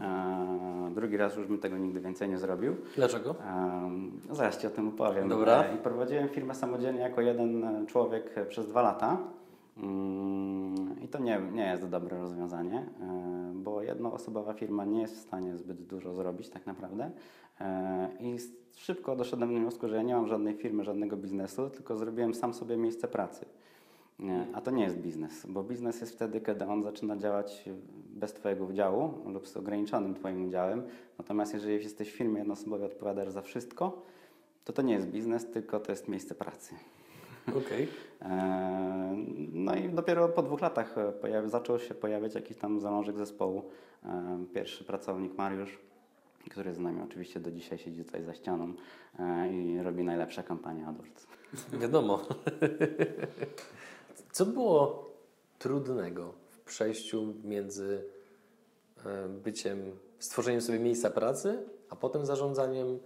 E, 0.00 0.90
drugi 0.94 1.16
raz 1.16 1.36
już 1.36 1.46
bym 1.46 1.58
tego 1.58 1.78
nigdy 1.78 2.00
więcej 2.00 2.28
nie 2.28 2.38
zrobił. 2.38 2.76
Dlaczego? 2.96 3.30
E, 3.30 4.34
zaraz 4.34 4.58
Ci 4.58 4.66
o 4.66 4.70
tym 4.70 4.88
opowiem. 4.88 5.28
Dobra. 5.28 5.64
E, 5.64 5.74
I 5.74 5.78
prowadziłem 5.78 6.28
firmę 6.28 6.54
samodzielnie 6.54 7.00
jako 7.00 7.20
jeden 7.20 7.86
człowiek 7.86 8.34
przez 8.48 8.66
dwa 8.66 8.82
lata. 8.82 9.18
Mm, 9.76 11.00
I 11.02 11.08
to 11.08 11.18
nie, 11.18 11.40
nie 11.52 11.66
jest 11.66 11.86
dobre 11.86 12.18
rozwiązanie, 12.18 12.78
e, 12.78 13.52
bo 13.54 13.82
jednoosobowa 13.82 14.54
firma 14.54 14.84
nie 14.84 15.00
jest 15.00 15.16
w 15.16 15.20
stanie 15.20 15.56
zbyt 15.56 15.82
dużo 15.82 16.14
zrobić 16.14 16.48
tak 16.48 16.66
naprawdę. 16.66 17.10
E, 17.60 18.08
I 18.20 18.36
szybko 18.74 19.16
doszedłem 19.16 19.54
do 19.54 19.60
wniosku, 19.60 19.88
że 19.88 19.96
ja 19.96 20.02
nie 20.02 20.14
mam 20.14 20.28
żadnej 20.28 20.54
firmy, 20.54 20.84
żadnego 20.84 21.16
biznesu, 21.16 21.70
tylko 21.70 21.96
zrobiłem 21.96 22.34
sam 22.34 22.54
sobie 22.54 22.76
miejsce 22.76 23.08
pracy. 23.08 23.46
Nie, 24.18 24.46
a 24.52 24.60
to 24.60 24.70
nie 24.70 24.84
jest 24.84 24.98
biznes, 24.98 25.46
bo 25.46 25.62
biznes 25.62 26.00
jest 26.00 26.12
wtedy, 26.12 26.40
kiedy 26.40 26.64
on 26.64 26.82
zaczyna 26.82 27.16
działać 27.16 27.64
bez 28.10 28.32
Twojego 28.32 28.64
udziału 28.64 29.12
lub 29.26 29.48
z 29.48 29.56
ograniczonym 29.56 30.14
Twoim 30.14 30.48
udziałem. 30.48 30.82
Natomiast 31.18 31.54
jeżeli 31.54 31.74
jesteś 31.74 32.12
w 32.12 32.16
firmie 32.16 32.38
jednoosobowej, 32.38 32.86
odpowiadasz 32.86 33.30
za 33.30 33.42
wszystko, 33.42 34.02
to 34.64 34.72
to 34.72 34.82
nie 34.82 34.94
jest 34.94 35.06
biznes, 35.06 35.50
tylko 35.50 35.80
to 35.80 35.92
jest 35.92 36.08
miejsce 36.08 36.34
pracy. 36.34 36.74
Okej. 37.56 37.88
Eee, 38.22 39.50
No 39.52 39.74
i 39.76 39.88
dopiero 39.88 40.28
po 40.28 40.42
dwóch 40.42 40.60
latach 40.60 40.98
e, 40.98 41.12
pojawi, 41.12 41.50
zaczął 41.50 41.78
się 41.78 41.94
pojawiać 41.94 42.34
jakiś 42.34 42.56
tam 42.56 42.80
zalążek 42.80 43.16
zespołu. 43.16 43.70
Eee, 44.04 44.46
Pierwszy 44.54 44.84
pracownik 44.84 45.38
Mariusz, 45.38 45.78
który 46.50 46.74
z 46.74 46.78
nami 46.78 47.02
oczywiście 47.02 47.40
do 47.40 47.50
dzisiaj 47.50 47.78
siedzi 47.78 48.04
tutaj 48.04 48.24
za 48.24 48.34
ścianą 48.34 48.72
e, 49.18 49.52
i 49.52 49.82
robi 49.82 50.04
najlepsze 50.04 50.42
kampanie 50.42 50.86
AdWords. 50.86 51.26
Wiadomo. 51.72 52.20
Co 54.32 54.46
było 54.46 55.10
trudnego 55.58 56.34
w 56.48 56.60
przejściu 56.60 57.34
między 57.44 58.04
e, 59.06 59.28
byciem, 59.28 59.82
stworzeniem 60.18 60.60
sobie 60.60 60.78
miejsca 60.78 61.10
pracy, 61.10 61.58
a 61.90 61.96
potem 61.96 62.26
zarządzaniem 62.26 62.98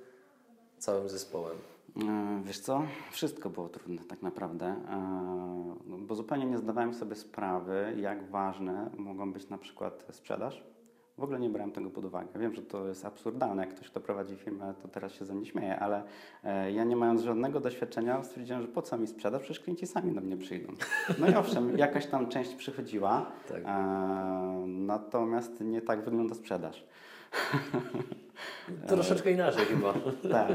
całym 0.78 1.08
zespołem? 1.08 1.56
E, 2.02 2.42
Wiesz 2.44 2.58
co? 2.58 2.82
Wszystko 3.10 3.50
było 3.50 3.68
trudne 3.68 4.02
tak 4.04 4.22
naprawdę, 4.22 4.66
e, 4.66 5.74
bo 5.98 6.14
zupełnie 6.14 6.46
nie 6.46 6.58
zdawałem 6.58 6.94
sobie 6.94 7.16
sprawy, 7.16 7.94
jak 7.96 8.30
ważne 8.30 8.90
mogą 8.96 9.32
być 9.32 9.48
na 9.48 9.58
przykład 9.58 10.04
sprzedaż. 10.10 10.64
W 11.18 11.22
ogóle 11.22 11.40
nie 11.40 11.50
brałem 11.50 11.72
tego 11.72 11.90
pod 11.90 12.04
uwagę. 12.04 12.38
Wiem, 12.38 12.54
że 12.54 12.62
to 12.62 12.88
jest 12.88 13.04
absurdalne, 13.04 13.66
jak 13.66 13.74
ktoś, 13.74 13.90
kto 13.90 14.00
prowadzi 14.00 14.36
firmę, 14.36 14.74
to 14.82 14.88
teraz 14.88 15.12
się 15.12 15.24
ze 15.24 15.34
mnie 15.34 15.46
śmieje, 15.46 15.78
ale 15.80 16.02
e, 16.44 16.72
ja 16.72 16.84
nie 16.84 16.96
mając 16.96 17.22
żadnego 17.22 17.60
doświadczenia 17.60 18.22
stwierdziłem, 18.24 18.62
że 18.62 18.68
po 18.68 18.82
co 18.82 18.98
mi 18.98 19.06
sprzedaż, 19.06 19.42
przecież 19.42 19.62
klienci 19.62 19.86
sami 19.86 20.12
do 20.14 20.20
mnie 20.20 20.36
przyjdą. 20.36 20.72
No 21.18 21.28
i 21.28 21.34
owszem, 21.34 21.78
jakaś 21.86 22.06
tam 22.06 22.28
część 22.28 22.54
przychodziła, 22.54 23.26
Tak. 23.48 23.62
natomiast 24.66 25.60
nie 25.60 25.82
tak 25.82 26.04
wygląda 26.04 26.34
sprzedaż. 26.34 26.84
Troszeczkę 28.88 29.30
inaczej 29.30 29.64
chyba. 29.66 29.92
Tak, 30.32 30.48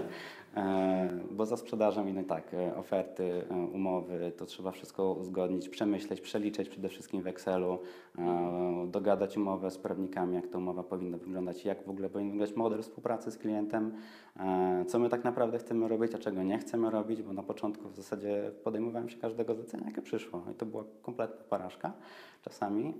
bo 1.31 1.45
za 1.45 1.57
sprzedażą 1.57 2.07
idą 2.07 2.23
tak, 2.23 2.53
e, 2.53 2.75
oferty, 2.75 3.43
e, 3.49 3.55
umowy, 3.55 4.31
to 4.37 4.45
trzeba 4.45 4.71
wszystko 4.71 5.13
uzgodnić, 5.13 5.69
przemyśleć, 5.69 6.21
przeliczyć 6.21 6.69
przede 6.69 6.89
wszystkim 6.89 7.21
w 7.21 7.27
Excelu, 7.27 7.79
e, 8.17 8.87
dogadać 8.87 9.37
umowę 9.37 9.71
z 9.71 9.77
prawnikami, 9.77 10.35
jak 10.35 10.47
ta 10.47 10.57
umowa 10.57 10.83
powinna 10.83 11.17
wyglądać, 11.17 11.65
jak 11.65 11.83
w 11.83 11.89
ogóle 11.89 12.09
powinien 12.09 12.31
wyglądać 12.31 12.57
model 12.57 12.81
współpracy 12.81 13.31
z 13.31 13.37
klientem, 13.37 13.93
e, 14.39 14.85
co 14.87 14.99
my 14.99 15.09
tak 15.09 15.23
naprawdę 15.23 15.57
chcemy 15.57 15.87
robić, 15.87 16.15
a 16.15 16.17
czego 16.17 16.43
nie 16.43 16.57
chcemy 16.57 16.89
robić, 16.89 17.21
bo 17.21 17.33
na 17.33 17.43
początku 17.43 17.89
w 17.89 17.95
zasadzie 17.95 18.51
podejmowałem 18.63 19.09
się 19.09 19.17
każdego 19.17 19.55
zlecenia, 19.55 19.85
jakie 19.85 20.01
przyszło 20.01 20.43
i 20.51 20.55
to 20.55 20.65
była 20.65 20.83
kompletna 21.01 21.43
porażka 21.49 21.93
czasami. 22.41 22.93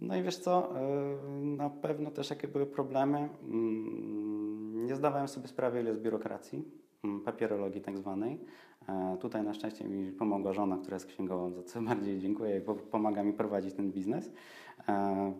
No 0.00 0.16
i 0.16 0.22
wiesz 0.22 0.36
co, 0.38 0.72
yy, 1.40 1.56
na 1.56 1.70
pewno 1.70 2.10
też 2.10 2.30
jakie 2.30 2.48
były 2.48 2.66
problemy. 2.66 3.28
Mm, 3.42 4.86
Nie 4.86 4.96
zdawałem 4.96 5.28
sobie 5.28 5.48
sprawy, 5.48 5.80
ile 5.80 5.90
jest 5.90 6.02
biurokracji, 6.02 6.64
mm, 7.04 7.20
papierologii 7.20 7.80
tak 7.80 7.98
zwanej. 7.98 8.40
E, 8.88 9.16
Tutaj 9.20 9.42
na 9.42 9.54
szczęście 9.54 9.84
mi 9.84 10.12
pomogła 10.12 10.52
żona, 10.52 10.78
która 10.78 10.94
jest 10.94 11.06
księgową, 11.06 11.50
za 11.52 11.62
co 11.62 11.82
bardziej 11.90 12.18
dziękuję 12.18 12.60
po- 12.60 12.74
pomaga 12.74 13.22
mi 13.22 13.32
prowadzić 13.32 13.74
ten 13.74 13.92
biznes. 13.92 14.30
E, 14.88 15.32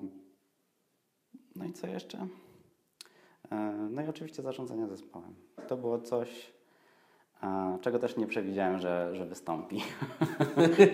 No 1.56 1.64
i 1.64 1.72
co 1.72 1.86
jeszcze? 1.86 2.26
E, 3.52 3.56
No 3.90 4.02
i 4.02 4.08
oczywiście 4.08 4.42
zarządzanie 4.42 4.86
zespołem. 4.86 5.34
To 5.68 5.76
było 5.76 5.98
coś, 5.98 6.52
czego 7.80 7.98
też 7.98 8.16
nie 8.16 8.26
przewidziałem, 8.26 8.78
że, 8.78 9.10
że 9.16 9.26
wystąpi. 9.26 9.76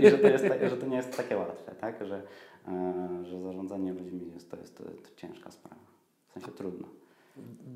I 0.00 0.10
że 0.10 0.18
to, 0.18 0.28
jest, 0.28 0.44
że 0.70 0.76
to 0.76 0.86
nie 0.86 0.96
jest 0.96 1.16
takie 1.16 1.36
łatwe, 1.36 1.74
tak? 1.74 2.04
że, 2.06 2.16
e, 2.16 2.22
że 3.22 3.40
zarządzanie 3.40 3.92
ludźmi 3.92 4.30
jest, 4.34 4.50
to 4.50 4.56
jest 4.56 4.76
to, 4.76 4.84
ciężka 5.16 5.50
sprawa, 5.50 5.82
w 6.28 6.32
sensie 6.32 6.52
trudno. 6.52 6.88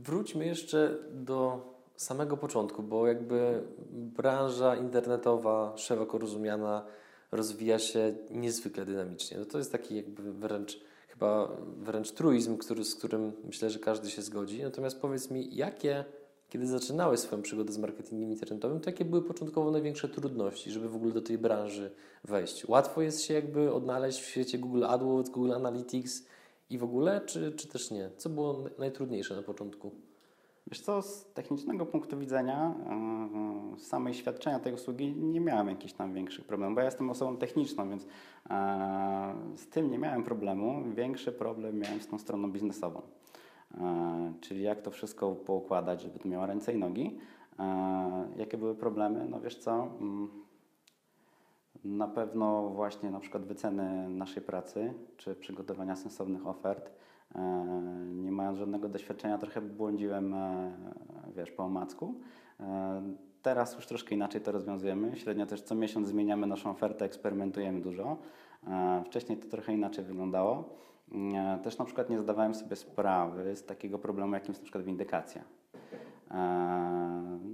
Wróćmy 0.02 0.46
jeszcze 0.46 0.98
do 1.12 1.60
samego 1.96 2.36
początku, 2.36 2.82
bo 2.82 3.06
jakby 3.06 3.62
branża 3.90 4.76
internetowa, 4.76 5.72
szeroko 5.76 6.18
rozumiana, 6.18 6.86
rozwija 7.32 7.78
się 7.78 8.14
niezwykle 8.30 8.84
dynamicznie. 8.84 9.38
No 9.38 9.44
to 9.44 9.58
jest 9.58 9.72
taki 9.72 9.96
jakby 9.96 10.32
wręcz 10.32 10.80
chyba 11.08 11.56
wręcz 11.76 12.12
truizm, 12.12 12.56
który, 12.56 12.84
z 12.84 12.94
którym 12.94 13.32
myślę, 13.44 13.70
że 13.70 13.78
każdy 13.78 14.10
się 14.10 14.22
zgodzi. 14.22 14.62
Natomiast 14.62 15.00
powiedz 15.00 15.30
mi, 15.30 15.56
jakie, 15.56 16.04
kiedy 16.48 16.66
zaczynałeś 16.66 17.20
swoją 17.20 17.42
przygodę 17.42 17.72
z 17.72 17.78
marketingiem 17.78 18.30
internetowym, 18.30 18.80
to 18.80 18.90
jakie 18.90 19.04
były 19.04 19.22
początkowo 19.22 19.70
największe 19.70 20.08
trudności, 20.08 20.70
żeby 20.70 20.88
w 20.88 20.96
ogóle 20.96 21.12
do 21.12 21.22
tej 21.22 21.38
branży 21.38 21.90
wejść? 22.24 22.68
Łatwo 22.68 23.02
jest 23.02 23.22
się 23.22 23.34
jakby 23.34 23.72
odnaleźć 23.72 24.20
w 24.20 24.26
świecie 24.26 24.58
Google 24.58 24.84
AdWords, 24.84 25.30
Google 25.30 25.52
Analytics 25.52 26.26
i 26.70 26.78
w 26.78 26.84
ogóle, 26.84 27.20
czy, 27.26 27.52
czy 27.52 27.68
też 27.68 27.90
nie? 27.90 28.10
Co 28.16 28.28
było 28.28 28.64
najtrudniejsze 28.78 29.36
na 29.36 29.42
początku? 29.42 29.90
Wiesz 30.70 30.80
co, 30.80 31.02
z 31.02 31.24
technicznego 31.34 31.86
punktu 31.86 32.18
widzenia, 32.18 32.74
z 33.78 33.86
samej 33.86 34.14
świadczenia 34.14 34.58
tej 34.58 34.72
usługi 34.72 35.14
nie 35.16 35.40
miałem 35.40 35.68
jakichś 35.68 35.92
tam 35.92 36.14
większych 36.14 36.44
problemów, 36.44 36.74
bo 36.74 36.80
ja 36.80 36.84
jestem 36.84 37.10
osobą 37.10 37.36
techniczną, 37.36 37.90
więc 37.90 38.06
e, 38.50 39.34
z 39.56 39.66
tym 39.66 39.90
nie 39.90 39.98
miałem 39.98 40.22
problemu. 40.22 40.84
Większy 40.94 41.32
problem 41.32 41.78
miałem 41.78 42.00
z 42.00 42.06
tą 42.06 42.18
stroną 42.18 42.52
biznesową. 42.52 43.02
E, 43.74 44.32
czyli 44.40 44.62
jak 44.62 44.82
to 44.82 44.90
wszystko 44.90 45.32
poukładać, 45.32 46.02
żeby 46.02 46.18
to 46.18 46.28
miało 46.28 46.46
ręce 46.46 46.72
i 46.72 46.78
nogi. 46.78 47.18
E, 47.58 48.28
jakie 48.36 48.58
były 48.58 48.74
problemy? 48.74 49.26
No 49.30 49.40
wiesz 49.40 49.56
co, 49.56 49.88
mm, 50.00 50.28
na 51.84 52.08
pewno 52.08 52.68
właśnie 52.68 53.10
na 53.10 53.20
przykład 53.20 53.44
wyceny 53.44 54.08
naszej 54.08 54.42
pracy, 54.42 54.94
czy 55.16 55.34
przygotowania 55.34 55.96
sensownych 55.96 56.46
ofert, 56.46 56.90
E, 57.34 57.40
nie 58.14 58.32
mając 58.32 58.58
żadnego 58.58 58.88
doświadczenia, 58.88 59.38
trochę 59.38 59.60
błądziłem, 59.60 60.34
wiesz, 61.36 61.50
po 61.50 61.64
omacku. 61.64 62.14
Teraz 63.42 63.74
już 63.74 63.86
troszkę 63.86 64.14
inaczej 64.14 64.40
to 64.40 64.52
rozwiązujemy. 64.52 65.16
Średnio 65.16 65.46
też 65.46 65.60
co 65.60 65.74
miesiąc 65.74 66.08
zmieniamy 66.08 66.46
naszą 66.46 66.70
ofertę, 66.70 67.04
eksperymentujemy 67.04 67.80
dużo. 67.80 68.16
Wcześniej 69.04 69.38
to 69.38 69.48
trochę 69.48 69.72
inaczej 69.72 70.04
wyglądało. 70.04 70.76
Też 71.62 71.78
na 71.78 71.84
przykład 71.84 72.10
nie 72.10 72.18
zdawałem 72.18 72.54
sobie 72.54 72.76
sprawy 72.76 73.56
z 73.56 73.64
takiego 73.64 73.98
problemu, 73.98 74.34
jakim 74.34 74.48
jest 74.48 74.60
na 74.60 74.64
przykład 74.64 74.84
windykacja. 74.84 75.44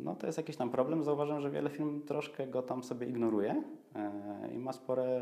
No 0.04 0.16
to 0.16 0.26
jest 0.26 0.38
jakiś 0.38 0.56
tam 0.56 0.70
problem. 0.70 1.02
Zauważam, 1.02 1.40
że 1.40 1.50
wiele 1.50 1.70
firm 1.70 2.02
troszkę 2.02 2.46
go 2.46 2.62
tam 2.62 2.82
sobie 2.82 3.06
ignoruje 3.06 3.62
i 4.54 4.58
ma 4.58 4.72
spore 4.72 5.20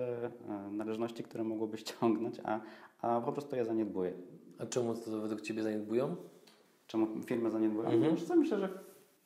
należności, 0.71 1.23
które 1.23 1.45
mogłoby 1.45 1.79
ściągnąć, 1.83 2.41
a, 2.45 2.61
a 3.01 3.21
po 3.21 3.33
prostu 3.33 3.57
je 3.57 3.65
zaniedbuje. 3.65 4.13
A 4.59 4.67
czemu 4.67 4.95
to 4.95 5.21
według 5.21 5.41
Ciebie 5.41 5.63
zaniedbują? 5.63 6.17
Czemu 6.87 7.07
firmy 7.27 7.51
zaniedbują? 7.51 7.89
Mhm. 7.89 8.39
Myślę, 8.39 8.59
że 8.59 8.69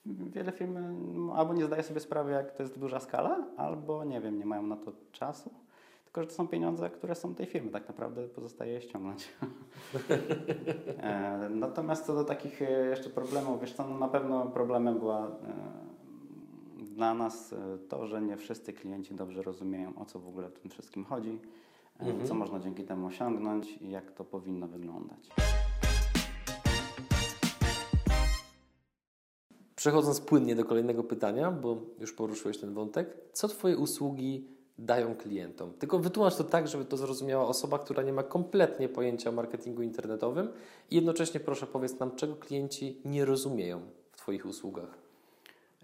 wiele 0.07 0.53
firm 0.53 0.77
albo 1.31 1.55
nie 1.55 1.65
zdaje 1.65 1.83
sobie 1.83 2.01
sprawy, 2.01 2.33
jak 2.33 2.53
to 2.53 2.63
jest 2.63 2.79
duża 2.79 3.01
skala, 3.01 3.47
albo 3.57 4.05
nie 4.05 4.21
wiem, 4.21 4.39
nie 4.39 4.47
mają 4.47 4.63
na 4.63 4.77
to 4.77 4.93
czasu. 5.13 5.51
Tylko, 6.17 6.31
że 6.31 6.37
to 6.37 6.43
są 6.43 6.49
pieniądze, 6.49 6.91
które 6.91 7.15
są 7.15 7.35
tej 7.35 7.47
firmy, 7.47 7.71
tak 7.71 7.89
naprawdę 7.89 8.29
pozostaje 8.29 8.73
je 8.73 8.81
ściągnąć. 8.81 9.29
E, 11.01 11.49
natomiast 11.49 12.07
co 12.07 12.15
do 12.15 12.25
takich 12.25 12.63
e, 12.63 12.87
jeszcze 12.87 13.11
problemów, 13.11 13.61
wiesz 13.61 13.73
co, 13.73 13.89
no 13.89 13.99
na 13.99 14.09
pewno 14.09 14.47
problemem 14.47 14.99
była 14.99 15.27
e, 15.27 15.33
dla 16.85 17.15
nas 17.15 17.55
to, 17.89 18.07
że 18.07 18.23
nie 18.23 18.37
wszyscy 18.37 18.73
klienci 18.73 19.15
dobrze 19.15 19.43
rozumieją, 19.43 19.99
o 19.99 20.05
co 20.05 20.19
w 20.19 20.29
ogóle 20.29 20.49
w 20.49 20.59
tym 20.59 20.71
wszystkim 20.71 21.05
chodzi 21.05 21.39
mhm. 21.99 22.27
co 22.27 22.35
można 22.35 22.61
dzięki 22.61 22.85
temu 22.85 23.07
osiągnąć 23.07 23.79
i 23.81 23.91
jak 23.91 24.13
to 24.13 24.25
powinno 24.25 24.69
wyglądać. 24.69 25.29
Przechodząc 29.77 30.21
płynnie 30.21 30.57
do 30.57 30.65
kolejnego 30.65 31.05
pytania, 31.05 31.51
bo 31.51 31.77
już 31.99 32.13
poruszyłeś 32.13 32.59
ten 32.59 32.75
wątek, 32.75 33.17
co 33.33 33.49
Twoje 33.49 33.77
usługi 33.77 34.56
dają 34.79 35.15
klientom? 35.15 35.73
Tylko 35.73 35.99
wytłumacz 35.99 36.37
to 36.37 36.45
tak, 36.45 36.69
żeby 36.69 36.85
to 36.85 36.97
zrozumiała 36.97 37.47
osoba, 37.47 37.79
która 37.79 38.03
nie 38.03 38.13
ma 38.13 38.23
kompletnie 38.23 38.89
pojęcia 38.89 39.31
o 39.31 39.33
marketingu 39.33 39.83
internetowym 39.83 40.49
i 40.91 40.95
jednocześnie 40.95 41.41
proszę 41.41 41.67
powiedz 41.67 41.99
nam, 41.99 42.17
czego 42.17 42.37
klienci 42.37 43.01
nie 43.05 43.25
rozumieją 43.25 43.81
w 44.13 44.17
Twoich 44.17 44.47
usługach. 44.47 45.07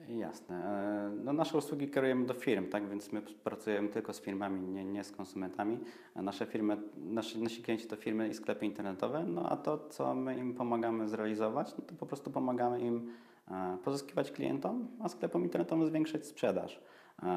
Jasne. 0.09 0.57
E, 0.57 1.11
no, 1.25 1.33
nasze 1.33 1.59
usługi 1.59 1.89
kierujemy 1.89 2.27
do 2.27 2.35
firm, 2.35 2.69
tak? 2.69 2.89
więc 2.89 3.13
my 3.13 3.23
pracujemy 3.23 3.89
tylko 3.89 4.13
z 4.13 4.21
firmami, 4.21 4.61
nie, 4.61 4.85
nie 4.85 5.05
z 5.05 5.13
konsumentami. 5.13 5.79
Nasze 6.17 6.47
firmy, 6.47 6.77
nasi, 6.97 7.43
nasi 7.43 7.63
klienci 7.63 7.87
to 7.87 7.97
firmy 7.97 8.29
i 8.29 8.35
sklepy 8.35 8.67
internetowe, 8.67 9.25
no 9.25 9.49
a 9.49 9.57
to, 9.57 9.79
co 9.91 10.15
my 10.15 10.39
im 10.39 10.55
pomagamy 10.55 11.09
zrealizować, 11.09 11.75
no 11.79 11.85
to 11.87 11.95
po 11.95 12.07
prostu 12.07 12.31
pomagamy 12.31 12.81
im 12.81 13.13
e, 13.51 13.79
pozyskiwać 13.85 14.31
klientom, 14.31 14.89
a 15.01 15.09
sklepom 15.09 15.43
internetowym 15.43 15.87
zwiększać 15.87 16.27
sprzedaż 16.27 16.81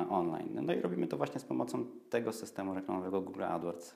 online. 0.10 0.60
No 0.62 0.74
i 0.74 0.82
robimy 0.82 1.08
to 1.08 1.18
właśnie 1.18 1.40
z 1.40 1.44
pomocą 1.44 1.86
tego 2.10 2.34
systemu 2.34 2.74
reklamowego 2.74 3.22
Google 3.22 3.44
AdWords. 3.44 3.96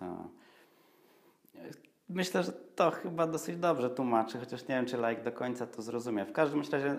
Myślę, 2.09 2.43
że 2.43 2.51
to 2.51 2.91
chyba 2.91 3.27
dosyć 3.27 3.57
dobrze 3.57 3.89
tłumaczy, 3.89 4.39
chociaż 4.39 4.61
nie 4.61 4.75
wiem, 4.75 4.85
czy 4.85 4.97
like 4.97 5.23
do 5.23 5.31
końca 5.31 5.67
to 5.67 5.81
zrozumie. 5.81 6.25
W 6.25 6.31
każdym 6.31 6.61
razie 6.71 6.97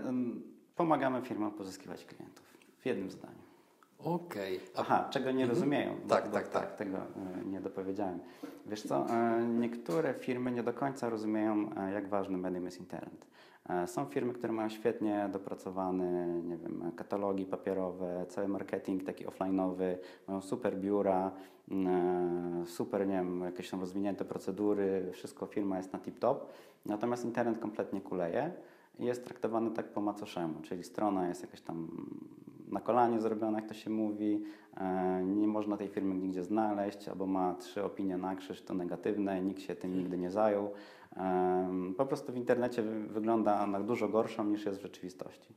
Pomagamy 0.81 1.23
firmom 1.23 1.51
pozyskiwać 1.51 2.05
klientów. 2.05 2.45
W 2.79 2.87
jednym 2.87 3.11
zdaniu. 3.11 3.39
Okej. 3.99 4.57
Okay. 4.57 4.69
Aha, 4.77 5.09
czego 5.11 5.31
nie 5.31 5.45
mhm. 5.45 5.51
rozumieją. 5.51 5.91
Tak, 5.91 6.01
bo, 6.05 6.11
tak, 6.11 6.25
bo, 6.25 6.33
tak, 6.33 6.51
tak. 6.51 6.77
Tego 6.77 6.97
e, 6.97 7.45
nie 7.45 7.61
dopowiedziałem. 7.61 8.19
Wiesz 8.67 8.83
co, 8.83 9.07
e, 9.11 9.43
niektóre 9.43 10.15
firmy 10.15 10.53
nie 10.53 10.63
do 10.63 10.73
końca 10.73 11.09
rozumieją, 11.09 11.71
e, 11.77 11.93
jak 11.93 12.09
ważny 12.09 12.39
medium 12.39 12.65
jest 12.65 12.81
internet. 12.81 13.27
Są 13.87 14.05
firmy, 14.05 14.33
które 14.33 14.53
mają 14.53 14.69
świetnie 14.69 15.29
dopracowane, 15.33 16.27
nie 16.43 16.57
wiem, 16.57 16.93
katalogi 16.97 17.47
papierowe, 17.47 18.27
cały 18.29 18.49
marketing 18.49 19.05
taki 19.05 19.27
offline'owy, 19.27 19.97
mają 20.29 20.41
super 20.41 20.79
biura, 20.79 21.33
super, 22.67 23.07
nie 23.07 23.15
wiem, 23.15 23.41
jakieś 23.41 23.71
tam 23.71 23.81
rozwinięte 23.81 24.25
procedury, 24.25 25.11
wszystko 25.13 25.47
firma 25.47 25.77
jest 25.77 25.93
na 25.93 25.99
tip-top, 25.99 26.37
natomiast 26.87 27.25
internet 27.25 27.59
kompletnie 27.59 28.01
kuleje 28.01 28.53
jest 28.99 29.25
traktowany 29.25 29.71
tak 29.71 29.89
po 29.89 30.01
macoszemu, 30.01 30.61
czyli 30.63 30.85
strona 30.85 31.29
jest 31.29 31.43
jakaś 31.43 31.61
tam 31.61 31.89
na 32.69 32.81
kolanie 32.81 33.21
zrobiona, 33.21 33.59
jak 33.59 33.69
to 33.69 33.75
się 33.75 33.91
mówi, 33.91 34.45
e, 34.77 35.23
nie 35.25 35.49
można 35.49 35.77
tej 35.77 35.89
firmy 35.89 36.15
nigdzie 36.15 36.45
znaleźć, 36.45 37.09
albo 37.09 37.27
ma 37.27 37.55
trzy 37.55 37.85
opinie 37.85 38.17
na 38.17 38.37
krzyż, 38.37 38.63
to 38.63 38.75
negatywne, 38.75 39.43
nikt 39.43 39.63
się 39.63 39.75
tym 39.75 39.99
nigdy 39.99 40.19
nie 40.19 40.31
zajął. 40.31 40.71
Po 41.97 42.07
prostu 42.07 42.33
w 42.33 42.37
internecie 42.37 42.83
wygląda 42.83 43.67
na 43.67 43.81
dużo 43.81 44.09
gorszą 44.09 44.45
niż 44.45 44.65
jest 44.65 44.79
w 44.79 44.83
rzeczywistości. 44.83 45.55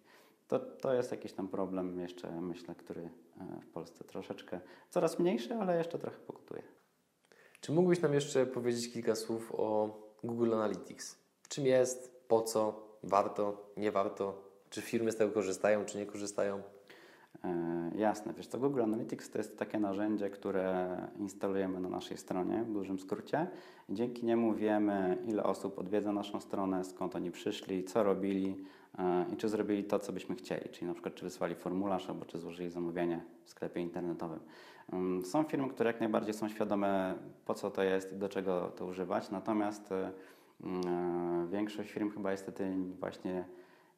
To, 0.48 0.60
to 0.60 0.94
jest 0.94 1.12
jakiś 1.12 1.34
tam 1.34 1.48
problem 1.48 2.00
jeszcze, 2.00 2.42
myślę, 2.42 2.76
który 2.76 3.02
e, 3.02 3.62
w 3.62 3.68
Polsce 3.68 4.04
troszeczkę 4.04 4.60
coraz 4.90 5.20
mniejszy, 5.20 5.56
ale 5.56 5.78
jeszcze 5.78 6.00
trochę 6.00 6.18
pokutuje. 6.20 6.64
Czy 7.62 7.72
mógłbyś 7.72 8.02
nam 8.02 8.14
jeszcze 8.14 8.46
powiedzieć 8.46 8.94
kilka 8.94 9.16
słów 9.16 9.52
o 9.58 9.98
Google 10.24 10.54
Analytics? 10.54 11.18
Czym 11.50 11.66
jest, 11.66 12.26
po 12.28 12.42
co, 12.42 12.88
warto, 13.04 13.72
nie 13.78 13.92
warto? 13.92 14.44
Czy 14.70 14.82
firmy 14.82 15.12
z 15.12 15.16
tego 15.16 15.32
korzystają, 15.32 15.86
czy 15.86 15.98
nie 15.98 16.06
korzystają? 16.06 16.62
E, 17.44 17.92
jasne, 17.96 18.34
wiesz 18.34 18.48
co, 18.48 18.60
Google 18.60 18.82
Analytics 18.82 19.30
to 19.30 19.38
jest 19.38 19.60
takie 19.60 19.80
narzędzie, 19.80 20.30
które 20.30 20.98
instalujemy 21.20 21.80
na 21.80 21.90
naszej 21.90 22.18
stronie, 22.18 22.64
w 22.64 22.72
dużym 22.72 23.00
skrócie. 23.00 23.48
Dzięki 23.90 24.26
niemu 24.26 24.54
wiemy, 24.54 25.18
ile 25.28 25.44
osób 25.44 25.80
odwiedza 25.80 26.12
naszą 26.12 26.40
stronę, 26.40 26.84
skąd 26.84 27.16
oni 27.16 27.32
przyszli, 27.32 27.84
co 27.84 28.04
robili 28.04 28.66
e, 29.00 29.26
i 29.34 29.38
czy 29.38 29.50
zrobili 29.50 29.84
to, 29.84 30.00
co 30.00 30.14
byśmy 30.14 30.36
chcieli, 30.36 30.70
czyli 30.70 30.88
na 30.88 30.94
przykład 30.94 31.16
czy 31.16 31.24
wysłali 31.24 31.56
formularz, 31.56 32.10
albo 32.10 32.26
czy 32.26 32.38
złożyli 32.38 32.70
zamówienie 32.70 33.24
w 33.44 33.50
sklepie 33.50 33.82
internetowym. 33.82 34.40
Mm, 34.92 35.26
są 35.26 35.44
firmy, 35.44 35.70
które 35.70 35.90
jak 35.90 36.00
najbardziej 36.00 36.34
są 36.34 36.50
świadome, 36.50 37.16
po 37.46 37.54
co 37.54 37.72
to 37.72 37.84
jest 37.84 38.14
i 38.14 38.16
do 38.16 38.30
czego 38.30 38.72
to 38.76 38.86
używać, 38.86 39.32
natomiast 39.32 39.92
e, 39.92 40.12
Mm, 40.64 41.48
większość 41.50 41.92
firm 41.92 42.12
chyba 42.12 42.32
niestety 42.32 42.76
właśnie 43.00 43.46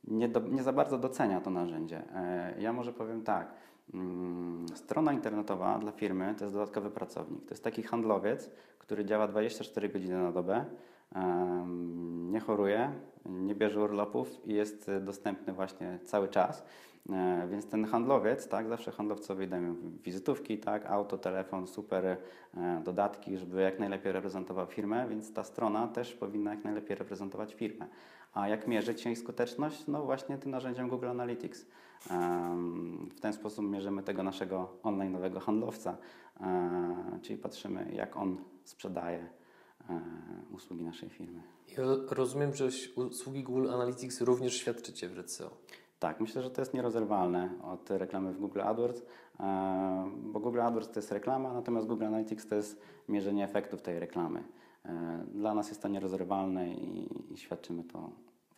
nie, 0.07 0.29
do, 0.29 0.39
nie 0.39 0.63
za 0.63 0.73
bardzo 0.73 0.97
docenia 0.97 1.41
to 1.41 1.49
narzędzie. 1.49 2.03
E, 2.15 2.53
ja 2.59 2.73
może 2.73 2.93
powiem 2.93 3.23
tak. 3.23 3.53
Mm, 3.93 4.65
strona 4.75 5.13
internetowa 5.13 5.79
dla 5.79 5.91
firmy 5.91 6.35
to 6.37 6.43
jest 6.43 6.53
dodatkowy 6.53 6.91
pracownik. 6.91 7.45
To 7.45 7.49
jest 7.49 7.63
taki 7.63 7.83
handlowiec, 7.83 8.51
który 8.79 9.05
działa 9.05 9.27
24 9.27 9.89
godziny 9.89 10.17
na 10.17 10.31
dobę, 10.31 10.65
nie 12.31 12.39
choruje, 12.39 12.91
nie 13.25 13.55
bierze 13.55 13.81
urlopów 13.81 14.47
i 14.47 14.53
jest 14.53 14.91
dostępny 15.01 15.53
właśnie 15.53 15.99
cały 16.05 16.27
czas. 16.27 16.65
E, 17.09 17.47
więc 17.51 17.69
ten 17.69 17.85
handlowiec, 17.85 18.47
tak, 18.47 18.67
zawsze 18.67 18.91
handlowcowi 18.91 19.47
dają 19.47 19.75
wizytówki, 20.03 20.57
tak, 20.57 20.85
auto, 20.85 21.17
telefon, 21.17 21.67
super 21.67 22.05
e, 22.05 22.17
dodatki, 22.83 23.37
żeby 23.37 23.61
jak 23.61 23.79
najlepiej 23.79 24.11
reprezentował 24.11 24.65
firmę, 24.65 25.07
więc 25.09 25.33
ta 25.33 25.43
strona 25.43 25.87
też 25.87 26.13
powinna 26.13 26.51
jak 26.51 26.63
najlepiej 26.63 26.95
reprezentować 26.95 27.53
firmę. 27.53 27.87
A 28.36 28.48
jak 28.48 28.67
mierzyć 28.67 29.06
jej 29.06 29.15
skuteczność? 29.15 29.88
No 29.88 30.04
właśnie 30.04 30.38
tym 30.38 30.52
narzędziem 30.52 30.89
Google 30.89 31.08
Analytics. 31.08 31.65
W 33.15 33.19
ten 33.19 33.34
sposób 33.34 33.65
mierzymy 33.65 34.04
tego 34.04 34.24
naszego 34.24 34.78
online'owego 34.84 35.39
handlowca, 35.39 35.98
e, 36.41 37.19
czyli 37.21 37.38
patrzymy 37.38 37.91
jak 37.93 38.17
on 38.17 38.38
sprzedaje 38.63 39.30
usługi 40.52 40.84
naszej 40.84 41.10
firmy. 41.10 41.41
Ja 41.78 41.84
rozumiem, 42.10 42.54
że 42.54 42.69
usługi 42.95 43.43
Google 43.43 43.69
Analytics 43.69 44.21
również 44.21 44.58
świadczycie 44.58 45.10
w 45.10 45.19
RCO. 45.19 45.50
Tak, 46.00 46.19
myślę, 46.19 46.41
że 46.41 46.52
to 46.52 46.62
jest 46.62 46.74
nierozerwalne 46.74 47.50
od 47.63 47.89
reklamy 47.89 48.34
w 48.34 48.39
Google 48.39 48.62
AdWords, 48.62 49.02
e, 49.39 50.12
bo 50.24 50.39
Google 50.39 50.62
AdWords 50.62 50.91
to 50.91 51.00
jest 51.00 51.12
reklama, 51.12 51.54
natomiast 51.54 51.88
Google 51.88 52.06
Analytics 52.06 52.48
to 52.48 52.56
jest 52.56 52.82
mierzenie 53.10 53.43
efektów 53.43 53.82
tej 53.82 54.00
reklamy. 54.00 54.43
E, 54.86 55.24
dla 55.34 55.54
nas 55.54 55.69
jest 55.69 55.82
to 55.82 55.88
nierozerwalne 55.88 56.69
i, 56.69 57.34
i 57.34 57.38
świadczymy 57.38 57.84
to 57.84 58.10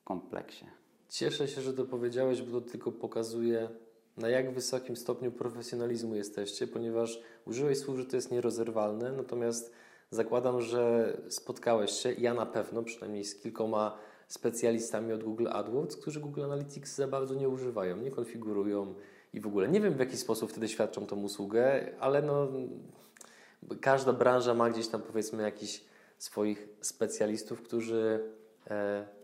kompleksie. 0.08 0.65
Cieszę 1.10 1.48
się, 1.48 1.62
że 1.62 1.74
to 1.74 1.86
powiedziałeś, 1.86 2.41
bo 2.41 2.62
to 2.62 2.70
tylko 2.70 2.91
pokazuje, 2.91 3.70
na 4.17 4.30
jak 4.30 4.54
wysokim 4.54 4.96
stopniu 4.96 5.32
profesjonalizmu 5.32 6.15
jesteście, 6.15 6.67
ponieważ 6.67 7.22
użyłeś 7.46 7.78
słów, 7.78 7.98
że 7.98 8.06
to 8.06 8.15
jest 8.15 8.32
nierozerwalne, 8.32 9.12
natomiast 9.12 9.72
zakładam, 10.12 10.62
że 10.62 11.13
spotkałeś 11.30 11.91
się, 11.91 12.13
ja 12.13 12.34
na 12.34 12.46
pewno, 12.46 12.84
przynajmniej 12.84 13.26
z 13.26 13.36
kilkoma 13.36 13.98
specjalistami 14.28 15.13
od 15.13 15.24
Google 15.24 15.48
AdWords, 15.52 15.98
którzy 15.98 16.20
Google 16.20 16.43
Analytics 16.43 16.96
za 16.96 17.08
bardzo 17.08 17.36
nie 17.36 17.50
używają, 17.50 17.98
nie 17.98 18.12
konfigurują 18.12 18.96
i 19.34 19.39
w 19.39 19.48
ogóle 19.48 19.67
nie 19.67 19.82
wiem 19.82 19.93
w 19.93 20.00
jaki 20.00 20.17
sposób 20.17 20.52
wtedy 20.52 20.67
świadczą 20.67 21.06
tą 21.06 21.24
usługę, 21.24 21.93
ale 22.00 22.22
no, 22.22 22.48
każda 23.82 24.13
branża 24.13 24.54
ma 24.54 24.70
gdzieś 24.70 24.88
tam 24.88 25.02
powiedzmy 25.02 25.43
jakichś 25.43 25.84
swoich 26.17 26.67
specjalistów, 26.82 27.62
którzy 27.62 28.37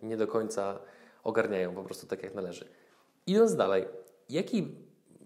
nie 0.03 0.17
do 0.17 0.27
końca 0.27 0.79
ogarniają 1.23 1.75
po 1.75 1.83
prostu 1.83 2.07
tak 2.07 2.23
jak 2.23 2.35
należy. 2.35 2.67
Idąc 3.27 3.55
dalej, 3.55 3.85
jaki, 4.29 4.75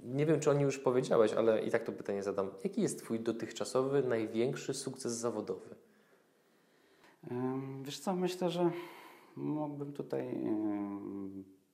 nie 0.03 0.25
wiem 0.25 0.39
czy 0.39 0.49
o 0.49 0.53
nim 0.53 0.63
już 0.63 0.79
powiedziałeś, 0.79 1.33
ale 1.33 1.61
i 1.61 1.71
tak 1.71 1.83
to 1.83 1.91
pytanie 1.91 2.23
zadam, 2.23 2.49
jaki 2.63 2.81
jest 2.81 2.99
Twój 2.99 3.19
dotychczasowy 3.19 4.03
największy 4.03 4.73
sukces 4.73 5.13
zawodowy? 5.13 5.75
Wiesz 7.83 7.99
co, 7.99 8.15
myślę, 8.15 8.49
że 8.49 8.71
Mógłbym 9.37 9.93
tutaj 9.93 10.35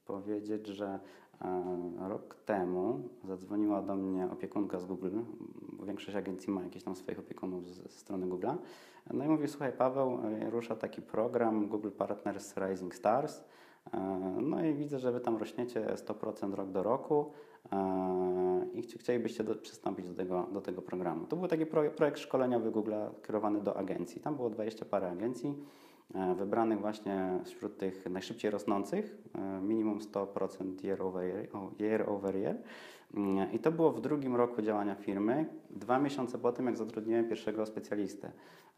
powiedzieć, 0.06 0.67
że 0.67 0.99
e, 1.41 2.10
rok 2.10 2.36
temu 2.45 3.10
zadzwoniła 3.23 3.82
do 3.82 3.95
mnie 3.95 4.25
opiekunka 4.32 4.79
z 4.79 4.86
Google, 4.86 5.19
większość 5.93 6.17
agencji 6.17 6.53
ma 6.53 6.63
jakieś 6.63 6.84
tam 6.84 6.95
swoich 6.95 7.19
opiekunów 7.19 7.69
ze 7.69 7.89
strony 7.89 8.27
Google. 8.27 8.47
No 9.13 9.25
i 9.25 9.27
mówi, 9.27 9.47
słuchaj 9.47 9.71
Paweł, 9.71 10.19
e, 10.23 10.49
rusza 10.49 10.75
taki 10.75 11.01
program 11.01 11.67
Google 11.67 11.91
Partners 11.91 12.56
Rising 12.58 12.95
Stars. 12.95 13.43
E, 13.93 13.99
no 14.41 14.65
i 14.65 14.73
widzę, 14.73 14.99
że 14.99 15.12
Wy 15.12 15.19
tam 15.19 15.38
rośniecie 15.38 15.86
100% 15.95 16.53
rok 16.53 16.71
do 16.71 16.84
roku 16.84 17.32
i 18.73 18.82
chcielibyście 18.82 19.43
do, 19.43 19.56
przystąpić 19.56 20.08
do 20.08 20.13
tego, 20.13 20.47
do 20.53 20.62
tego 20.62 20.82
programu. 20.82 21.25
To 21.25 21.36
był 21.36 21.47
taki 21.47 21.65
projekt 21.65 22.19
szkoleniowy 22.19 22.71
Google 22.71 22.93
kierowany 23.27 23.62
do 23.62 23.77
agencji. 23.77 24.21
Tam 24.21 24.36
było 24.36 24.49
20 24.49 24.86
parę 24.86 25.12
agencji. 25.12 25.56
E, 26.15 26.36
wybranych 26.36 26.79
właśnie 26.79 27.39
wśród 27.45 27.77
tych 27.77 28.10
najszybciej 28.10 28.51
rosnących, 28.51 29.17
e, 29.36 29.62
minimum 29.62 29.99
100% 29.99 30.84
year 30.84 31.01
over 31.01 31.23
year, 31.23 31.47
year 31.79 32.10
over 32.10 32.36
year. 32.36 32.56
I 33.54 33.60
to 33.60 33.71
było 33.71 33.91
w 33.91 34.02
drugim 34.02 34.36
roku 34.36 34.62
działania 34.62 34.95
firmy, 34.95 35.45
dwa 35.69 35.99
miesiące 35.99 36.38
po 36.38 36.52
tym, 36.52 36.65
jak 36.65 36.78
zatrudniłem 36.78 37.28
pierwszego 37.28 37.65
specjalistę. 37.65 38.32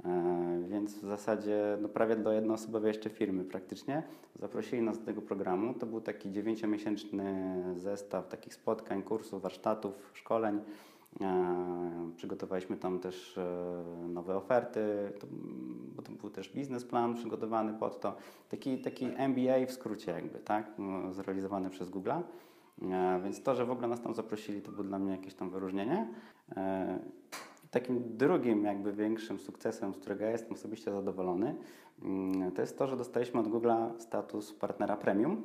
E, 0.06 0.64
więc 0.68 0.98
w 0.98 1.06
zasadzie 1.06 1.78
no, 1.82 1.90
prawie 1.90 2.16
do 2.16 2.32
jednoosobowej 2.32 2.88
jeszcze 2.88 3.10
firmy 3.10 3.44
praktycznie. 3.44 4.04
Zaprosili 4.40 4.82
nas 4.82 5.00
do 5.00 5.06
tego 5.06 5.22
programu. 5.22 5.74
To 5.74 5.86
był 5.86 6.02
taki 6.02 6.32
dziewięciomiesięczny 6.32 7.56
zestaw 7.76 8.28
takich 8.28 8.54
spotkań, 8.54 9.04
kursów, 9.04 9.42
warsztatów, 9.42 10.12
szkoleń. 10.14 10.62
E, 11.22 12.12
przygotowaliśmy 12.16 12.78
tam 12.78 13.00
też 13.00 13.38
e, 13.38 14.08
nowe 14.08 14.36
oferty, 14.36 15.12
bo 15.96 16.02
to 16.02 16.12
był 16.12 16.30
też 16.30 16.50
biznesplan 16.50 17.16
przygotowany 17.16 17.74
pod 17.74 18.00
to. 18.00 18.16
Taki, 18.50 18.78
taki 18.78 19.06
MBA 19.06 19.66
w 19.68 19.72
skrócie 19.72 20.12
jakby, 20.12 20.40
tak, 20.40 20.72
no, 20.78 21.14
zrealizowany 21.14 21.70
przez 21.70 21.90
Google. 21.90 22.12
E, 22.82 23.22
więc 23.24 23.44
to, 23.44 23.56
że 23.56 23.66
w 23.66 23.72
ogóle 23.72 23.88
nas 23.88 24.02
tam 24.02 24.14
zaprosili, 24.14 24.62
to 24.62 24.72
było 24.72 24.84
dla 24.84 25.00
mnie 25.00 25.12
jakieś 25.12 25.34
tam 25.34 25.50
wyróżnienie. 25.50 26.08
Takim 27.72 28.18
drugim 28.18 28.64
jakby 28.64 28.94
większym 28.94 29.40
sukcesem, 29.40 29.94
z 29.94 29.98
którego 29.98 30.24
ja 30.24 30.32
jestem 30.32 30.54
osobiście 30.54 30.92
zadowolony, 30.92 31.56
mm, 32.02 32.52
to 32.52 32.62
jest 32.62 32.78
to, 32.78 32.88
że 32.88 32.98
dostaliśmy 32.98 33.40
od 33.40 33.48
Google 33.48 33.72
status 33.98 34.54
partnera 34.54 34.98
premium. 34.98 35.44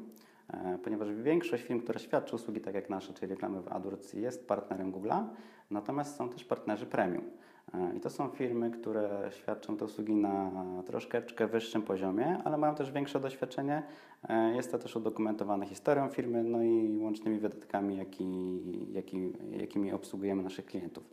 E, 0.53 0.79
ponieważ 0.79 1.13
większość 1.13 1.65
firm, 1.65 1.81
które 1.81 2.01
świadczy 2.01 2.37
usługi 2.37 2.61
tak 2.61 2.75
jak 2.75 2.91
nasze, 2.91 3.13
czyli 3.15 3.31
reklamy 3.31 3.61
w 3.61 3.69
AdWords, 3.69 4.13
jest 4.13 4.49
partnerem 4.49 4.93
Google'a, 4.93 5.25
natomiast 5.71 6.17
są 6.17 6.29
też 6.29 6.45
partnerzy 6.45 6.87
premium. 6.87 7.25
E, 7.75 7.97
I 7.97 8.01
to 8.01 8.11
są 8.11 8.29
firmy, 8.29 8.71
które 8.71 9.31
świadczą 9.31 9.77
te 9.77 9.85
usługi 9.85 10.15
na 10.15 10.51
troszeczkę 10.87 11.47
wyższym 11.47 11.83
poziomie, 11.83 12.39
ale 12.45 12.57
mają 12.57 12.75
też 12.75 12.93
większe 12.93 13.21
doświadczenie. 13.21 13.83
E, 14.29 14.55
jest 14.57 14.73
to 14.73 14.79
też 14.79 14.97
udokumentowane 14.97 15.67
historią 15.67 16.09
firmy, 16.09 16.45
no 16.45 16.63
i 16.63 16.99
łącznymi 16.99 17.39
wydatkami, 17.39 17.97
jaki, 17.97 18.61
jaki, 18.93 19.33
jakimi 19.51 19.93
obsługujemy 19.93 20.43
naszych 20.43 20.67
klientów. 20.67 21.11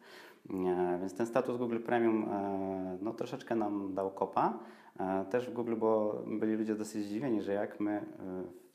Więc 1.00 1.14
ten 1.14 1.26
status 1.26 1.58
Google 1.58 1.80
Premium 1.80 2.30
no, 3.02 3.14
troszeczkę 3.14 3.56
nam 3.56 3.94
dał 3.94 4.12
kopa. 4.12 4.60
Też 5.30 5.50
w 5.50 5.54
Google 5.54 5.76
bo 5.76 6.24
byli 6.28 6.56
ludzie 6.56 6.76
dosyć 6.76 7.06
zdziwieni, 7.06 7.42
że 7.42 7.54
jak 7.54 7.80
my 7.80 8.06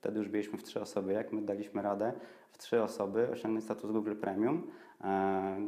Wtedy 0.03 0.19
już 0.19 0.29
byliśmy 0.29 0.59
w 0.59 0.63
trzy 0.63 0.81
osoby. 0.81 1.13
Jak 1.13 1.33
my 1.33 1.43
daliśmy 1.43 1.83
radę 1.83 2.13
w 2.51 2.59
trzy 2.59 2.83
osoby 2.83 3.29
osiągnąć 3.33 3.65
status 3.65 3.91
Google 3.91 4.15
Premium, 4.15 4.57
e, 4.57 4.92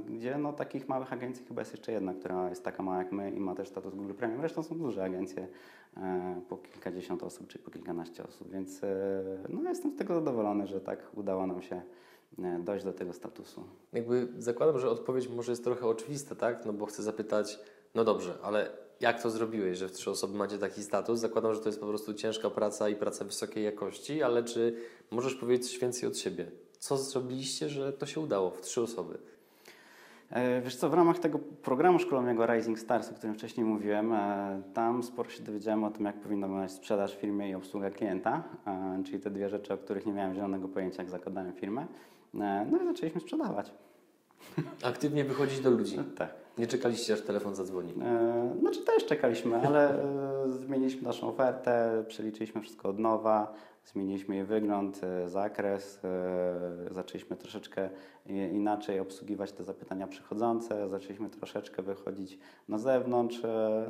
gdzie 0.08 0.38
no, 0.38 0.52
takich 0.52 0.88
małych 0.88 1.12
agencji 1.12 1.44
chyba 1.46 1.60
jest 1.60 1.72
jeszcze 1.72 1.92
jedna, 1.92 2.14
która 2.14 2.48
jest 2.48 2.64
taka 2.64 2.82
mała 2.82 2.98
jak 2.98 3.12
my 3.12 3.30
i 3.30 3.40
ma 3.40 3.54
też 3.54 3.68
status 3.68 3.94
Google 3.94 4.14
Premium. 4.14 4.40
Zresztą 4.40 4.62
są 4.62 4.78
duże 4.78 5.04
agencje, 5.04 5.48
e, 5.96 6.40
po 6.48 6.56
kilkadziesiąt 6.56 7.22
osób 7.22 7.48
czy 7.48 7.58
po 7.58 7.70
kilkanaście 7.70 8.24
osób, 8.24 8.50
więc 8.52 8.84
e, 8.84 9.22
no, 9.48 9.68
jestem 9.68 9.90
z 9.90 9.96
tego 9.96 10.14
zadowolony, 10.14 10.66
że 10.66 10.80
tak 10.80 11.10
udało 11.14 11.46
nam 11.46 11.62
się 11.62 11.82
dojść 12.60 12.84
do 12.84 12.92
tego 12.92 13.12
statusu. 13.12 13.64
Jakby 13.92 14.28
zakładam, 14.38 14.78
że 14.78 14.90
odpowiedź 14.90 15.28
może 15.28 15.52
jest 15.52 15.64
trochę 15.64 15.86
oczywista, 15.86 16.34
tak? 16.34 16.66
No 16.66 16.72
bo 16.72 16.86
chcę 16.86 17.02
zapytać, 17.02 17.58
no 17.94 18.04
dobrze, 18.04 18.38
ale 18.42 18.70
jak 19.00 19.22
to 19.22 19.30
zrobiłeś, 19.30 19.78
że 19.78 19.88
w 19.88 19.92
trzy 19.92 20.10
osoby 20.10 20.38
macie 20.38 20.58
taki 20.58 20.82
status? 20.82 21.20
Zakładam, 21.20 21.54
że 21.54 21.60
to 21.60 21.68
jest 21.68 21.80
po 21.80 21.86
prostu 21.86 22.14
ciężka 22.14 22.50
praca 22.50 22.88
i 22.88 22.96
praca 22.96 23.24
wysokiej 23.24 23.64
jakości, 23.64 24.22
ale 24.22 24.44
czy 24.44 24.76
możesz 25.10 25.34
powiedzieć 25.34 25.70
coś 25.70 25.78
więcej 25.78 26.08
od 26.08 26.18
siebie? 26.18 26.50
Co 26.84 26.98
zrobiliście, 26.98 27.68
że 27.68 27.92
to 27.92 28.06
się 28.06 28.20
udało 28.20 28.50
w 28.50 28.60
trzy 28.60 28.82
osoby? 28.82 29.18
E, 30.30 30.60
wiesz 30.60 30.76
co, 30.76 30.90
w 30.90 30.94
ramach 30.94 31.18
tego 31.18 31.38
programu 31.38 31.98
szkoleniowego 31.98 32.54
Rising 32.54 32.78
Stars, 32.78 33.10
o 33.10 33.14
którym 33.14 33.34
wcześniej 33.34 33.66
mówiłem, 33.66 34.12
e, 34.12 34.62
tam 34.74 35.02
sporo 35.02 35.30
się 35.30 35.42
dowiedziałem 35.42 35.84
o 35.84 35.90
tym, 35.90 36.04
jak 36.04 36.20
powinna 36.20 36.46
wyglądać 36.46 36.72
sprzedaż 36.72 37.16
w 37.16 37.20
firmie 37.20 37.50
i 37.50 37.54
obsługa 37.54 37.90
klienta, 37.90 38.42
e, 38.66 39.02
czyli 39.04 39.20
te 39.20 39.30
dwie 39.30 39.48
rzeczy, 39.48 39.74
o 39.74 39.78
których 39.78 40.06
nie 40.06 40.12
miałem 40.12 40.34
zielonego 40.34 40.68
pojęcia, 40.68 41.02
jak 41.02 41.10
zakładałem 41.10 41.52
firmę. 41.52 41.86
No 42.34 42.82
i 42.82 42.84
zaczęliśmy 42.84 43.20
sprzedawać. 43.20 43.72
Aktywnie 44.82 45.24
wychodzić 45.24 45.60
do 45.60 45.70
ludzi. 45.70 45.98
Tak. 46.16 46.43
Nie 46.58 46.66
czekaliście, 46.66 47.14
aż 47.14 47.20
telefon 47.20 47.54
zadzwoni? 47.54 47.94
E, 48.02 48.56
znaczy 48.60 48.80
też 48.80 49.06
czekaliśmy, 49.06 49.56
ale 49.56 50.02
e, 50.02 50.50
zmieniliśmy 50.50 51.02
naszą 51.02 51.28
ofertę, 51.28 52.04
przeliczyliśmy 52.08 52.60
wszystko 52.60 52.88
od 52.88 52.98
nowa, 52.98 53.54
zmieniliśmy 53.84 54.36
jej 54.36 54.44
wygląd, 54.44 55.00
e, 55.04 55.28
zakres, 55.28 56.00
e, 56.04 56.94
zaczęliśmy 56.94 57.36
troszeczkę 57.36 57.90
inaczej 58.52 59.00
obsługiwać 59.00 59.52
te 59.52 59.64
zapytania 59.64 60.06
przychodzące, 60.06 60.88
zaczęliśmy 60.88 61.30
troszeczkę 61.30 61.82
wychodzić 61.82 62.38
na 62.68 62.78
zewnątrz, 62.78 63.42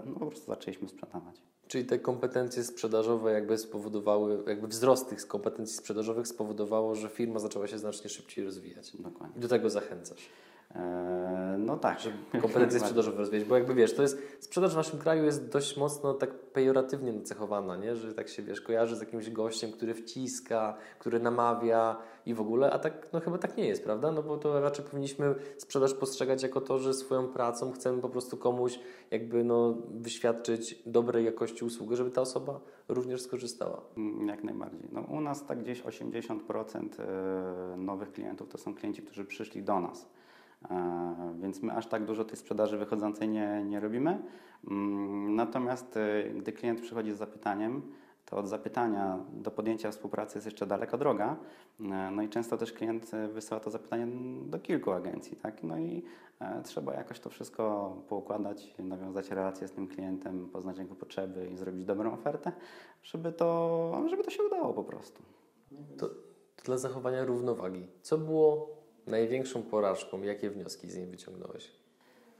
no 0.07 0.15
po 0.15 0.27
prostu 0.27 0.47
zaczęliśmy 0.47 0.89
sprzedawać. 0.89 1.43
Czyli 1.69 1.85
te 1.85 1.99
kompetencje 1.99 2.65
sprzedażowe 2.65 3.33
jakby 3.33 3.59
spowodowały, 3.59 4.43
jakby 4.47 4.69
wzrost 4.69 5.09
tych 5.09 5.27
kompetencji 5.27 5.77
sprzedażowych 5.77 6.29
spowodowało, 6.29 6.95
że 6.95 7.09
firma 7.09 7.39
zaczęła 7.39 7.67
się 7.67 7.79
znacznie 7.79 8.11
szybciej 8.11 8.45
rozwijać. 8.45 8.97
Dokładnie. 8.97 9.37
I 9.37 9.41
do 9.41 9.49
tego 9.49 9.71
zachęcasz. 9.71 10.29
E, 10.75 11.57
no 11.59 11.77
tak. 11.77 11.99
Kompetencje 12.41 12.81
sprzedażowe 12.85 13.19
rozwijać, 13.19 13.49
bo 13.49 13.55
jakby 13.55 13.75
wiesz, 13.75 13.95
to 13.95 14.03
jest, 14.03 14.19
sprzedaż 14.41 14.73
w 14.73 14.77
naszym 14.77 14.99
kraju 14.99 15.25
jest 15.25 15.49
dość 15.49 15.77
mocno 15.77 16.15
tak 16.15 16.35
pejoratywnie 16.35 17.13
nacechowana, 17.13 17.77
nie? 17.77 17.97
że 17.97 18.15
tak 18.15 18.29
się 18.29 18.43
wiesz, 18.43 18.61
kojarzy 18.61 18.97
z 18.97 19.01
jakimś 19.01 19.31
gościem, 19.31 19.73
który 19.73 19.95
wciska, 19.95 20.77
który 20.99 21.21
namawia 21.21 21.97
i 22.27 22.35
w 22.35 22.41
ogóle, 22.41 22.71
a 22.71 22.79
tak 22.79 23.09
no 23.13 23.21
chyba 23.21 23.39
tak 23.39 23.57
nie 23.57 23.67
jest, 23.67 23.85
prawda? 23.85 24.13
No 24.13 24.23
bo 24.23 24.37
to 24.37 24.61
raczej 24.61 24.85
powinniśmy 24.85 25.35
sprzedaż 25.59 25.95
postrzegać 25.95 26.43
jako 26.43 26.61
to, 26.61 26.79
że 26.79 26.95
swoją 26.95 27.29
pracą 27.29 27.73
chcemy 27.73 28.03
po 28.03 28.09
prostu 28.09 28.37
komuś 28.37 28.81
jakby 29.11 29.45
no 29.45 29.75
wyświadczyć 29.91 30.83
dobrej 30.87 31.25
jakości 31.25 31.65
usługę, 31.65 31.97
żeby 31.97 32.11
ta 32.11 32.21
osoba 32.21 32.61
również 32.89 33.23
skorzystała. 33.23 33.81
Mm, 33.97 34.29
Jak 34.29 34.45
najbardziej. 34.45 34.89
No, 34.93 35.01
u 35.01 35.21
nas 35.21 35.47
tak 35.47 35.63
gdzieś 35.63 35.83
80% 35.83 37.01
e, 37.01 37.77
nowych 37.77 38.13
klientów 38.13 38.49
to 38.49 38.59
są 38.59 38.75
klienci, 38.75 39.03
którzy 39.03 39.25
przyszli 39.25 39.63
do 39.63 39.81
nas. 39.81 40.07
Więc 41.41 41.63
my 41.63 41.73
aż 41.73 41.87
tak 41.87 42.05
dużo 42.05 42.25
tej 42.25 42.37
sprzedaży 42.37 42.79
wychodzącej 42.79 43.29
nie, 43.29 43.65
nie 43.65 43.81
robimy. 43.81 44.23
Mm, 44.71 45.35
Natomiast 45.35 45.97
e, 45.97 46.31
gdy 46.31 46.53
klient 46.53 46.81
przychodzi 46.81 47.13
z 47.13 47.17
zapytaniem, 47.17 47.83
to 48.25 48.37
od 48.37 48.49
zapytania 48.49 49.19
do 49.33 49.51
podjęcia 49.51 49.91
współpracy 49.91 50.39
jest 50.39 50.47
jeszcze 50.47 50.67
daleka 50.67 50.99
droga. 50.99 51.37
E, 51.81 52.11
No 52.11 52.23
i 52.23 52.29
często 52.29 52.57
też 52.57 52.73
klient 52.73 53.15
e, 53.15 53.29
wysyła 53.29 53.61
to 53.61 53.71
zapytanie 53.71 54.07
do 54.47 54.59
kilku 54.59 54.93
agencji, 54.93 55.37
tak? 55.37 55.63
No 55.63 55.79
i 55.79 56.05
e, 56.41 56.63
trzeba 56.63 56.95
jakoś 56.95 57.21
to 57.21 57.31
wszystko 57.31 57.97
poukładać, 58.09 58.75
nawiązać 58.79 59.31
relacje 59.31 59.69
z 59.69 59.73
tym 59.73 59.89
klientem, 59.89 60.49
poznać 60.49 60.79
jego 60.79 60.95
potrzeby 60.95 61.49
i 61.53 61.57
zrobić 61.57 61.85
dobrą 61.85 62.13
ofertę, 62.13 62.53
żeby 63.03 63.33
to, 63.33 64.03
żeby 64.11 64.23
to 64.25 64.31
się 64.31 64.43
udało 64.43 64.73
po 64.73 64.85
prostu. 64.85 65.23
To 65.99 66.11
dla 66.65 66.79
zachowania 66.79 67.25
równowagi. 67.25 67.87
Co 68.03 68.19
było 68.19 68.84
największą 69.07 69.63
porażką? 69.63 70.23
Jakie 70.23 70.51
wnioski 70.51 70.91
z 70.91 70.97
niej 70.97 71.07
wyciągnąłeś? 71.07 71.71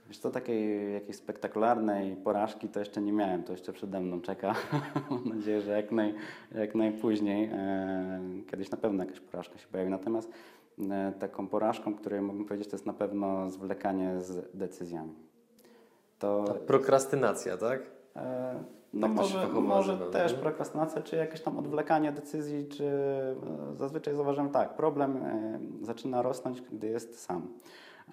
Wiesz 0.07 0.17
co, 0.17 0.31
takiej 0.31 0.93
jakiejś 0.93 1.15
spektakularnej 1.17 2.15
porażki 2.15 2.69
to 2.69 2.79
jeszcze 2.79 3.01
nie 3.01 3.13
miałem, 3.13 3.43
to 3.43 3.51
jeszcze 3.51 3.73
przede 3.73 3.99
mną 3.99 4.21
czeka. 4.21 4.55
Mam 5.09 5.29
nadzieję, 5.29 5.61
że 5.61 5.71
jak, 5.71 5.91
naj, 5.91 6.13
jak 6.55 6.75
najpóźniej. 6.75 7.49
E, 7.53 8.19
kiedyś 8.51 8.71
na 8.71 8.77
pewno 8.77 9.03
jakaś 9.03 9.19
porażka 9.19 9.57
się 9.57 9.67
pojawi. 9.67 9.91
Natomiast 9.91 10.31
e, 10.91 11.13
taką 11.19 11.47
porażką, 11.47 11.95
której 11.95 12.21
mógłbym 12.21 12.45
powiedzieć, 12.45 12.67
to 12.69 12.75
jest 12.75 12.85
na 12.85 12.93
pewno 12.93 13.49
zwlekanie 13.49 14.21
z 14.21 14.57
decyzjami. 14.57 15.15
To 16.19 16.43
Ta 16.47 16.53
prokrastynacja, 16.53 17.57
tak? 17.57 17.81
E, 18.95 18.99
No 18.99 19.07
Tak 19.07 19.15
może, 19.17 19.47
może 19.47 19.97
też 19.97 20.31
nie? 20.31 20.37
prokrastynacja, 20.37 21.01
czy 21.01 21.15
jakieś 21.15 21.41
tam 21.41 21.57
odwlekanie 21.59 22.11
decyzji, 22.11 22.67
czy 22.67 22.85
e, 22.85 23.75
zazwyczaj 23.75 24.15
zauważam 24.15 24.49
tak, 24.49 24.75
problem 24.75 25.17
e, 25.17 25.59
zaczyna 25.81 26.21
rosnąć, 26.21 26.61
gdy 26.61 26.87
jest 26.87 27.19
sam. 27.19 27.47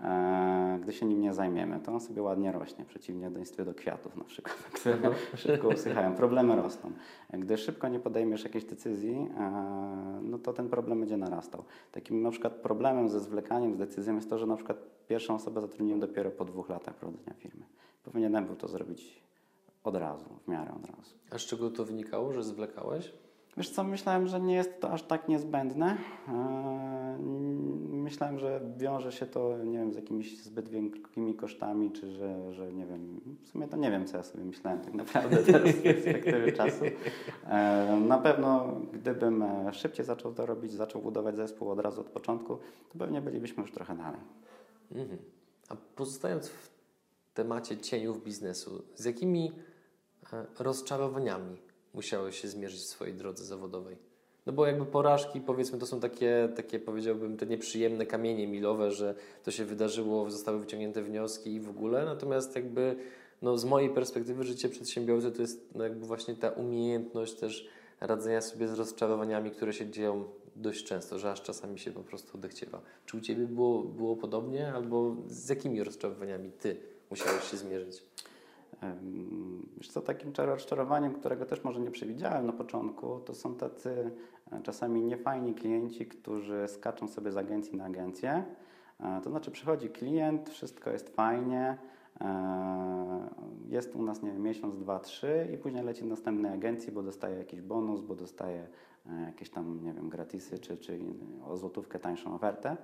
E, 0.03 0.79
Gdy 0.83 0.92
się 0.92 1.07
nim 1.07 1.21
nie 1.21 1.35
zajmiemy, 1.35 1.81
to 1.81 1.92
on 1.92 2.01
sobie 2.01 2.23
ładnie 2.23 2.53
rośnie, 2.53 2.85
przeciwnie 2.85 3.31
do 3.31 3.64
do 3.64 3.75
kwiatów 3.75 4.16
na 4.16 4.25
przykład, 4.25 4.57
które 4.81 4.99
szybko 5.37 5.68
usychają. 5.68 6.14
Problemy 6.14 6.57
rosną. 6.57 6.90
Gdy 7.31 7.59
szybko 7.59 7.88
nie 7.88 8.01
podejmiesz 8.01 8.45
jakiejś 8.45 8.64
decyzji, 8.64 9.29
no 10.23 10.38
to 10.38 10.53
ten 10.53 10.68
problem 10.68 11.01
będzie 11.01 11.16
narastał. 11.16 11.64
Takim 11.92 12.23
na 12.23 12.31
przykład 12.31 12.53
problemem 12.55 13.09
ze 13.09 13.21
zwlekaniem 13.21 13.75
z 13.75 13.79
decyzją 13.79 14.14
jest 14.14 14.31
to, 14.31 14.38
że 14.38 14.47
na 14.47 14.57
przykład 14.57 14.79
pierwszą 15.09 15.35
osobę 15.35 15.61
zatrudniłem 15.61 16.01
dopiero 16.01 16.31
po 16.31 16.45
dwóch 16.45 16.68
latach 16.68 16.95
prowadzenia 16.95 17.35
firmy. 17.35 17.64
Powinienem 18.05 18.47
był 18.47 18.57
to 18.57 18.68
zrobić 18.68 19.23
od 19.85 19.97
razu, 19.97 20.27
w 20.45 20.49
miarę 20.49 20.73
od 20.75 20.87
razu. 20.87 21.14
A 21.31 21.38
z 21.38 21.42
czego 21.42 21.71
to 21.71 21.85
wynikało, 21.85 22.33
że 22.33 22.45
zwlekałeś? 22.45 23.12
Wiesz 23.57 23.71
co, 23.71 23.85
myślałem, 23.85 24.27
że 24.27 24.40
nie 24.40 24.55
jest 24.55 24.81
to 24.81 24.90
aż 24.90 25.03
tak 25.03 25.29
niezbędne. 25.29 25.97
Eee, 26.29 27.42
Myślałem, 28.03 28.38
że 28.38 28.61
wiąże 28.77 29.12
się 29.12 29.27
to, 29.27 29.59
nie 29.64 29.79
wiem, 29.79 29.92
z 29.92 29.97
jakimiś 29.97 30.42
zbyt 30.42 30.68
wielkimi 30.68 31.35
kosztami, 31.35 31.90
czy 31.90 32.12
że, 32.12 32.53
że 32.53 32.73
nie 32.73 32.87
wiem, 32.87 33.21
w 33.42 33.49
sumie 33.49 33.68
to 33.68 33.77
nie 33.77 33.90
wiem, 33.90 34.07
co 34.07 34.16
ja 34.16 34.23
sobie 34.23 34.45
myślałem 34.45 34.81
tak 34.81 34.95
naprawdę 34.95 35.37
teraz 35.53 35.77
z 35.77 35.83
perspektywy 35.83 36.53
czasu. 36.53 36.85
Eee, 37.51 38.01
Na 38.01 38.18
pewno, 38.18 38.77
gdybym 38.92 39.42
e, 39.42 39.75
szybciej 39.75 40.07
zaczął 40.07 40.35
to 40.35 40.47
robić, 40.47 40.73
zaczął 40.73 41.03
budować 41.03 41.37
zespół 41.37 41.71
od 41.71 41.81
razu 41.81 42.01
od 42.01 42.11
początku, 42.11 42.57
to 42.92 42.99
pewnie 42.99 43.21
bylibyśmy 43.21 43.61
już 43.62 43.73
trochę 43.73 43.97
dalej. 43.97 44.21
Mhm. 44.92 45.18
A 45.68 45.77
pozostając 45.97 46.49
w 46.49 46.71
temacie 47.35 47.77
cieniów 47.77 48.25
biznesu, 48.25 48.83
z 48.95 49.05
jakimi 49.05 49.49
e, 49.49 49.71
rozczarowaniami 50.59 51.57
musiałeś 51.95 52.40
się 52.40 52.49
zmierzyć 52.49 52.81
w 52.81 52.87
swojej 52.87 53.14
drodze 53.14 53.45
zawodowej? 53.45 53.97
No 54.47 54.53
bo 54.53 54.66
jakby 54.66 54.87
porażki, 54.87 55.40
powiedzmy, 55.40 55.79
to 55.79 55.87
są 55.87 56.01
takie, 56.01 56.49
takie 56.57 56.79
powiedziałbym, 56.79 57.37
te 57.37 57.47
nieprzyjemne 57.47 58.07
kamienie 58.07 58.47
milowe, 58.47 58.90
że 58.90 59.14
to 59.42 59.51
się 59.51 59.64
wydarzyło, 59.64 60.31
zostały 60.31 60.61
wyciągnięte 60.61 61.03
wnioski 61.03 61.55
i 61.55 61.61
w 61.61 61.71
ogóle, 61.71 62.05
natomiast 62.05 62.57
jakby 62.57 62.97
no 63.42 63.59
z 63.59 63.64
mojej 63.64 63.90
perspektywy 63.90 64.45
życie 64.45 64.68
przedsiębiorcy 64.68 65.33
to 65.33 65.42
jest 65.42 65.75
no 65.75 65.85
jakby 65.85 66.07
właśnie 66.07 66.35
ta 66.35 66.51
umiejętność 66.51 67.35
też 67.35 67.68
radzenia 68.01 68.40
sobie 68.40 68.68
z 68.68 68.73
rozczarowaniami, 68.73 69.51
które 69.51 69.73
się 69.73 69.90
dzieją 69.90 70.25
dość 70.57 70.85
często, 70.85 71.18
że 71.18 71.33
aż 71.33 71.42
czasami 71.42 71.79
się 71.79 71.92
po 71.92 72.01
prostu 72.01 72.38
odechciewa. 72.38 72.81
Czy 73.07 73.16
u 73.16 73.21
Ciebie 73.21 73.47
było, 73.47 73.83
było 73.83 74.16
podobnie, 74.16 74.73
albo 74.73 75.16
z 75.27 75.49
jakimi 75.49 75.85
rozczarowaniami 75.85 76.51
Ty 76.61 76.77
musiałeś 77.11 77.51
się 77.51 77.57
zmierzyć? 77.57 78.03
Wiesz 79.77 79.88
co, 79.88 80.01
takim 80.01 80.33
czar- 80.33 80.49
rozczarowaniem, 80.49 81.12
którego 81.14 81.47
też 81.47 81.64
może 81.64 81.81
nie 81.81 81.90
przewidziałem 81.90 82.47
na 82.47 82.53
początku, 82.53 83.21
to 83.21 83.35
są 83.35 83.55
tacy 83.55 84.11
e, 84.53 84.61
czasami 84.62 85.03
niefajni 85.03 85.55
klienci, 85.55 86.07
którzy 86.07 86.64
skaczą 86.68 87.09
sobie 87.09 87.33
z 87.33 87.37
agencji 87.37 87.77
na 87.79 87.85
agencję. 87.85 88.45
E, 89.01 89.21
To 89.25 89.31
znaczy 89.31 89.51
przychodzi 89.51 89.88
klient, 89.90 90.51
wszystko 90.51 90.90
jest 90.90 91.09
fajnie, 91.16 91.79
e, 92.21 93.29
jest 93.68 93.97
u 93.97 94.03
nas 94.03 94.23
nie 94.23 94.31
wiem, 94.33 94.42
miesiąc, 94.42 94.79
dwa, 94.79 94.99
trzy 95.01 95.49
i 95.55 95.59
później 95.59 95.85
leci 95.85 96.03
do 96.03 96.09
następnej 96.09 96.53
agencji, 96.53 96.92
bo 96.92 97.03
dostaje 97.03 97.38
jakiś 97.38 97.61
bonus, 97.61 98.01
bo 98.01 98.14
dostaje 98.14 98.66
jakieś 99.26 99.50
tam, 99.50 99.84
nie 99.84 99.92
wiem, 99.92 100.08
gratisy 100.08 100.58
czy, 100.58 100.76
czy 100.76 100.98
o 101.46 101.56
złotówkę 101.56 101.98
tańszą 101.98 102.34
ofertę. 102.34 102.76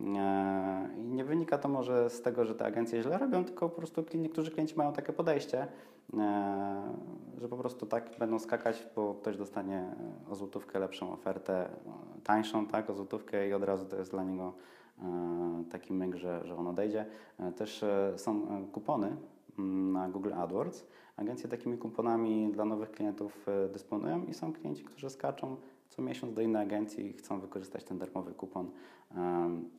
E, 0.00 0.88
I 0.98 1.04
nie 1.04 1.24
wynika 1.24 1.58
to 1.58 1.68
może 1.68 2.10
z 2.10 2.22
tego, 2.22 2.44
że 2.44 2.54
te 2.54 2.64
agencje 2.64 3.02
źle 3.02 3.18
robią, 3.18 3.44
tylko 3.44 3.68
po 3.68 3.76
prostu 3.76 4.04
niektórzy 4.14 4.50
klienci 4.50 4.76
mają 4.76 4.92
takie 4.92 5.12
podejście, 5.12 5.66
e, 6.14 6.92
że 7.38 7.48
po 7.48 7.56
prostu 7.56 7.86
tak 7.86 8.10
będą 8.18 8.38
skakać, 8.38 8.86
bo 8.96 9.14
ktoś 9.14 9.36
dostanie 9.36 9.94
e, 10.26 10.30
o 10.30 10.34
złotówkę 10.34 10.78
lepszą 10.78 11.12
ofertę, 11.12 11.64
e, 11.64 12.20
tańszą, 12.24 12.66
tak, 12.66 12.90
o 12.90 12.94
złotówkę 12.94 13.48
i 13.48 13.52
od 13.52 13.64
razu 13.64 13.86
to 13.86 13.96
jest 13.96 14.10
dla 14.10 14.24
niego 14.24 14.52
e, 14.98 15.64
taki 15.70 15.92
myk, 15.92 16.14
że, 16.14 16.40
że 16.44 16.56
on 16.56 16.66
odejdzie. 16.66 17.06
E, 17.38 17.52
Też 17.52 17.82
e, 17.82 18.12
są 18.16 18.32
e, 18.32 18.66
kupony 18.72 19.16
na 19.58 20.08
Google 20.08 20.34
AdWords. 20.34 20.86
Agencje 21.16 21.48
takimi 21.48 21.78
kuponami 21.78 22.52
dla 22.52 22.64
nowych 22.64 22.90
klientów 22.90 23.48
e, 23.48 23.68
dysponują 23.68 24.24
i 24.24 24.34
są 24.34 24.52
klienci, 24.52 24.84
którzy 24.84 25.10
skaczą 25.10 25.56
co 25.88 26.02
miesiąc 26.02 26.34
do 26.34 26.42
innej 26.42 26.62
agencji 26.62 27.06
i 27.06 27.12
chcą 27.12 27.40
wykorzystać 27.40 27.84
ten 27.84 27.98
darmowy 27.98 28.34
kupon. 28.34 28.70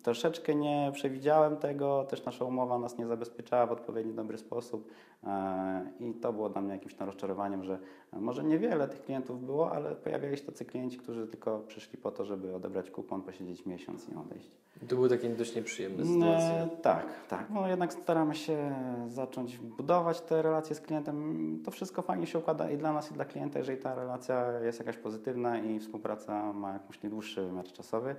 Troszeczkę 0.04 0.56
nie 0.56 0.92
przewidziałem 0.94 1.58
tego, 1.58 2.04
też 2.04 2.26
nasza 2.26 2.46
umowa 2.46 2.80
nas 2.80 2.98
nie 2.98 3.08
zabezpieczała 3.08 3.66
w 3.66 3.72
odpowiedni 3.72 4.14
dobry 4.14 4.38
sposób 4.38 4.92
e, 5.24 5.92
i 6.00 6.14
to 6.14 6.34
było 6.34 6.50
dla 6.50 6.62
mnie 6.62 6.72
jakimś 6.74 6.94
tam 6.94 7.08
rozczarowaniem, 7.08 7.64
że 7.64 7.80
może 8.14 8.44
niewiele 8.44 8.88
tych 8.88 9.02
klientów 9.02 9.46
było, 9.46 9.72
ale 9.72 9.96
pojawiali 9.96 10.38
się 10.38 10.44
tacy 10.44 10.66
klienci, 10.66 10.98
którzy 10.98 11.28
tylko 11.28 11.60
przyszli 11.60 11.98
po 11.98 12.12
to, 12.12 12.26
żeby 12.26 12.56
odebrać 12.56 12.92
kupon, 12.92 13.22
posiedzieć 13.22 13.66
miesiąc 13.66 14.10
i 14.10 14.16
odejść. 14.16 14.52
To 14.88 14.96
były 14.96 15.10
takie 15.10 15.30
dość 15.30 15.56
nieprzyjemne 15.56 16.04
E, 16.04 16.06
sytuacje. 16.06 16.68
tak, 16.82 17.06
tak. 17.30 17.50
No 17.50 17.68
jednak 17.68 17.94
staramy 17.94 18.36
się 18.36 18.76
zacząć 19.08 19.58
budować 19.58 20.22
te 20.22 20.42
relacje 20.42 20.76
z 20.76 20.82
klientem. 20.82 21.60
To 21.66 21.72
wszystko 21.72 22.02
fajnie 22.02 22.28
się 22.28 22.40
układa 22.40 22.70
i 22.72 22.78
dla 22.78 22.94
nas, 22.94 23.12
i 23.12 23.14
dla 23.14 23.26
klienta, 23.26 23.60
jeżeli 23.60 23.78
ta 23.78 23.96
relacja 23.96 24.52
jest 24.60 24.80
jakaś 24.80 24.98
pozytywna 24.98 25.60
i 25.60 25.80
współpraca 25.80 26.54
ma 26.54 26.74
jakąś 26.74 27.04
nie 27.04 27.10
dłuższy 27.10 27.46
wymiar 27.46 27.66
czasowy, 27.66 28.16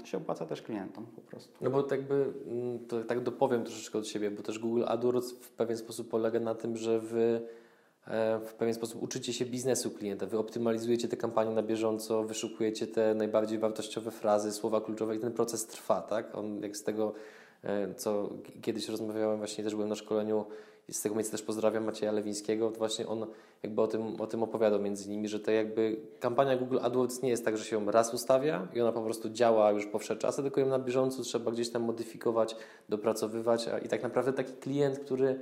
to 0.00 0.06
się 0.06 0.18
opłaca 0.18 0.46
też 0.46 0.62
klientom 0.62 1.06
po 1.06 1.20
prostu. 1.20 1.52
No 1.60 1.70
bo 1.70 1.82
tak 1.82 1.98
jakby, 1.98 2.32
mm, 2.46 2.86
to 2.86 3.04
tak 3.04 3.20
dopowiem 3.20 3.64
troszeczkę 3.64 3.98
od 3.98 4.06
siebie, 4.06 4.30
bo 4.30 4.42
też 4.42 4.58
Google 4.58 4.84
AdWords 4.86 5.32
w 5.32 5.50
pewien 5.50 5.76
sposób 5.76 6.08
polega 6.08 6.40
na 6.40 6.54
tym, 6.54 6.76
że 6.76 7.00
wy 7.00 7.40
e, 8.06 8.38
w 8.38 8.54
pewien 8.54 8.74
sposób 8.74 9.02
uczycie 9.02 9.32
się 9.32 9.44
biznesu 9.44 9.90
klienta, 9.90 10.26
wy 10.26 10.38
optymalizujecie 10.38 11.08
te 11.08 11.16
kampanie 11.16 11.50
na 11.50 11.62
bieżąco, 11.62 12.24
wyszukujecie 12.24 12.86
te 12.86 13.14
najbardziej 13.14 13.58
wartościowe 13.58 14.10
frazy, 14.10 14.52
słowa 14.52 14.80
kluczowe 14.80 15.16
i 15.16 15.18
ten 15.18 15.32
proces 15.32 15.66
trwa, 15.66 16.02
tak? 16.02 16.34
On 16.34 16.62
jak 16.62 16.76
z 16.76 16.82
tego, 16.82 17.12
e, 17.62 17.94
co 17.94 18.30
kiedyś 18.62 18.88
rozmawiałem, 18.88 19.38
właśnie 19.38 19.64
też 19.64 19.74
byłem 19.74 19.88
na 19.88 19.96
szkoleniu 19.96 20.44
i 20.90 20.94
z 20.94 21.02
tego 21.02 21.14
miejsca 21.14 21.32
też 21.32 21.42
pozdrawiam 21.42 21.84
Macieja 21.84 22.12
Lewińskiego, 22.12 22.70
to 22.70 22.78
właśnie 22.78 23.06
on 23.06 23.26
jakby 23.62 23.82
o 23.82 23.86
tym, 23.86 24.20
o 24.20 24.26
tym 24.26 24.42
opowiadał 24.42 24.80
między 24.80 25.08
innymi, 25.08 25.28
że 25.28 25.40
to 25.40 25.50
jakby 25.50 25.96
kampania 26.20 26.56
Google 26.56 26.78
AdWords 26.82 27.22
nie 27.22 27.30
jest 27.30 27.44
tak, 27.44 27.56
że 27.56 27.64
się 27.64 27.76
ją 27.76 27.90
raz 27.90 28.14
ustawia 28.14 28.68
i 28.74 28.80
ona 28.80 28.92
po 28.92 29.02
prostu 29.02 29.30
działa 29.30 29.70
już 29.70 29.86
po 29.86 29.98
wsze 29.98 30.16
czasy, 30.16 30.42
tylko 30.42 30.60
ją 30.60 30.66
na 30.66 30.78
bieżąco 30.78 31.22
trzeba 31.22 31.50
gdzieś 31.50 31.70
tam 31.70 31.82
modyfikować, 31.82 32.56
dopracowywać 32.88 33.68
i 33.84 33.88
tak 33.88 34.02
naprawdę 34.02 34.32
taki 34.32 34.52
klient, 34.52 34.98
który 34.98 35.40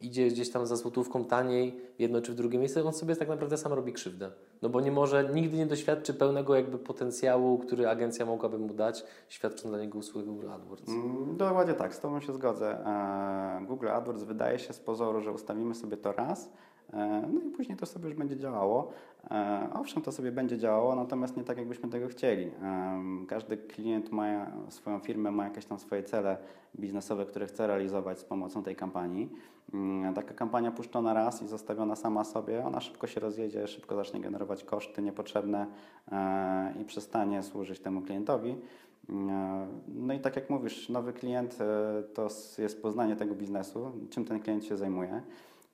idzie 0.00 0.28
gdzieś 0.28 0.50
tam 0.50 0.66
za 0.66 0.76
złotówką 0.76 1.24
taniej 1.24 1.80
w 1.96 2.00
jedno 2.00 2.20
czy 2.20 2.32
w 2.32 2.34
drugie 2.34 2.58
miejsce, 2.58 2.84
on 2.84 2.92
sobie 2.92 3.16
tak 3.16 3.28
naprawdę 3.28 3.56
sam 3.56 3.72
robi 3.72 3.92
krzywdę. 3.92 4.30
No 4.62 4.68
bo 4.68 4.80
nie 4.80 4.92
może, 4.92 5.30
nigdy 5.34 5.56
nie 5.56 5.66
doświadczy 5.66 6.14
pełnego 6.14 6.54
jakby 6.54 6.78
potencjału, 6.78 7.58
który 7.58 7.88
agencja 7.88 8.26
mogłaby 8.26 8.58
mu 8.58 8.74
dać, 8.74 9.04
świadcząc 9.28 9.70
dla 9.70 9.78
niego 9.78 9.98
usługi 9.98 10.26
Google 10.26 10.50
AdWords. 10.50 10.88
Mm, 10.88 11.36
Dokładnie 11.36 11.74
tak, 11.74 11.94
z 11.94 12.00
Tobą 12.00 12.20
się 12.20 12.32
zgodzę. 12.32 12.86
E, 12.86 13.66
Google 13.66 13.88
AdWords 13.88 14.22
wydaje 14.22 14.58
się 14.58 14.72
z 14.72 14.80
pozoru, 14.80 15.20
że 15.20 15.32
ustawimy 15.32 15.74
sobie 15.74 15.96
to 15.96 16.12
raz, 16.12 16.50
e, 16.92 17.28
no 17.32 17.40
i 17.40 17.50
później 17.50 17.78
to 17.78 17.86
sobie 17.86 18.08
już 18.08 18.14
będzie 18.14 18.36
działało. 18.36 18.92
E, 19.30 19.68
Owszem, 19.74 20.02
to 20.02 20.12
sobie 20.12 20.32
będzie 20.32 20.58
działało, 20.58 20.94
natomiast 20.94 21.36
nie 21.36 21.44
tak, 21.44 21.58
jakbyśmy 21.58 21.88
tego 21.88 22.08
chcieli. 22.08 22.50
Em, 22.62 23.26
Każdy 23.28 23.56
klient 23.56 24.12
ma 24.12 24.46
swoją 24.68 24.98
firmę, 24.98 25.30
ma 25.30 25.44
jakieś 25.44 25.64
tam 25.64 25.78
swoje 25.78 26.02
cele 26.02 26.36
biznesowe, 26.76 27.26
które 27.26 27.46
chce 27.46 27.66
realizować 27.66 28.18
z 28.18 28.24
pomocą 28.24 28.62
tej 28.62 28.76
kampanii. 28.76 29.30
Mm, 29.74 30.14
Taka 30.14 30.34
kampania 30.34 30.70
puszczona 30.72 31.14
raz 31.14 31.42
i 31.42 31.46
zostawiona 31.46 31.96
sama 31.96 32.24
sobie, 32.24 32.64
ona 32.64 32.80
szybko 32.80 33.06
się 33.06 33.20
rozjedzie, 33.20 33.66
szybko 33.68 33.96
zacznie 33.96 34.20
generować 34.20 34.64
koszty 34.64 35.02
niepotrzebne 35.02 35.66
e, 36.12 36.74
i 36.82 36.84
przestanie 36.84 37.42
służyć 37.42 37.80
temu 37.80 38.02
klientowi. 38.02 38.50
E, 38.50 39.66
No 39.88 40.14
i 40.14 40.20
tak 40.20 40.36
jak 40.36 40.50
mówisz, 40.50 40.88
nowy 40.88 41.12
klient 41.12 41.58
e, 41.60 42.02
to 42.14 42.28
jest 42.58 42.82
poznanie 42.82 43.16
tego 43.16 43.34
biznesu, 43.34 43.92
czym 44.10 44.24
ten 44.24 44.40
klient 44.40 44.64
się 44.64 44.76
zajmuje. 44.76 45.22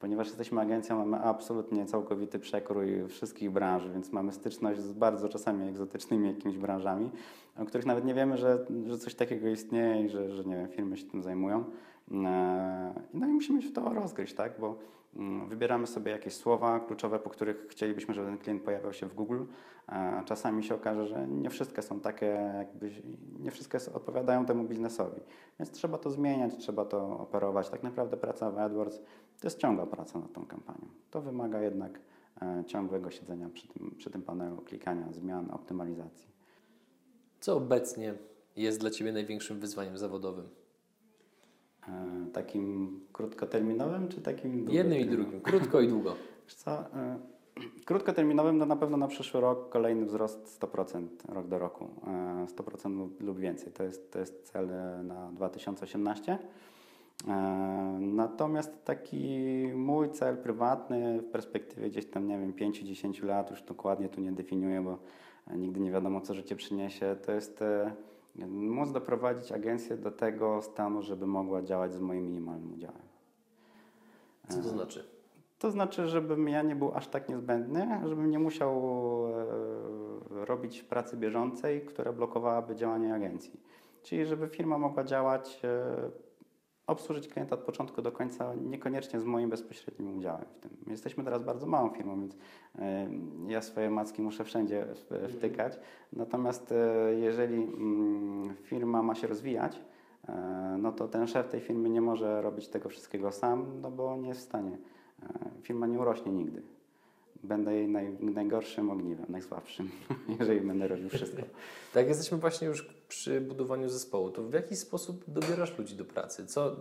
Ponieważ 0.03 0.26
jesteśmy 0.26 0.61
agencją, 0.61 0.98
mamy 0.98 1.18
absolutnie 1.18 1.86
całkowity 1.86 2.38
przekrój 2.38 3.09
wszystkich 3.09 3.50
branż, 3.50 3.88
więc 3.88 4.12
mamy 4.12 4.32
styczność 4.32 4.80
z 4.80 4.92
bardzo 4.92 5.28
czasami 5.28 5.68
egzotycznymi 5.68 6.28
jakimiś 6.28 6.59
branżami, 6.59 7.11
o 7.59 7.64
których 7.64 7.86
nawet 7.86 8.05
nie 8.05 8.14
wiemy, 8.14 8.36
że, 8.36 8.66
że 8.86 8.98
coś 8.98 9.14
takiego 9.14 9.48
istnieje 9.48 10.05
i 10.05 10.09
że, 10.09 10.30
że 10.30 10.44
nie 10.44 10.57
wiem, 10.57 10.68
firmy 10.68 10.96
się 10.96 11.07
tym 11.07 11.22
zajmują. 11.22 11.64
E, 12.12 12.94
No 13.14 13.26
i 13.26 13.30
musimy 13.32 13.62
się 13.62 13.68
w 13.68 13.72
to 13.72 13.94
rozgryźć, 13.94 14.34
tak? 14.34 14.61
Bo 14.61 14.78
wybieramy 15.48 15.86
sobie 15.86 16.12
jakieś 16.12 16.34
słowa 16.34 16.80
kluczowe, 16.80 17.18
po 17.18 17.30
których 17.30 17.66
chcielibyśmy, 17.70 18.14
żeby 18.14 18.26
ten 18.26 18.38
klient 18.38 18.62
pojawiał 18.62 18.92
się 18.92 19.06
w 19.06 19.14
Google. 19.14 19.44
Czasami 20.24 20.64
się 20.64 20.74
okaże, 20.74 21.06
że 21.06 21.28
nie 21.28 21.50
wszystkie 21.50 21.82
są 21.82 22.00
takie, 22.00 22.26
jakby, 22.58 22.90
nie 23.40 23.50
wszystkie 23.50 23.78
odpowiadają 23.94 24.46
temu 24.46 24.64
biznesowi. 24.64 25.20
Więc 25.58 25.70
trzeba 25.70 25.98
to 25.98 26.10
zmieniać, 26.10 26.56
trzeba 26.56 26.84
to 26.84 27.18
operować. 27.18 27.70
Tak 27.70 27.82
naprawdę 27.82 28.16
praca 28.16 28.50
w 28.50 28.58
AdWords 28.58 28.98
to 29.40 29.46
jest 29.46 29.58
ciągła 29.58 29.86
praca 29.86 30.18
nad 30.18 30.32
tą 30.32 30.46
kampanią. 30.46 30.88
To 31.10 31.20
wymaga 31.20 31.60
jednak 31.60 32.00
e, 32.42 32.64
ciągłego 32.66 33.10
siedzenia 33.10 33.48
przy 33.48 33.68
tym, 33.68 33.94
przy 33.98 34.10
tym 34.10 34.22
panelu, 34.22 34.56
klikania, 34.56 35.12
zmian, 35.12 35.50
optymalizacji. 35.50 36.28
Co 37.40 37.56
obecnie 37.56 38.14
jest 38.56 38.80
dla 38.80 38.90
Ciebie 38.90 39.12
największym 39.12 39.60
wyzwaniem 39.60 39.98
zawodowym? 39.98 40.61
E, 41.89 41.93
Takim 42.33 43.01
krótkoterminowym, 43.12 44.09
czy 44.09 44.20
takim 44.20 44.70
Jednym 44.70 44.99
i 44.99 45.05
drugim, 45.07 45.41
krótko 45.51 45.80
i 45.80 45.89
długo. 45.89 46.14
Co, 46.47 46.70
e, 46.80 47.18
krótkoterminowym 47.85 48.59
to 48.59 48.66
na 48.66 48.76
pewno 48.76 48.97
na 48.97 49.09
przyszły 49.09 49.41
rok 49.41 49.68
kolejny 49.68 50.07
wzrost 50.07 50.61
100% 50.61 51.07
rok 51.28 51.47
do 51.47 51.59
roku. 51.59 51.89
E, 52.07 52.47
100% 52.47 52.97
lub- 52.97 53.20
lub 53.20 53.39
więcej. 53.39 53.72
To 53.72 53.83
jest, 53.83 54.12
to 54.12 54.18
jest 54.18 54.43
cel 54.53 54.70
e, 54.70 55.03
na 55.03 55.33
2018. 55.33 56.39
E, 57.28 57.99
Natomiast 58.01 58.85
taki 58.85 59.39
mój 59.74 60.11
cel 60.11 60.37
prywatny 60.37 61.20
w 61.22 61.24
perspektywie 61.24 61.91
gdzieś 61.91 62.07
tam, 62.07 62.26
nie 62.26 62.39
wiem, 62.39 62.53
5-10 62.53 63.24
lat, 63.24 63.51
już 63.51 63.62
dokładnie 63.62 64.09
tu 64.09 64.20
nie 64.20 64.33
definiuję, 64.33 64.80
bo 64.80 64.99
e, 65.51 65.59
nigdy 65.59 65.80
nie 65.80 65.91
wiadomo, 65.91 66.20
co 66.20 66.35
życie 66.35 66.57
przyniesie, 66.57 67.16
to 67.26 67.33
jest 67.33 67.62
e, 67.62 67.93
móc 68.47 68.93
doprowadzić 68.93 69.53
agencję 69.53 69.97
do 69.97 70.11
tego 70.11 70.62
stanu, 70.62 71.03
żeby 71.03 71.26
mogła 71.26 71.62
działać 71.62 71.93
z 71.93 71.99
moim 71.99 72.26
minimalnym 72.26 72.72
udziałem. 72.72 73.03
Co 74.49 74.57
to 74.57 74.68
znaczy? 74.68 75.05
To 75.59 75.70
znaczy, 75.70 76.09
żebym 76.09 76.49
ja 76.49 76.62
nie 76.62 76.76
był 76.76 76.95
aż 76.95 77.09
tak 77.09 77.28
niezbędny, 77.28 78.01
żebym 78.05 78.30
nie 78.30 78.39
musiał 78.39 78.72
e, 80.41 80.45
robić 80.45 80.83
pracy 80.83 81.16
bieżącej, 81.16 81.87
która 81.87 82.12
blokowałaby 82.12 82.76
działanie 82.76 83.14
agencji. 83.14 83.61
Czyli 84.03 84.26
żeby 84.26 84.49
firma 84.49 84.78
mogła 84.78 85.05
działać, 85.05 85.61
e, 85.64 86.11
obsłużyć 86.87 87.28
klienta 87.28 87.55
od 87.55 87.61
początku 87.62 88.03
do 88.03 88.12
końca, 88.12 88.55
niekoniecznie 88.55 89.20
z 89.20 89.24
moim 89.24 89.51
bezpośrednim 89.51 90.18
udziałem 90.18 90.45
w 90.57 90.59
tym. 90.61 90.70
My 90.87 90.93
jesteśmy 90.93 91.24
teraz 91.24 91.43
bardzo 91.43 91.66
małą 91.66 91.91
firmą, 91.91 92.20
więc 92.20 92.37
e, 92.78 93.09
ja 93.49 93.62
swoje 93.62 93.91
macki 93.91 94.22
muszę 94.22 94.45
wszędzie 94.45 94.87
w- 95.11 95.33
wtykać. 95.37 95.78
Natomiast 96.12 96.72
e, 96.72 97.14
jeżeli 97.14 97.55
mm, 97.62 98.55
firma 98.62 99.03
ma 99.03 99.14
się 99.14 99.26
rozwijać, 99.26 99.80
e, 100.28 100.76
no 100.78 100.93
to 100.93 101.09
ten 101.09 101.26
szef 101.26 101.49
tej 101.49 101.61
firmy 101.61 101.89
nie 101.91 102.01
może 102.01 102.43
robić 102.43 102.68
tego 102.68 102.89
wszystkiego 102.89 103.33
sam, 103.33 103.80
no 103.80 103.91
bo 103.91 104.16
nie 104.16 104.28
jest 104.28 104.41
w 104.41 104.45
stanie. 104.45 104.78
Firma 105.62 105.87
nie 105.87 105.99
urośnie 106.01 106.33
nigdy. 106.33 106.62
Będę 107.45 107.74
jej 107.74 107.89
naj, 107.89 108.16
najgorszym 108.20 108.91
ogniwem, 108.91 109.26
najsłabszym, 109.28 109.91
jeżeli 110.41 110.61
będę 110.61 110.89
robił 110.89 111.09
wszystko. 111.09 111.43
Tak, 111.95 112.09
jesteśmy 112.09 112.39
właśnie 112.39 112.68
już 112.68 113.01
przy 113.12 113.40
budowaniu 113.40 113.88
zespołu. 113.88 114.30
To 114.30 114.42
w 114.42 114.52
jaki 114.52 114.76
sposób 114.76 115.24
dobierasz 115.28 115.78
ludzi 115.78 115.96
do 115.96 116.04
pracy? 116.04 116.46
Co, 116.46 116.76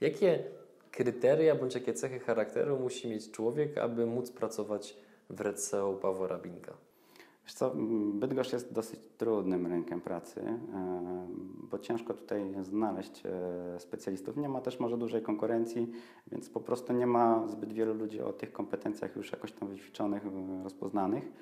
jakie 0.00 0.44
kryteria 0.90 1.54
bądź 1.54 1.74
jakie 1.74 1.94
cechy 1.94 2.18
charakteru 2.18 2.78
musi 2.78 3.08
mieć 3.08 3.30
człowiek, 3.30 3.78
aby 3.78 4.06
móc 4.06 4.30
pracować 4.30 4.96
w 5.30 5.40
Red 5.40 5.60
SEO 5.60 5.92
Pawła 5.92 6.28
Rabinka? 6.28 6.72
Wiesz 7.44 7.54
co, 7.54 7.72
Bydgoszcz 8.14 8.52
jest 8.52 8.72
dosyć 8.72 9.00
trudnym 9.18 9.66
rynkiem 9.66 10.00
pracy, 10.00 10.40
e, 10.40 11.26
bo 11.70 11.78
ciężko 11.78 12.14
tutaj 12.14 12.54
znaleźć 12.62 13.22
e, 13.26 13.80
specjalistów. 13.80 14.36
Nie 14.36 14.48
ma 14.48 14.60
też 14.60 14.80
może 14.80 14.98
dużej 14.98 15.22
konkurencji, 15.22 15.92
więc 16.32 16.48
po 16.48 16.60
prostu 16.60 16.92
nie 16.92 17.06
ma 17.06 17.48
zbyt 17.48 17.72
wielu 17.72 17.94
ludzi 17.94 18.20
o 18.20 18.32
tych 18.32 18.52
kompetencjach 18.52 19.16
już 19.16 19.32
jakoś 19.32 19.52
tam 19.52 19.68
wyćwiczonych, 19.68 20.26
e, 20.26 20.62
rozpoznanych. 20.64 21.32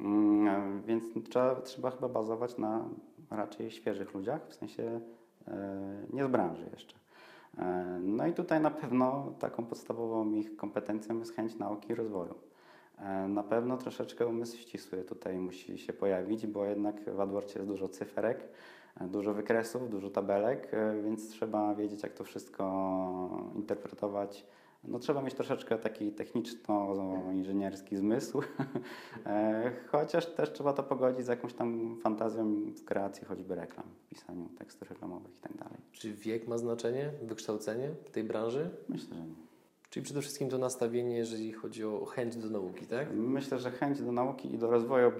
Mm, 0.00 0.82
Więc 0.82 1.04
trzeba, 1.30 1.60
trzeba 1.60 1.90
chyba 1.90 2.08
bazować 2.08 2.58
na 2.58 2.88
raczej 3.30 3.70
świeżych 3.70 4.14
ludziach, 4.14 4.48
w 4.48 4.54
sensie 4.54 5.00
e, 5.48 6.06
nie 6.12 6.24
z 6.24 6.28
branży 6.28 6.66
jeszcze. 6.72 6.96
E, 7.58 7.98
No 8.02 8.26
i 8.26 8.32
tutaj 8.32 8.60
na 8.60 8.70
pewno 8.70 9.32
taką 9.38 9.66
podstawową 9.66 10.32
ich 10.32 10.56
kompetencją 10.56 11.18
jest 11.18 11.36
chęć 11.36 11.58
nauki 11.58 11.92
i 11.92 11.94
rozwoju. 11.94 12.34
E, 12.98 13.28
Na 13.28 13.42
pewno 13.42 13.76
troszeczkę 13.76 14.26
umysł 14.26 14.56
ścisły 14.56 15.04
tutaj 15.04 15.38
musi 15.38 15.78
się 15.78 15.92
pojawić, 15.92 16.46
bo 16.46 16.64
jednak 16.64 17.14
w 17.14 17.20
AdWordsie 17.20 17.58
jest 17.58 17.68
dużo 17.68 17.88
cyferek, 17.88 18.48
dużo 19.00 19.34
wykresów, 19.34 19.90
dużo 19.90 20.10
tabelek, 20.10 20.70
więc 21.04 21.28
trzeba 21.28 21.74
wiedzieć, 21.74 22.02
jak 22.02 22.12
to 22.12 22.24
wszystko 22.24 22.64
interpretować. 23.54 24.46
No, 24.88 24.98
trzeba 24.98 25.22
mieć 25.22 25.34
troszeczkę 25.34 25.78
taki 25.78 26.12
techniczno-inżynierski 26.12 27.96
zmysł, 27.96 28.42
E, 29.26 29.72
chociaż 29.86 30.26
też 30.26 30.52
trzeba 30.52 30.72
to 30.72 30.82
pogodzić 30.82 31.24
z 31.24 31.28
jakąś 31.28 31.54
tam 31.54 31.96
fantazją 32.02 32.54
w 32.76 32.84
kreacji 32.84 33.24
choćby 33.24 33.54
reklam, 33.54 33.84
w 34.04 34.08
pisaniu 34.08 34.48
tekstów 34.58 34.90
reklamowych 34.90 35.36
i 35.36 35.40
tak 35.40 35.56
dalej. 35.56 35.78
Czy 35.92 36.12
wiek 36.12 36.48
ma 36.48 36.58
znaczenie, 36.58 37.10
wykształcenie 37.22 37.90
w 38.04 38.10
tej 38.10 38.24
branży? 38.24 38.70
Myślę, 38.88 39.16
że 39.16 39.20
nie. 39.20 39.34
Czyli 39.90 40.04
przede 40.04 40.20
wszystkim 40.20 40.48
to 40.48 40.58
nastawienie, 40.58 41.16
jeżeli 41.16 41.52
chodzi 41.52 41.84
o 41.84 42.04
chęć 42.04 42.36
do 42.36 42.50
nauki, 42.50 42.86
tak? 42.86 43.08
Myślę, 43.14 43.58
że 43.58 43.70
chęć 43.70 44.02
do 44.02 44.12
nauki 44.12 44.54
i 44.54 44.58
do 44.58 44.70
rozwoju, 44.70 45.12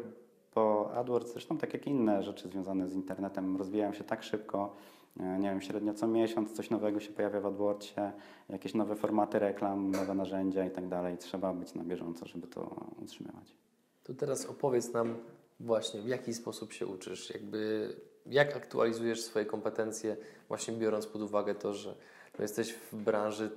bo 0.54 0.94
AdWords, 0.94 1.32
zresztą 1.32 1.58
tak 1.58 1.74
jak 1.74 1.86
inne 1.86 2.22
rzeczy 2.22 2.48
związane 2.48 2.88
z 2.88 2.94
internetem, 2.94 3.56
rozwijają 3.56 3.92
się 3.92 4.04
tak 4.04 4.22
szybko. 4.22 4.74
E, 5.20 5.38
Nie 5.38 5.50
wiem, 5.50 5.60
średnio 5.60 5.94
co 5.94 6.06
miesiąc 6.06 6.52
coś 6.52 6.70
nowego 6.70 7.00
się 7.00 7.12
pojawia 7.12 7.40
w 7.40 7.46
AdWordsie, 7.46 8.00
jakieś 8.48 8.74
nowe 8.74 8.96
formaty 8.96 9.38
reklam, 9.38 9.90
nowe 9.90 10.14
narzędzia 10.14 10.64
i 10.64 10.70
tak 10.70 10.88
dalej. 10.88 11.18
Trzeba 11.18 11.52
być 11.52 11.74
na 11.74 11.84
bieżąco, 11.84 12.26
żeby 12.26 12.46
to 12.46 12.76
utrzymywać. 13.02 13.56
To 14.04 14.14
teraz 14.14 14.46
opowiedz 14.46 14.92
nam 14.92 15.16
właśnie, 15.60 16.00
w 16.00 16.08
jaki 16.08 16.34
sposób 16.34 16.72
się 16.72 16.86
uczysz, 16.86 17.30
jakby 17.30 17.88
jak 18.26 18.56
aktualizujesz 18.56 19.22
swoje 19.22 19.46
kompetencje, 19.46 20.16
właśnie 20.48 20.74
biorąc 20.74 21.06
pod 21.06 21.22
uwagę 21.22 21.54
to, 21.54 21.74
że 21.74 21.94
no 22.38 22.42
jesteś 22.42 22.72
w 22.72 22.96
branży 22.96 23.50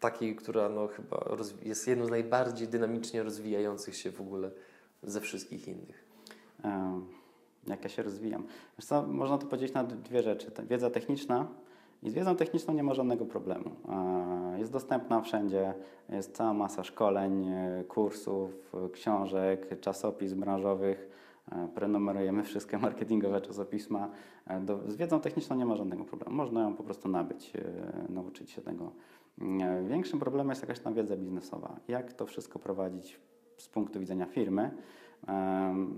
takiej, 0.00 0.36
która 0.36 0.68
no 0.68 0.88
chyba 0.88 1.36
jest 1.62 1.88
jedną 1.88 2.06
z 2.06 2.10
najbardziej 2.10 2.68
dynamicznie 2.68 3.22
rozwijających 3.22 3.96
się 3.96 4.10
w 4.10 4.20
ogóle 4.20 4.50
ze 5.02 5.20
wszystkich 5.20 5.68
innych. 5.68 6.04
E, 6.64 7.00
Jak 7.66 7.82
ja 7.82 7.88
się 7.88 8.02
rozwijam. 8.02 8.44
Wiesz 8.78 8.86
co, 8.86 9.02
można 9.02 9.38
to 9.38 9.46
podzielić 9.46 9.74
na 9.74 9.84
dwie 9.84 10.22
rzeczy. 10.22 10.50
Wiedza 10.68 10.90
techniczna 10.90 11.46
i 12.02 12.10
z 12.10 12.14
wiedzą 12.14 12.36
techniczną 12.36 12.74
nie 12.74 12.82
ma 12.82 12.94
żadnego 12.94 13.26
problemu. 13.26 13.70
Jest 14.58 14.72
dostępna 14.72 15.20
wszędzie, 15.20 15.74
jest 16.08 16.36
cała 16.36 16.54
masa 16.54 16.84
szkoleń, 16.84 17.48
e, 17.48 17.84
kursów, 17.88 18.74
e, 18.74 18.88
książek, 18.88 19.80
czasopism 19.80 20.40
branżowych. 20.40 21.08
E, 21.52 21.68
Prenumerujemy 21.74 22.42
wszystkie 22.42 22.78
marketingowe 22.88 23.40
czasopisma. 23.40 24.10
Z 24.86 24.96
wiedzą 24.96 25.20
techniczną 25.20 25.56
nie 25.56 25.66
ma 25.66 25.76
żadnego 25.76 26.04
problemu. 26.04 26.36
Można 26.36 26.62
ją 26.62 26.74
po 26.74 26.82
prostu 26.82 27.08
nabyć, 27.08 27.52
nauczyć 28.08 28.50
się 28.50 28.62
tego. 28.62 28.92
Większym 29.84 30.20
problemem 30.20 30.50
jest 30.50 30.62
jakaś 30.62 30.78
tam 30.78 30.94
wiedza 30.94 31.16
biznesowa. 31.16 31.76
Jak 31.88 32.12
to 32.12 32.26
wszystko 32.26 32.58
prowadzić 32.58 33.20
z 33.56 33.68
punktu 33.68 34.00
widzenia 34.00 34.26
firmy. 34.26 34.70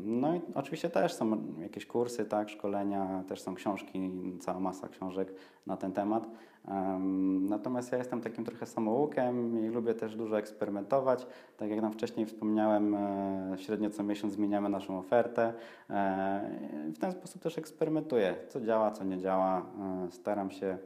No 0.04 0.34
i 0.36 0.40
oczywiście 0.54 0.90
też 0.90 1.12
są 1.12 1.38
jakieś 1.60 1.86
kursy, 1.86 2.24
tak, 2.24 2.48
szkolenia, 2.48 3.24
też 3.28 3.40
są 3.40 3.54
książki, 3.54 4.10
cała 4.40 4.60
masa 4.60 4.88
książek 4.88 5.34
na 5.66 5.76
ten 5.76 5.92
temat. 5.92 6.28
Em, 6.68 7.46
Natomiast 7.46 7.92
ja 7.92 7.98
jestem 7.98 8.20
takim 8.20 8.44
trochę 8.44 8.66
samoukiem 8.66 9.64
i 9.64 9.68
lubię 9.68 9.94
też 9.94 10.16
dużo 10.16 10.38
eksperymentować. 10.38 11.26
Tak 11.56 11.70
jak 11.70 11.82
nam 11.82 11.92
wcześniej 11.92 12.26
wspomniałem, 12.26 12.94
e, 12.94 13.54
średnio 13.56 13.90
co 13.90 14.02
miesiąc 14.02 14.32
zmieniamy 14.32 14.68
naszą 14.68 14.98
ofertę. 14.98 15.52
E, 15.90 16.50
W 16.94 16.98
ten 16.98 17.12
sposób 17.12 17.42
też 17.42 17.58
eksperymentuję, 17.58 18.34
co 18.48 18.60
działa, 18.60 18.90
co 18.90 19.04
nie 19.04 19.18
działa. 19.18 19.66
E, 20.06 20.10
Staram 20.10 20.50
się, 20.50 20.78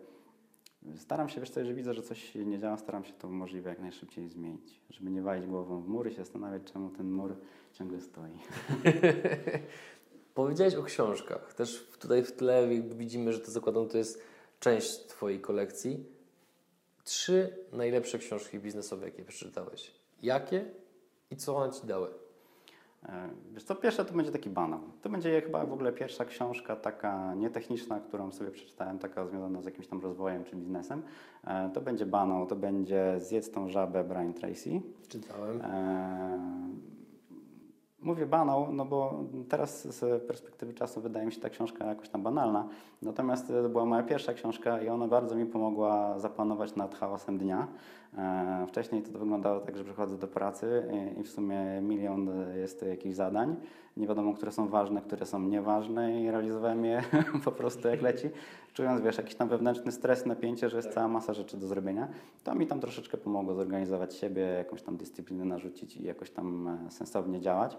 staram 0.96 1.28
się, 1.28 1.40
wiesz 1.40 1.50
co, 1.50 1.60
jeżeli 1.60 1.76
widzę, 1.76 1.94
że 1.94 2.02
coś 2.02 2.34
nie 2.34 2.58
działa, 2.58 2.76
staram 2.76 3.04
się 3.04 3.12
to 3.12 3.28
możliwie 3.28 3.68
jak 3.68 3.80
najszybciej 3.80 4.28
zmienić, 4.28 4.80
żeby 4.90 5.10
nie 5.10 5.22
walić 5.22 5.46
głową 5.46 5.80
w 5.80 5.88
mur 5.88 6.08
i 6.08 6.10
się 6.10 6.16
zastanawiać, 6.16 6.62
czemu 6.72 6.90
ten 6.90 7.10
mur 7.10 7.36
ciągle 7.72 8.00
stoi. 8.00 8.38
Powiedziałeś 10.34 10.74
o 10.74 10.82
książkach. 10.82 11.54
Też 11.54 11.88
tutaj 12.00 12.24
w 12.24 12.32
tle 12.32 12.68
widzimy, 12.84 13.32
że 13.32 13.40
to 13.40 13.50
zakładam, 13.50 13.88
to 13.88 13.98
jest 13.98 14.22
część 14.60 15.06
Twojej 15.06 15.40
kolekcji. 15.40 16.04
Trzy 17.04 17.56
najlepsze 17.72 18.18
książki 18.18 18.58
biznesowe, 18.58 19.06
jakie 19.06 19.24
przeczytałeś. 19.24 19.94
Jakie 20.22 20.64
i 21.30 21.36
co 21.36 21.56
one 21.56 21.72
Ci 21.72 21.86
dały? 21.86 22.21
E, 23.08 23.28
Wiesz 23.52 23.64
co, 23.64 23.74
pierwsze 23.74 24.04
to 24.04 24.14
będzie 24.14 24.32
taki 24.32 24.50
banał. 24.50 24.80
To 25.02 25.08
będzie 25.08 25.40
chyba 25.40 25.64
w 25.66 25.72
ogóle 25.72 25.92
pierwsza 25.92 26.24
książka 26.24 26.76
taka 26.76 27.34
nietechniczna, 27.34 28.00
którą 28.00 28.32
sobie 28.32 28.50
przeczytałem, 28.50 28.98
taka 28.98 29.26
związana 29.26 29.62
z 29.62 29.64
jakimś 29.64 29.86
tam 29.86 30.00
rozwojem 30.00 30.44
czy 30.44 30.56
biznesem. 30.56 31.02
E, 31.46 31.70
To 31.74 31.80
będzie 31.80 32.06
banał, 32.06 32.46
to 32.46 32.56
będzie 32.56 33.14
Zjedz 33.18 33.50
tą 33.50 33.68
żabę 33.68 34.04
Brian 34.04 34.34
Tracy. 34.34 34.80
Czytałem. 35.08 35.60
E, 35.60 36.38
Mówię 38.02 38.26
banał, 38.26 38.72
no 38.72 38.84
bo 38.84 39.24
teraz 39.48 39.96
z 39.98 40.22
perspektywy 40.26 40.74
czasu 40.74 41.00
wydaje 41.00 41.26
mi 41.26 41.32
się 41.32 41.40
ta 41.40 41.50
książka 41.50 41.84
jakoś 41.86 42.08
tam 42.08 42.22
banalna. 42.22 42.68
Natomiast 43.02 43.48
to 43.48 43.68
była 43.68 43.84
moja 43.84 44.02
pierwsza 44.02 44.34
książka 44.34 44.80
i 44.82 44.88
ona 44.88 45.08
bardzo 45.08 45.36
mi 45.36 45.46
pomogła 45.46 46.18
zapanować 46.18 46.76
nad 46.76 46.94
chaosem 46.94 47.38
dnia. 47.38 47.68
E, 48.18 48.66
Wcześniej 48.68 49.02
to 49.02 49.18
wyglądało 49.18 49.60
tak, 49.60 49.76
że 49.76 49.84
przychodzę 49.84 50.18
do 50.18 50.28
pracy 50.28 50.82
i- 51.20 51.22
w 51.22 51.30
sumie 51.30 51.80
milion 51.82 52.30
jest 52.56 52.82
jakichś 52.82 53.14
zadań. 53.16 53.56
Nie 53.96 54.06
wiadomo, 54.06 54.34
które 54.34 54.52
są 54.52 54.68
ważne, 54.68 55.00
które 55.02 55.26
są 55.26 55.40
nieważne 55.42 56.22
i 56.22 56.30
realizowałem 56.30 56.84
je 56.84 57.02
po 57.44 57.52
prostu 57.52 57.88
jak 57.88 58.02
leci, 58.02 58.30
czując, 58.74 59.00
wiesz, 59.00 59.16
jakiś 59.18 59.34
tam 59.34 59.48
wewnętrzny 59.48 59.92
stres, 59.92 60.26
napięcie, 60.26 60.68
że 60.70 60.76
jest 60.76 60.90
cała 60.90 61.08
masa 61.08 61.34
rzeczy 61.34 61.56
do 61.56 61.66
zrobienia. 61.66 62.08
To 62.44 62.54
mi 62.54 62.66
tam 62.66 62.80
troszeczkę 62.80 63.16
pomogło 63.18 63.54
zorganizować 63.54 64.14
siebie, 64.14 64.42
jakąś 64.42 64.82
tam 64.82 64.96
dyscyplinę 64.96 65.44
narzucić 65.44 65.96
i 65.96 66.04
jakoś 66.04 66.30
tam 66.30 66.68
e, 66.68 66.90
sensownie 66.90 67.40
działać. 67.40 67.78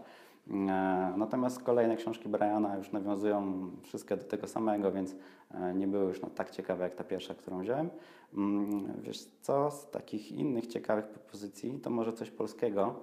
E, 0.52 1.14
Natomiast 1.18 1.64
kolejne 1.64 1.96
książki 1.96 2.30
Briana 2.30 2.76
już 2.78 2.92
nawiązują 2.92 3.70
wszystkie 3.82 4.18
do 4.18 4.24
tego 4.24 4.48
samego, 4.48 4.92
więc 4.92 5.16
e, 5.52 5.74
nie 5.74 5.88
były 5.88 6.06
już 6.06 6.22
no, 6.22 6.30
tak 6.30 6.52
ciekawe 6.52 6.84
jak 6.84 6.96
ta 6.96 7.04
pierwsza, 7.04 7.34
którą 7.34 7.60
wziąłem. 7.60 7.90
Mm, 8.34 9.02
Wiesz 9.02 9.26
co, 9.42 9.72
z 9.72 9.90
takich 9.92 10.32
innych 10.32 10.68
ciekawych 10.68 11.08
propozycji 11.08 11.80
to 11.80 11.90
może 11.90 12.14
coś 12.14 12.32
polskiego. 12.32 12.96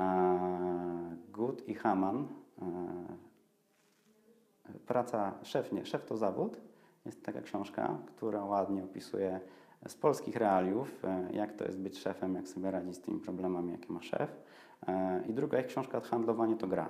E, 0.00 1.16
Good 1.32 1.68
i 1.68 1.74
Haman. 1.74 2.28
Praca 4.86 5.34
szef, 5.42 5.72
nie, 5.72 5.86
szef 5.86 6.04
to 6.04 6.16
zawód. 6.16 6.60
Jest 7.04 7.24
taka 7.24 7.40
książka, 7.42 7.98
która 8.06 8.44
ładnie 8.44 8.84
opisuje 8.84 9.40
z 9.86 9.94
polskich 9.94 10.36
realiów, 10.36 11.02
jak 11.32 11.52
to 11.52 11.64
jest 11.64 11.78
być 11.78 11.98
szefem, 11.98 12.34
jak 12.34 12.48
sobie 12.48 12.70
radzić 12.70 12.94
z 12.94 13.00
tymi 13.00 13.20
problemami, 13.20 13.72
jakie 13.72 13.92
ma 13.92 14.02
szef. 14.02 14.36
E, 14.88 15.22
I 15.28 15.32
druga 15.32 15.58
jest 15.58 15.70
książka 15.70 16.00
Handlowanie 16.00 16.56
to 16.56 16.66
gra 16.66 16.88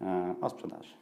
e, 0.00 0.34
o 0.40 0.50
sprzedaży. 0.50 0.94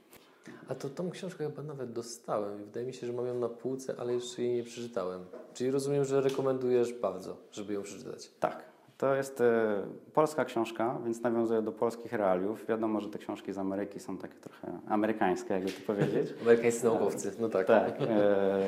A 0.69 0.75
to 0.75 0.89
tą 0.89 1.11
książkę 1.11 1.45
chyba 1.49 1.63
nawet 1.63 1.93
dostałem 1.93 2.63
i 2.63 2.65
wydaje 2.65 2.87
mi 2.87 2.95
się, 2.95 3.07
że 3.07 3.13
mam 3.13 3.27
ją 3.27 3.35
na 3.35 3.49
półce, 3.49 3.95
ale 3.99 4.15
jeszcze 4.15 4.43
jej 4.43 4.55
nie 4.55 4.63
przeczytałem. 4.63 5.25
Czyli 5.55 5.71
rozumiem, 5.71 6.05
że 6.05 6.21
rekomendujesz 6.21 6.93
bardzo, 6.93 7.37
żeby 7.53 7.75
ją 7.75 7.83
przeczytać. 7.83 8.31
Tak, 8.41 8.65
to 8.99 9.15
jest 9.15 9.41
e, 9.41 9.83
polska 10.13 10.45
książka, 10.45 10.99
więc 11.05 11.23
nawiązuje 11.23 11.63
do 11.63 11.73
polskich 11.73 12.13
realiów. 12.13 12.67
Wiadomo, 12.67 13.01
że 13.01 13.09
te 13.09 13.19
książki 13.19 13.53
z 13.53 13.59
Ameryki 13.59 14.01
są 14.01 14.19
takie 14.19 14.35
trochę 14.35 14.79
amerykańskie, 14.89 15.55
jakby 15.55 15.73
to 15.73 15.81
powiedzieć. 15.87 16.35
Amerykańscy 16.43 16.85
naukowcy, 16.85 17.33
no 17.41 17.49
tak. 17.49 17.67
Tak. 17.67 17.99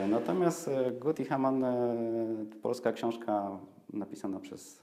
Natomiast 0.08 0.68
e, 0.68 0.92
Gut 0.92 1.20
i 1.20 1.24
Haman, 1.24 1.64
polska 2.62 2.92
książka 2.92 3.58
napisana 3.92 4.40
przez. 4.40 4.80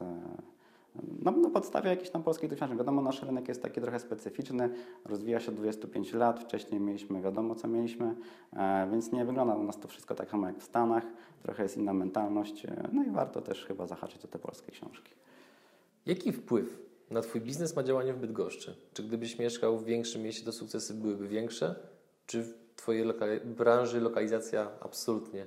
No, 0.95 1.31
na 1.31 1.49
podstawie 1.49 1.89
jakichś 1.89 2.09
tam 2.09 2.23
polskich 2.23 2.49
doświadczeń. 2.49 2.77
Wiadomo, 2.77 3.01
nasz 3.01 3.23
rynek 3.23 3.47
jest 3.47 3.61
taki 3.61 3.81
trochę 3.81 3.99
specyficzny, 3.99 4.69
rozwija 5.05 5.39
się 5.39 5.51
od 5.51 5.55
25 5.55 6.13
lat, 6.13 6.39
wcześniej 6.39 6.81
mieliśmy 6.81 7.21
wiadomo, 7.21 7.55
co 7.55 7.67
mieliśmy, 7.67 8.15
e, 8.53 8.87
więc 8.91 9.11
nie 9.11 9.25
wygląda 9.25 9.55
u 9.55 9.63
nas 9.63 9.79
to 9.79 9.87
wszystko 9.87 10.15
tak 10.15 10.29
samo 10.29 10.47
jak 10.47 10.59
w 10.59 10.63
Stanach, 10.63 11.03
trochę 11.43 11.63
jest 11.63 11.77
inna 11.77 11.93
mentalność, 11.93 12.65
e, 12.65 12.89
no 12.93 13.03
i 13.03 13.09
warto 13.09 13.41
też 13.41 13.65
chyba 13.65 13.87
zahaczyć 13.87 14.25
o 14.25 14.27
te 14.27 14.39
polskie 14.39 14.71
książki. 14.71 15.13
Jaki 16.05 16.31
wpływ 16.31 16.79
na 17.11 17.21
Twój 17.21 17.41
biznes 17.41 17.75
ma 17.75 17.83
działanie 17.83 18.13
w 18.13 18.17
Bydgoszczy? 18.17 18.75
Czy 18.93 19.03
gdybyś 19.03 19.39
mieszkał 19.39 19.77
w 19.77 19.85
większym 19.85 20.21
mieście, 20.21 20.45
to 20.45 20.51
sukcesy 20.51 20.93
byłyby 20.93 21.27
większe? 21.27 21.75
Czy 22.25 22.43
w 22.43 22.53
Twojej 22.75 23.05
lokali- 23.05 23.45
branży 23.45 24.01
lokalizacja 24.01 24.71
absolutnie 24.81 25.45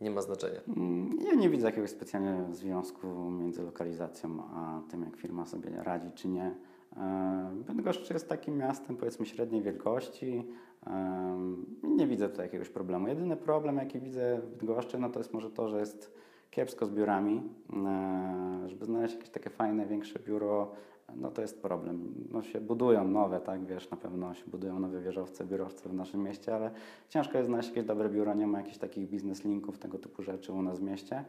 nie 0.00 0.10
ma 0.10 0.22
znaczenia? 0.22 0.60
Mm, 0.76 1.18
Ja 1.28 1.34
nie 1.34 1.50
widzę 1.50 1.66
jakiegoś 1.66 1.90
specjalnego 1.90 2.54
związku 2.54 3.30
między 3.30 3.62
lokalizacją 3.62 4.42
a 4.54 4.80
tym, 4.90 5.02
jak 5.02 5.16
firma 5.16 5.46
sobie 5.46 5.70
radzi 5.82 6.10
czy 6.14 6.28
nie. 6.28 6.54
E, 6.96 7.50
Bydgoszcz 7.74 8.10
jest 8.10 8.28
takim 8.28 8.56
miastem 8.56 8.96
powiedzmy 8.96 9.26
średniej 9.26 9.62
wielkości. 9.62 10.46
E, 10.86 11.38
Nie 11.82 12.06
widzę 12.06 12.28
tutaj 12.28 12.46
jakiegoś 12.46 12.68
problemu. 12.68 13.08
Jedyny 13.08 13.36
problem, 13.36 13.76
jaki 13.76 14.00
widzę 14.00 14.40
w 14.42 14.56
Bydgoszczy, 14.56 14.98
no 14.98 15.10
to 15.10 15.20
jest 15.20 15.32
może 15.32 15.50
to, 15.50 15.68
że 15.68 15.78
jest 15.80 16.14
kiepsko 16.50 16.86
z 16.86 16.90
biurami. 16.90 17.42
E, 17.86 18.68
Żeby 18.68 18.84
znaleźć 18.84 19.14
jakieś 19.14 19.30
takie 19.30 19.50
fajne, 19.50 19.86
większe 19.86 20.18
biuro, 20.18 20.70
no 21.16 21.30
to 21.30 21.42
jest 21.42 21.62
problem. 21.62 22.14
No 22.32 22.42
się 22.42 22.60
budują 22.60 23.08
nowe, 23.08 23.40
tak, 23.40 23.64
wiesz, 23.66 23.90
na 23.90 23.96
pewno 23.96 24.34
się 24.34 24.44
budują 24.46 24.78
nowe 24.78 25.00
wieżowce, 25.00 25.44
biurowce 25.44 25.88
w 25.88 25.94
naszym 25.94 26.22
mieście, 26.22 26.54
ale 26.54 26.70
ciężko 27.08 27.38
jest 27.38 27.48
znaleźć 27.48 27.68
jakieś 27.68 27.84
dobre 27.84 28.08
biuro, 28.08 28.34
nie 28.34 28.46
ma 28.46 28.58
jakichś 28.58 28.78
takich 28.78 29.08
biznes 29.08 29.44
linków, 29.44 29.78
tego 29.78 29.98
typu 29.98 30.22
rzeczy 30.22 30.52
u 30.52 30.62
nas 30.62 30.78
w 30.78 30.82
mieście. 30.82 31.24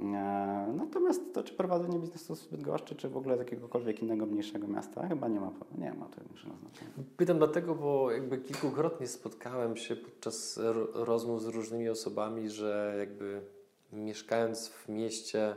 E, 0.00 0.72
Natomiast 0.76 1.34
to, 1.34 1.42
czy 1.42 1.54
prowadzenie 1.54 1.98
biznesu 1.98 2.34
z 2.36 2.46
Bydgoszczy, 2.46 2.94
czy 2.94 3.08
w 3.08 3.16
ogóle 3.16 3.36
z 3.36 3.38
jakiegokolwiek 3.38 4.02
innego 4.02 4.26
mniejszego 4.26 4.66
miasta, 4.68 5.08
chyba 5.08 5.28
nie 5.28 5.40
ma, 5.40 5.50
nie 5.78 5.92
ma 5.92 6.06
to 6.06 6.20
większego 6.24 6.54
znaczenia. 6.56 6.90
Pytam 7.16 7.38
dlatego, 7.38 7.74
bo 7.74 8.10
jakby 8.10 8.38
kilkukrotnie 8.38 9.06
spotkałem 9.06 9.76
się 9.76 9.96
podczas 9.96 10.60
ro- 10.62 11.04
rozmów 11.04 11.42
z 11.42 11.46
różnymi 11.46 11.88
osobami, 11.88 12.48
że 12.50 12.94
jakby 12.98 13.40
mieszkając 13.92 14.68
w 14.68 14.88
mieście 14.88 15.56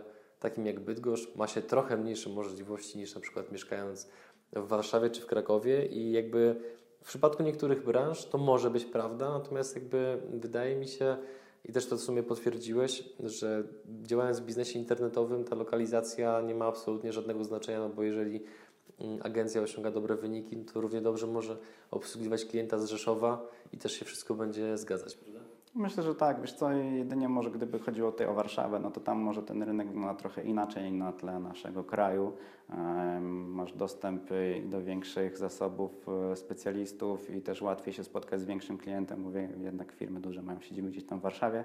takim 0.49 0.65
jak 0.65 0.79
Bydgoszcz 0.79 1.35
ma 1.35 1.47
się 1.47 1.61
trochę 1.61 1.97
mniejsze 1.97 2.29
możliwości 2.29 2.97
niż 2.97 3.15
na 3.15 3.21
przykład 3.21 3.51
mieszkając 3.51 4.07
w 4.53 4.67
Warszawie 4.67 5.09
czy 5.09 5.21
w 5.21 5.25
Krakowie 5.25 5.85
i 5.85 6.11
jakby 6.11 6.55
w 7.01 7.07
przypadku 7.07 7.43
niektórych 7.43 7.85
branż 7.85 8.25
to 8.25 8.37
może 8.37 8.69
być 8.69 8.85
prawda, 8.85 9.29
natomiast 9.29 9.75
jakby 9.75 10.21
wydaje 10.33 10.75
mi 10.75 10.87
się 10.87 11.17
i 11.65 11.71
też 11.71 11.87
to 11.87 11.97
w 11.97 12.01
sumie 12.01 12.23
potwierdziłeś, 12.23 13.03
że 13.19 13.63
działając 14.01 14.39
w 14.39 14.45
biznesie 14.45 14.79
internetowym 14.79 15.43
ta 15.43 15.55
lokalizacja 15.55 16.41
nie 16.41 16.55
ma 16.55 16.65
absolutnie 16.65 17.13
żadnego 17.13 17.43
znaczenia, 17.43 17.79
no 17.79 17.89
bo 17.89 18.03
jeżeli 18.03 18.43
mm, 18.99 19.19
agencja 19.23 19.61
osiąga 19.61 19.91
dobre 19.91 20.15
wyniki, 20.15 20.57
to 20.57 20.81
równie 20.81 21.01
dobrze 21.01 21.27
może 21.27 21.57
obsługiwać 21.91 22.45
klienta 22.45 22.79
z 22.79 22.89
Rzeszowa 22.89 23.47
i 23.73 23.77
też 23.77 23.91
się 23.91 24.05
wszystko 24.05 24.33
będzie 24.33 24.77
zgadzać? 24.77 25.17
Myślę, 25.75 26.03
że 26.03 26.15
tak. 26.15 26.41
Wiesz 26.41 26.53
co, 26.53 26.71
jedynie 26.71 27.29
może 27.29 27.51
gdyby 27.51 27.79
chodziło 27.79 28.11
tutaj 28.11 28.27
o 28.27 28.33
Warszawę, 28.33 28.79
no 28.79 28.91
to 28.91 28.99
tam 28.99 29.17
może 29.17 29.43
ten 29.43 29.63
rynek 29.63 29.87
wygląda 29.87 30.13
trochę 30.13 30.43
inaczej 30.43 30.91
na 30.91 31.11
tle 31.11 31.39
naszego 31.39 31.83
kraju. 31.83 32.33
Masz 33.47 33.73
dostęp 33.73 34.29
do 34.65 34.81
większych 34.81 35.37
zasobów 35.37 36.05
e, 36.31 36.35
specjalistów 36.35 37.35
i 37.35 37.41
też 37.41 37.61
łatwiej 37.61 37.93
się 37.93 38.03
spotkać 38.03 38.41
z 38.41 38.45
większym 38.45 38.77
klientem. 38.77 39.21
Mówię, 39.21 39.49
jednak 39.57 39.91
firmy 39.91 40.19
duże 40.19 40.41
mają 40.41 40.61
siedzibę 40.61 40.89
gdzieś 40.89 41.05
tam 41.05 41.19
w 41.19 41.21
Warszawie, 41.21 41.63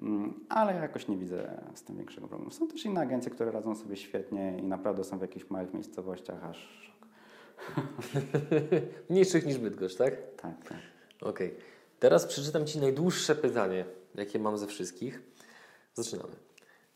Mm, 0.00 0.34
ale 0.48 0.74
jakoś 0.74 1.08
nie 1.08 1.16
widzę 1.16 1.62
z 1.74 1.82
tym 1.82 1.96
większego 1.96 2.28
problemu. 2.28 2.50
Są 2.50 2.68
też 2.68 2.84
inne 2.84 3.00
agencje, 3.00 3.30
które 3.30 3.50
radzą 3.50 3.74
sobie 3.74 3.96
świetnie 3.96 4.58
i 4.58 4.62
naprawdę 4.62 5.04
są 5.04 5.18
w 5.18 5.22
jakichś 5.22 5.50
małych 5.50 5.74
miejscowościach, 5.74 6.44
aż 6.44 6.82
szok. 6.82 7.08
Mniejszych 9.10 9.46
niż 9.46 9.58
Bydgoszcz, 9.58 9.96
tak? 9.96 10.14
Tak, 10.36 10.68
tak. 10.68 10.78
Okej. 11.20 11.54
Teraz 11.98 12.26
przeczytam 12.26 12.66
Ci 12.66 12.78
najdłuższe 12.78 13.34
pytanie, 13.34 13.84
jakie 14.14 14.38
mam 14.38 14.58
ze 14.58 14.66
wszystkich. 14.66 15.22
Zaczynamy. 15.94 16.32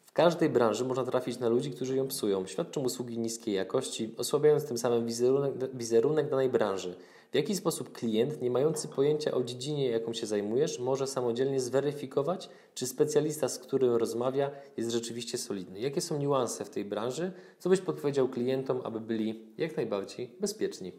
W 0.07 0.13
każdej 0.13 0.49
branży 0.49 0.85
można 0.85 1.05
trafić 1.05 1.39
na 1.39 1.49
ludzi, 1.49 1.71
którzy 1.71 1.97
ją 1.97 2.09
psują, 2.09 2.47
świadczą 2.47 2.81
usługi 2.81 3.19
niskiej 3.19 3.55
jakości, 3.55 4.15
osłabiając 4.19 4.65
tym 4.65 4.79
samym 4.79 5.07
wizerunek, 5.07 5.77
wizerunek 5.77 6.31
danej 6.31 6.49
branży. 6.49 6.97
W 7.33 7.35
jaki 7.35 7.57
sposób 7.57 7.93
klient, 7.93 8.43
nie 8.43 8.51
mający 8.51 8.89
pojęcia 8.89 9.33
o 9.33 9.43
dziedzinie, 9.43 9.89
jaką 9.89 10.13
się 10.13 10.27
zajmujesz, 10.27 10.79
może 10.79 11.07
samodzielnie 11.07 11.61
zweryfikować, 11.61 12.49
czy 12.75 12.87
specjalista, 12.87 13.49
z 13.49 13.59
którym 13.59 13.95
rozmawia, 13.95 14.51
jest 14.77 14.91
rzeczywiście 14.91 15.39
solidny? 15.39 15.81
Jakie 15.81 16.01
są 16.01 16.19
niuanse 16.19 16.65
w 16.65 16.71
tej 16.71 16.85
branży? 16.85 17.33
Co 17.59 17.69
byś 17.69 17.81
podpowiedział 17.81 18.29
klientom, 18.29 18.81
aby 18.85 19.01
byli 19.01 19.41
jak 19.59 19.77
najbardziej 19.77 20.31
bezpieczni? 20.41 20.93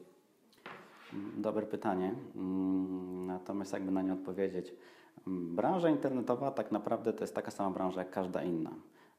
Dobre 1.38 1.66
pytanie. 1.66 2.14
Mm, 2.36 3.26
Natomiast 3.26 3.74
jakby 3.74 3.92
na 3.92 4.02
nie 4.02 4.14
odpowiedzieć. 4.14 4.74
Branża 5.28 5.90
internetowa 5.90 6.52
tak 6.52 6.72
naprawdę 6.72 7.14
to 7.14 7.24
jest 7.24 7.36
taka 7.36 7.52
sama 7.52 7.72
branża 7.72 8.00
jak 8.00 8.10
każda 8.10 8.44
inna. 8.44 8.72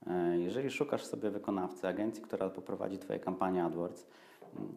E, 0.06 0.38
jeżeli 0.38 0.70
szukasz 0.70 1.04
sobie 1.04 1.30
wykonawcy, 1.30 1.88
agencji, 1.88 2.22
która 2.22 2.50
poprowadzi 2.50 2.98
Twoje 2.98 3.18
kampanie 3.18 3.64
AdWords, 3.64 4.06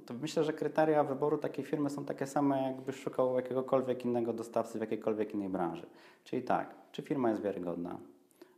to 0.06 0.14
myślę, 0.22 0.44
że 0.44 0.54
kryteria 0.54 1.04
wyboru 1.04 1.38
takiej 1.38 1.66
firmy 1.66 1.90
są 1.90 2.06
takie 2.06 2.28
same, 2.28 2.62
jakbyś 2.64 2.96
szukał 2.96 3.36
jakiegokolwiek 3.36 4.06
innego 4.06 4.34
dostawcy 4.34 4.78
w 4.78 4.82
jakiejkolwiek 4.82 5.34
innej 5.34 5.50
branży. 5.50 5.86
Czyli 6.24 6.44
tak, 6.44 6.76
czy 6.92 7.02
firma 7.02 7.30
jest 7.30 7.42
wiarygodna, 7.42 7.98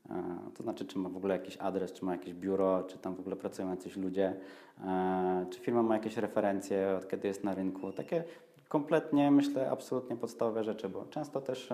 e, 0.10 0.38
to 0.53 0.64
znaczy, 0.64 0.86
czy 0.86 0.99
ma 0.99 1.10
w 1.10 1.18
ogóle 1.18 1.36
jakiś 1.36 1.57
adres, 1.57 1.93
czy 1.93 2.05
ma 2.05 2.12
jakieś 2.12 2.34
biuro, 2.34 2.84
czy 2.84 2.97
tam 2.97 3.16
w 3.16 3.20
ogóle 3.20 3.36
pracują 3.36 3.70
jacyś 3.70 3.97
ludzie, 3.97 4.36
e, 4.84 5.45
czy 5.49 5.60
firma 5.60 5.84
ma 5.84 5.95
jakieś 5.95 6.18
referencje, 6.18 6.95
od 6.97 7.07
kiedy 7.07 7.28
jest 7.28 7.43
na 7.43 7.55
rynku. 7.55 7.91
Takie 7.91 8.24
kompletnie, 8.70 9.32
myślę, 9.32 9.72
absolutnie 9.72 10.15
podstawowe 10.15 10.63
rzeczy, 10.63 10.89
bo 10.89 11.05
często 11.05 11.41
też 11.41 11.70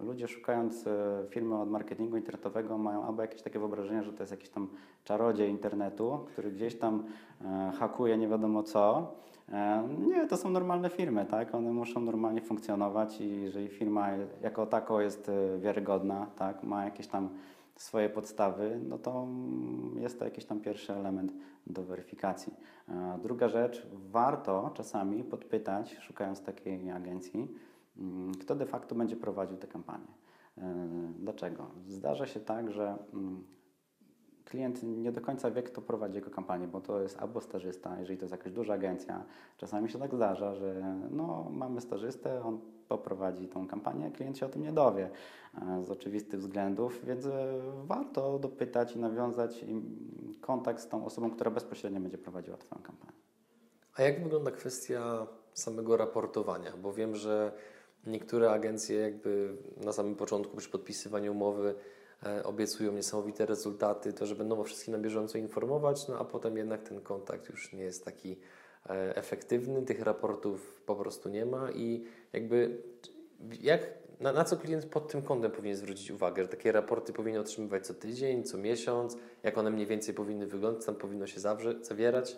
ludzie 0.00 0.28
szukając 0.28 0.86
e, 0.86 1.24
firmy 1.30 1.60
od 1.60 1.70
marketingu 1.70 2.16
internetowego 2.16 2.78
mają 2.78 3.04
albo 3.04 3.22
jakieś 3.22 3.42
takie 3.42 3.58
wyobrażenie, 3.58 4.02
że 4.02 4.12
to 4.12 4.22
jest 4.22 4.30
jakiś 4.30 4.48
tam 4.48 4.68
czarodziej 5.04 5.50
internetu, 5.50 6.26
który 6.26 6.50
gdzieś 6.50 6.78
tam 6.78 7.04
e, 7.44 7.72
hakuje 7.78 8.18
nie 8.18 8.28
wiadomo 8.28 8.62
co. 8.62 9.12
E, 9.52 9.88
nie, 9.98 10.26
to 10.26 10.36
są 10.36 10.50
normalne 10.50 10.90
firmy, 10.90 11.26
tak? 11.26 11.54
One 11.54 11.72
muszą 11.72 12.00
normalnie 12.00 12.40
funkcjonować 12.40 13.20
i 13.20 13.42
jeżeli 13.42 13.68
firma 13.68 14.08
jako 14.42 14.66
tako 14.66 15.00
jest 15.00 15.30
wiarygodna, 15.58 16.26
tak? 16.36 16.62
Ma 16.62 16.84
jakieś 16.84 17.06
tam 17.06 17.28
swoje 17.76 18.08
podstawy, 18.08 18.80
no 18.88 18.98
to 18.98 19.26
jest 19.96 20.18
to 20.18 20.24
jakiś 20.24 20.44
tam 20.44 20.60
pierwszy 20.60 20.92
element 20.92 21.32
do 21.66 21.82
weryfikacji. 21.82 22.54
Druga 23.22 23.48
rzecz, 23.48 23.86
warto 23.92 24.70
czasami 24.74 25.24
podpytać, 25.24 25.96
szukając 26.00 26.42
takiej 26.42 26.90
agencji, 26.90 27.54
Mm, 27.96 28.34
kto 28.34 28.54
de 28.54 28.66
facto 28.66 28.94
będzie 28.94 29.16
prowadził 29.16 29.56
tę 29.56 29.66
kampanię. 29.66 30.06
E, 30.58 30.74
dlaczego? 31.18 31.66
Zdarza 31.88 32.26
się 32.26 32.40
tak, 32.40 32.70
że 32.70 32.96
mm, 33.14 33.44
klient 34.44 34.82
nie 34.82 35.12
do 35.12 35.20
końca 35.20 35.50
wie, 35.50 35.62
kto 35.62 35.82
prowadzi 35.82 36.16
jego 36.16 36.30
kampanię, 36.30 36.68
bo 36.68 36.80
to 36.80 37.00
jest 37.00 37.18
albo 37.18 37.40
stażysta, 37.40 38.00
jeżeli 38.00 38.18
to 38.18 38.24
jest 38.24 38.32
jakaś 38.32 38.52
duża 38.52 38.74
agencja. 38.74 39.24
Czasami 39.56 39.90
się 39.90 39.98
tak 39.98 40.14
zdarza, 40.14 40.54
że 40.54 40.98
no, 41.10 41.50
mamy 41.50 41.80
stażystę, 41.80 42.42
on 42.42 42.60
poprowadzi 42.98 43.48
tą 43.48 43.66
kampanię, 43.66 44.10
klient 44.10 44.38
się 44.38 44.46
o 44.46 44.48
tym 44.48 44.62
nie 44.62 44.72
dowie 44.72 45.10
e, 45.62 45.82
z 45.84 45.90
oczywistych 45.90 46.40
względów, 46.40 47.04
więc 47.04 47.26
e, 47.26 47.60
warto 47.84 48.38
dopytać 48.38 48.96
i 48.96 48.98
nawiązać 48.98 49.64
kontakt 50.40 50.80
z 50.80 50.88
tą 50.88 51.04
osobą, 51.04 51.30
która 51.30 51.50
bezpośrednio 51.50 52.00
będzie 52.00 52.18
prowadziła 52.18 52.56
Twoją 52.56 52.82
kampanię. 52.82 53.12
A 53.96 54.02
jak 54.02 54.22
wygląda 54.22 54.50
kwestia 54.50 55.26
samego 55.54 55.96
raportowania? 55.96 56.72
Bo 56.82 56.92
wiem, 56.92 57.16
że 57.16 57.52
Niektóre 58.06 58.50
agencje 58.50 58.98
jakby 58.98 59.56
na 59.76 59.92
samym 59.92 60.16
początku 60.16 60.56
przy 60.56 60.68
podpisywaniu 60.68 61.32
umowy 61.32 61.74
e, 62.26 62.44
obiecują 62.44 62.92
niesamowite 62.92 63.46
rezultaty, 63.46 64.12
to 64.12 64.26
że 64.26 64.34
będą 64.34 64.60
o 64.60 64.64
wszystkim 64.64 64.92
na 64.92 64.98
bieżąco 64.98 65.38
informować, 65.38 66.08
no 66.08 66.18
a 66.18 66.24
potem 66.24 66.56
jednak 66.56 66.82
ten 66.82 67.00
kontakt 67.00 67.48
już 67.48 67.72
nie 67.72 67.82
jest 67.82 68.04
taki 68.04 68.36
efektywny, 69.14 69.82
tych 69.82 70.00
raportów 70.00 70.82
po 70.86 70.96
prostu 70.96 71.28
nie 71.28 71.46
ma 71.46 71.70
i 71.70 72.04
jakby 72.32 72.82
jak, 73.60 73.86
na, 74.20 74.32
na 74.32 74.44
co 74.44 74.56
klient 74.56 74.86
pod 74.86 75.08
tym 75.08 75.22
kątem 75.22 75.50
powinien 75.50 75.76
zwrócić 75.76 76.10
uwagę, 76.10 76.42
że 76.42 76.48
takie 76.48 76.72
raporty 76.72 77.12
powinien 77.12 77.40
otrzymywać 77.40 77.86
co 77.86 77.94
tydzień, 77.94 78.44
co 78.44 78.58
miesiąc, 78.58 79.16
jak 79.42 79.58
one 79.58 79.70
mniej 79.70 79.86
więcej 79.86 80.14
powinny 80.14 80.46
wyglądać, 80.46 80.86
tam 80.86 80.94
powinno 80.94 81.26
się 81.26 81.40
zawrze, 81.40 81.84
zawierać? 81.84 82.36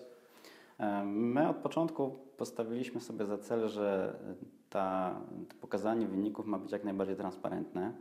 My 1.04 1.48
od 1.48 1.56
początku 1.56 2.18
postawiliśmy 2.36 3.00
sobie 3.00 3.26
za 3.26 3.38
cel, 3.38 3.68
że 3.68 4.16
ta, 4.70 5.20
to 5.48 5.54
pokazanie 5.60 6.06
wyników 6.06 6.46
ma 6.46 6.58
być 6.58 6.72
jak 6.72 6.84
najbardziej 6.84 7.16
transparentne. 7.16 7.92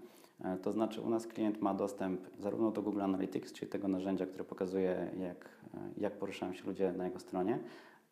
E, 0.44 0.58
to 0.58 0.72
znaczy 0.72 1.02
u 1.02 1.10
nas 1.10 1.28
klient 1.28 1.62
ma 1.62 1.74
dostęp 1.74 2.22
zarówno 2.40 2.72
do 2.72 2.82
Google 2.82 3.02
Analytics, 3.02 3.54
czyli 3.54 3.72
tego 3.72 3.88
narzędzia, 3.88 4.26
które 4.26 4.44
pokazuje 4.44 5.12
jak, 5.20 5.50
e, 5.74 5.80
jak 5.98 6.18
poruszają 6.18 6.54
się 6.54 6.64
ludzie 6.66 6.94
na 6.94 7.06
jego 7.06 7.20
stronie, 7.20 7.60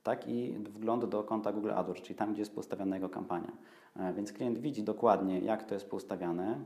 tak 0.03 0.27
i 0.27 0.53
wgląd 0.53 1.05
do 1.05 1.23
konta 1.23 1.51
Google 1.51 1.71
AdWords, 1.71 2.01
czyli 2.01 2.15
tam, 2.15 2.33
gdzie 2.33 2.41
jest 2.41 2.55
poustawiana 2.55 2.95
jego 2.95 3.09
kampania. 3.09 3.51
E, 3.95 4.13
więc 4.13 4.33
klient 4.33 4.57
widzi 4.57 4.83
dokładnie, 4.83 5.39
jak 5.39 5.63
to 5.63 5.73
jest 5.73 5.89
poustawiane, 5.89 6.59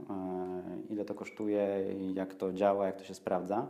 ile 0.89 1.05
to 1.05 1.13
kosztuje, 1.13 1.85
jak 2.13 2.35
to 2.35 2.53
działa, 2.53 2.85
jak 2.85 2.95
to 2.95 3.03
się 3.03 3.13
sprawdza. 3.13 3.67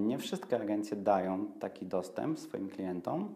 Nie 0.00 0.18
wszystkie 0.18 0.60
agencje 0.60 0.96
dają 0.96 1.46
taki 1.46 1.86
dostęp 1.86 2.38
swoim 2.38 2.68
klientom. 2.68 3.34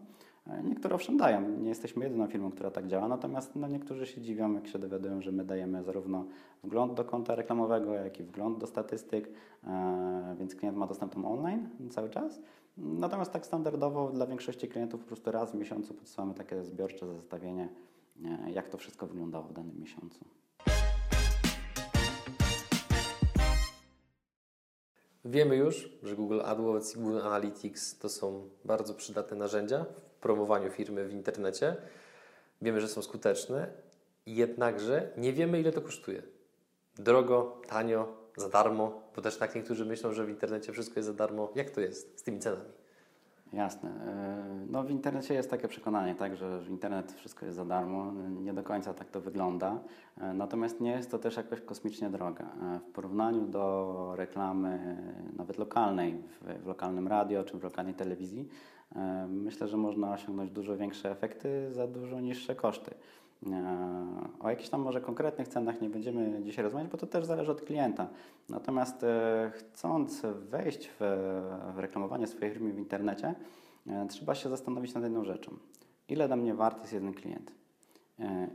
Niektóre 0.63 0.95
owszem 0.95 1.17
dają, 1.17 1.49
nie 1.49 1.69
jesteśmy 1.69 2.03
jedyną 2.03 2.27
firmą, 2.27 2.51
która 2.51 2.71
tak 2.71 2.87
działa, 2.87 3.07
natomiast 3.07 3.55
no, 3.55 3.67
niektórzy 3.67 4.05
się 4.05 4.21
dziwią, 4.21 4.53
jak 4.53 4.67
się 4.67 4.79
dowiadują, 4.79 5.21
że 5.21 5.31
my 5.31 5.45
dajemy 5.45 5.83
zarówno 5.83 6.25
wgląd 6.63 6.93
do 6.93 7.05
konta 7.05 7.35
reklamowego, 7.35 7.93
jak 7.93 8.19
i 8.19 8.23
wgląd 8.23 8.57
do 8.57 8.67
statystyk, 8.67 9.29
e, 9.63 10.35
więc 10.39 10.55
klient 10.55 10.77
ma 10.77 10.87
dostęp 10.87 11.13
tam 11.13 11.25
online 11.25 11.69
cały 11.89 12.09
czas. 12.09 12.39
Natomiast 12.77 13.31
tak 13.31 13.45
standardowo 13.45 14.11
dla 14.11 14.27
większości 14.27 14.67
klientów 14.67 15.01
po 15.01 15.07
prostu 15.07 15.31
raz 15.31 15.51
w 15.51 15.55
miesiącu 15.55 15.93
podsyłamy 15.93 16.33
takie 16.33 16.63
zbiorcze 16.63 17.07
zestawienie, 17.07 17.69
e, 18.25 18.51
jak 18.51 18.69
to 18.69 18.77
wszystko 18.77 19.07
wyglądało 19.07 19.43
w 19.43 19.53
danym 19.53 19.79
miesiącu. 19.79 20.25
Wiemy 25.25 25.55
już, 25.55 25.89
że 26.03 26.15
Google 26.15 26.41
AdWords 26.45 26.95
i 26.95 26.99
Google 26.99 27.19
Analytics 27.21 27.99
to 27.99 28.09
są 28.09 28.49
bardzo 28.65 28.93
przydatne 28.93 29.37
narzędzia 29.37 29.85
w 30.03 30.19
promowaniu 30.19 30.71
firmy 30.71 31.07
w 31.07 31.13
internecie. 31.13 31.75
Wiemy, 32.61 32.81
że 32.81 32.87
są 32.87 33.01
skuteczne, 33.01 33.67
jednakże 34.25 35.13
nie 35.17 35.33
wiemy, 35.33 35.59
ile 35.59 35.71
to 35.71 35.81
kosztuje. 35.81 36.23
Drogo, 36.95 37.61
tanio, 37.67 38.26
za 38.37 38.49
darmo, 38.49 39.01
bo 39.15 39.21
też 39.21 39.37
tak 39.37 39.55
niektórzy 39.55 39.85
myślą, 39.85 40.13
że 40.13 40.25
w 40.25 40.29
internecie 40.29 40.73
wszystko 40.73 40.99
jest 40.99 41.07
za 41.07 41.13
darmo. 41.13 41.49
Jak 41.55 41.69
to 41.69 41.81
jest 41.81 42.19
z 42.19 42.23
tymi 42.23 42.39
cenami? 42.39 42.69
Jasne. 43.53 43.89
E, 43.89 44.65
no 44.69 44.83
w 44.83 44.89
internecie 44.89 45.33
jest 45.33 45.49
takie 45.49 45.67
przekonanie, 45.67 46.15
tak, 46.15 46.35
że 46.35 46.61
internet 46.69 47.11
wszystko 47.11 47.45
jest 47.45 47.55
za 47.55 47.65
darmo. 47.65 48.11
Nie 48.29 48.53
do 48.53 48.63
końca 48.63 48.93
tak 48.93 49.09
to 49.09 49.21
wygląda. 49.21 49.79
E, 50.21 50.33
natomiast 50.33 50.81
nie 50.81 50.91
jest 50.91 51.11
to 51.11 51.19
też 51.19 51.37
jakoś 51.37 51.61
kosmicznie 51.61 52.09
droga. 52.09 52.45
E, 52.45 52.79
w 52.79 52.91
porównaniu 52.91 53.47
do 53.47 54.13
reklamy 54.15 54.97
nawet 55.37 55.57
lokalnej, 55.57 56.23
w 56.63 56.65
lokalnym 56.65 57.07
radio 57.07 57.43
czy 57.43 57.57
w 57.57 57.63
lokalnej 57.63 57.93
telewizji, 57.93 58.47
myślę, 59.27 59.67
że 59.67 59.77
można 59.77 60.13
osiągnąć 60.13 60.51
dużo 60.51 60.77
większe 60.77 61.11
efekty 61.11 61.73
za 61.73 61.87
dużo 61.87 62.19
niższe 62.19 62.55
koszty. 62.55 62.91
E, 63.45 64.39
o 64.39 64.49
jakichś 64.49 64.69
tam 64.69 64.81
może 64.81 65.01
konkretnych 65.01 65.47
cenach 65.47 65.81
nie 65.81 65.89
będziemy 65.89 66.43
dzisiaj 66.43 66.63
rozmawiać, 66.63 66.91
bo 66.91 66.97
to 66.97 67.07
też 67.07 67.25
zależy 67.25 67.51
od 67.51 67.61
klienta. 67.61 68.07
Natomiast 68.49 69.03
e, 69.03 69.51
chcąc 69.55 70.21
wejść 70.49 70.89
w, 70.99 71.19
reklamowanie 71.75 72.27
swojej 72.27 72.53
firmy 72.53 72.73
w 72.73 72.77
internecie, 72.77 73.35
e, 73.87 74.07
trzeba 74.07 74.35
się 74.35 74.49
zastanowić 74.49 74.93
nad 74.93 75.03
jedną 75.03 75.23
rzeczą. 75.23 75.51
Ile 76.09 76.27
dla 76.27 76.35
mnie 76.35 76.53
wart 76.53 76.81
jest 76.81 76.93
jeden 76.93 77.13
klient? 77.13 77.51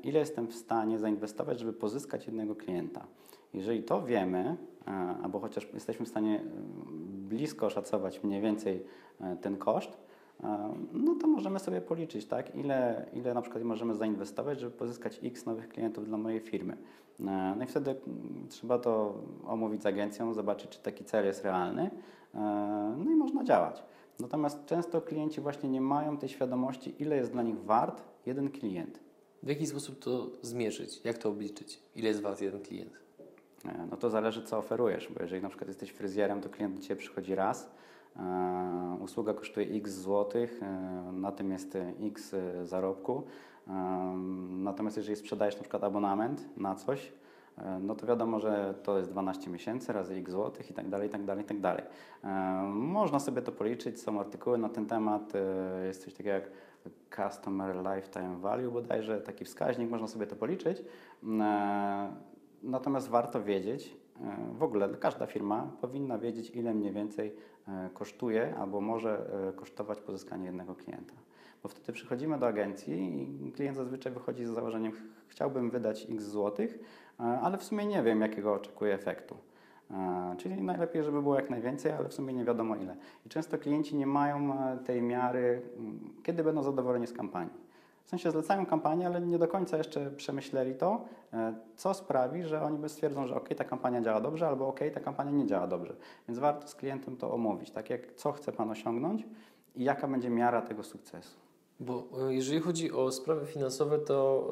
Ile 0.03 0.19
jestem 0.19 0.47
w 0.47 0.55
stanie 0.55 0.99
zainwestować, 0.99 1.59
żeby 1.59 1.73
pozyskać 1.73 2.27
jednego 2.27 2.57
klienta? 2.57 3.07
Jeżeli 3.55 3.83
to 3.83 4.03
wiemy, 4.03 4.57
albo 5.23 5.41
chociaż 5.41 5.69
jesteśmy 5.75 6.07
w 6.07 6.09
stanie 6.09 6.45
blisko 7.09 7.67
oszacować 7.67 8.23
mniej 8.23 8.41
więcej 8.41 8.85
ten 9.41 9.57
koszt, 9.57 9.99
no 10.93 11.15
to 11.21 11.27
możemy 11.27 11.59
sobie 11.59 11.81
policzyć, 11.81 12.27
tak, 12.27 12.57
ile, 12.57 13.07
ile 13.13 13.35
na 13.35 13.43
przykład 13.43 13.65
możemy 13.65 13.95
zainwestować, 13.95 14.61
żeby 14.61 14.73
pozyskać 14.73 15.21
x 15.23 15.47
nowych 15.47 15.69
klientów 15.69 16.07
dla 16.07 16.19
mojej 16.19 16.41
firmy. 16.41 16.77
E, 17.21 17.55
no 17.59 17.65
i 17.65 17.67
wtedy 17.67 17.91
mm, 17.91 18.47
trzeba 18.49 18.79
to 18.79 19.15
omówić 19.47 19.83
z 19.83 19.87
agencją, 19.87 20.35
zobaczyć, 20.35 20.71
czy 20.71 20.83
taki 20.83 21.05
cel 21.05 21.25
jest 21.25 21.45
realny, 21.45 21.91
e, 22.35 22.39
no 22.99 23.11
i 23.11 23.15
można 23.15 23.45
działać. 23.45 23.83
Natomiast 24.21 24.67
często 24.67 25.01
klienci 25.01 25.41
właśnie 25.41 25.69
nie 25.69 25.81
mają 25.81 26.17
tej 26.17 26.29
świadomości, 26.29 26.95
ile 26.99 27.17
jest 27.17 27.33
dla 27.33 27.43
nich 27.43 27.59
wart 27.59 28.03
jeden 28.27 28.51
klient. 28.51 29.01
W 29.43 29.49
jaki 29.49 29.67
sposób 29.67 29.99
to 29.99 30.27
zmierzyć? 30.43 31.05
Jak 31.05 31.19
to 31.19 31.29
obliczyć? 31.29 31.83
Ile 31.97 32.09
jest 32.09 32.21
wart 32.21 32.41
jeden 32.41 32.61
klient? 32.61 32.93
E, 33.65 33.87
no 33.91 33.97
to 33.97 34.11
zależy, 34.11 34.43
co 34.43 34.59
oferujesz, 34.59 35.09
bo 35.09 35.23
jeżeli 35.23 35.43
na 35.43 35.49
przykład 35.49 35.69
jesteś 35.69 35.91
fryzjerem, 35.91 36.41
to 36.41 36.49
klient 36.49 36.77
do 36.77 36.83
Ciebie 36.83 37.01
przychodzi 37.01 37.35
raz, 37.35 37.71
usługa 39.01 39.35
kosztuje 39.35 39.67
x 39.67 39.91
złotych, 39.91 40.63
e, 40.63 41.13
na 41.13 41.33
tym 41.33 41.51
jest 41.51 41.79
x 42.01 42.35
zarobku. 42.65 43.23
E, 43.69 43.73
natomiast 44.51 44.97
jeżeli 44.97 45.17
sprzedajesz 45.17 45.57
na 45.57 45.61
przykład 45.61 45.85
abonament 45.85 46.49
na 46.57 46.75
coś, 46.75 47.13
no 47.81 47.95
to 47.95 48.07
wiadomo, 48.07 48.41
że 48.41 48.75
to 48.83 48.99
jest 48.99 49.11
12 49.11 49.51
miesięcy 49.51 49.93
razy 49.93 50.15
x 50.15 50.31
złotych 50.31 50.71
i 50.71 50.75
tak 50.75 50.89
dalej, 50.89 51.09
i 51.09 51.11
tak 51.11 51.25
dalej, 51.25 51.45
i 51.45 51.47
tak 51.47 51.61
dalej. 51.61 51.85
Można 52.73 53.19
sobie 53.19 53.43
to 53.43 53.53
policzyć, 53.53 54.01
są 54.01 54.21
artykuły 54.21 54.59
na 54.59 54.69
ten 54.69 54.87
temat, 54.87 55.33
jest 55.87 56.05
coś 56.05 56.13
takiego 56.13 56.31
jak 56.31 56.51
Customer 57.17 57.77
Lifetime 57.77 58.37
Value 58.37 58.71
bodajże, 58.71 59.21
taki 59.21 59.45
wskaźnik, 59.45 59.91
można 59.91 60.07
sobie 60.07 60.27
to 60.27 60.37
policzyć. 60.37 60.83
Natomiast 62.63 63.09
warto 63.09 63.43
wiedzieć, 63.43 63.97
w 64.53 64.63
ogóle 64.63 64.89
każda 64.89 65.27
firma 65.27 65.71
powinna 65.81 66.19
wiedzieć, 66.19 66.51
ile 66.51 66.75
mniej 66.75 66.93
więcej 66.93 67.37
E, 67.37 67.52
kosztuje 67.95 68.55
albo 68.57 68.81
może 68.81 69.31
e, 69.49 69.53
kosztować 69.53 70.01
pozyskanie 70.01 70.47
jednego 70.47 70.75
klienta. 70.75 71.15
Bo 71.63 71.69
wtedy 71.69 71.93
przychodzimy 71.93 72.39
do 72.39 72.47
agencji 72.47 73.29
i 73.49 73.53
klient 73.53 73.77
zazwyczaj 73.77 74.13
wychodzi 74.13 74.47
z 74.47 74.51
założeniem, 74.51 74.93
chciałbym 75.29 75.71
wydać 75.71 76.07
x 76.11 76.25
złotych, 76.25 76.79
e, 77.21 77.23
ale 77.23 77.59
w 77.59 77.65
sumie 77.65 77.87
nie 77.87 78.03
wiem, 78.03 78.21
jakiego 78.21 78.55
oczekuję 78.55 78.95
efektu. 78.95 79.37
E, 79.91 80.35
Czyli 80.39 80.63
najlepiej, 80.63 81.05
żeby 81.05 81.23
było 81.23 81.37
jak 81.37 81.51
najwięcej, 81.51 81.93
ale 81.93 82.09
w 82.09 82.15
sumie 82.15 82.35
nie 82.35 82.45
wiadomo 82.45 82.77
ile. 82.77 82.97
I 83.27 83.29
często 83.29 83.59
klienci 83.59 83.97
nie 83.97 84.07
mają 84.07 84.55
e, 84.55 84.79
tej 84.79 85.03
miary, 85.03 85.63
kiedy 86.23 86.45
będą 86.45 86.63
zadowoleni 86.63 87.07
z 87.07 87.13
kampanii. 87.13 87.72
W 88.05 88.09
sensie 88.09 88.31
zlecają 88.31 88.67
kampanię, 88.67 89.07
ale 89.07 89.21
nie 89.21 89.39
do 89.39 89.49
końca 89.49 89.79
jeszcze 89.79 90.11
przemyśleli 90.11 90.75
to, 90.75 91.05
e, 91.33 91.55
co 91.77 91.95
sprawi, 91.95 92.45
że 92.45 92.63
oni 92.63 92.79
by 92.79 92.89
stwierdzą, 92.89 93.27
że 93.27 93.35
ok, 93.35 93.49
ta 93.57 93.65
kampania 93.65 94.01
działa 94.01 94.21
dobrze, 94.21 94.49
albo 94.49 94.69
ok, 94.69 94.81
ta 94.95 95.01
kampania 95.01 95.31
nie 95.31 95.47
działa 95.47 95.67
dobrze. 95.67 95.97
Więc 96.29 96.39
warto 96.39 96.69
z 96.69 96.75
klientem 96.75 97.17
to 97.17 97.33
omówić, 97.33 97.71
tak 97.71 97.91
jak 97.91 98.13
co 98.13 98.33
chce 98.33 98.53
Pan 98.53 98.71
osiągnąć 98.71 99.27
i 99.77 99.85
jaka 99.85 100.09
będzie 100.09 100.31
miara 100.31 100.63
tego 100.63 100.83
sukcesu. 100.83 101.37
Bo 101.81 102.09
e, 102.29 102.35
jeżeli 102.35 102.61
chodzi 102.61 102.93
o 102.93 103.13
sprawy 103.13 103.47
finansowe, 103.47 103.99
to 103.99 104.51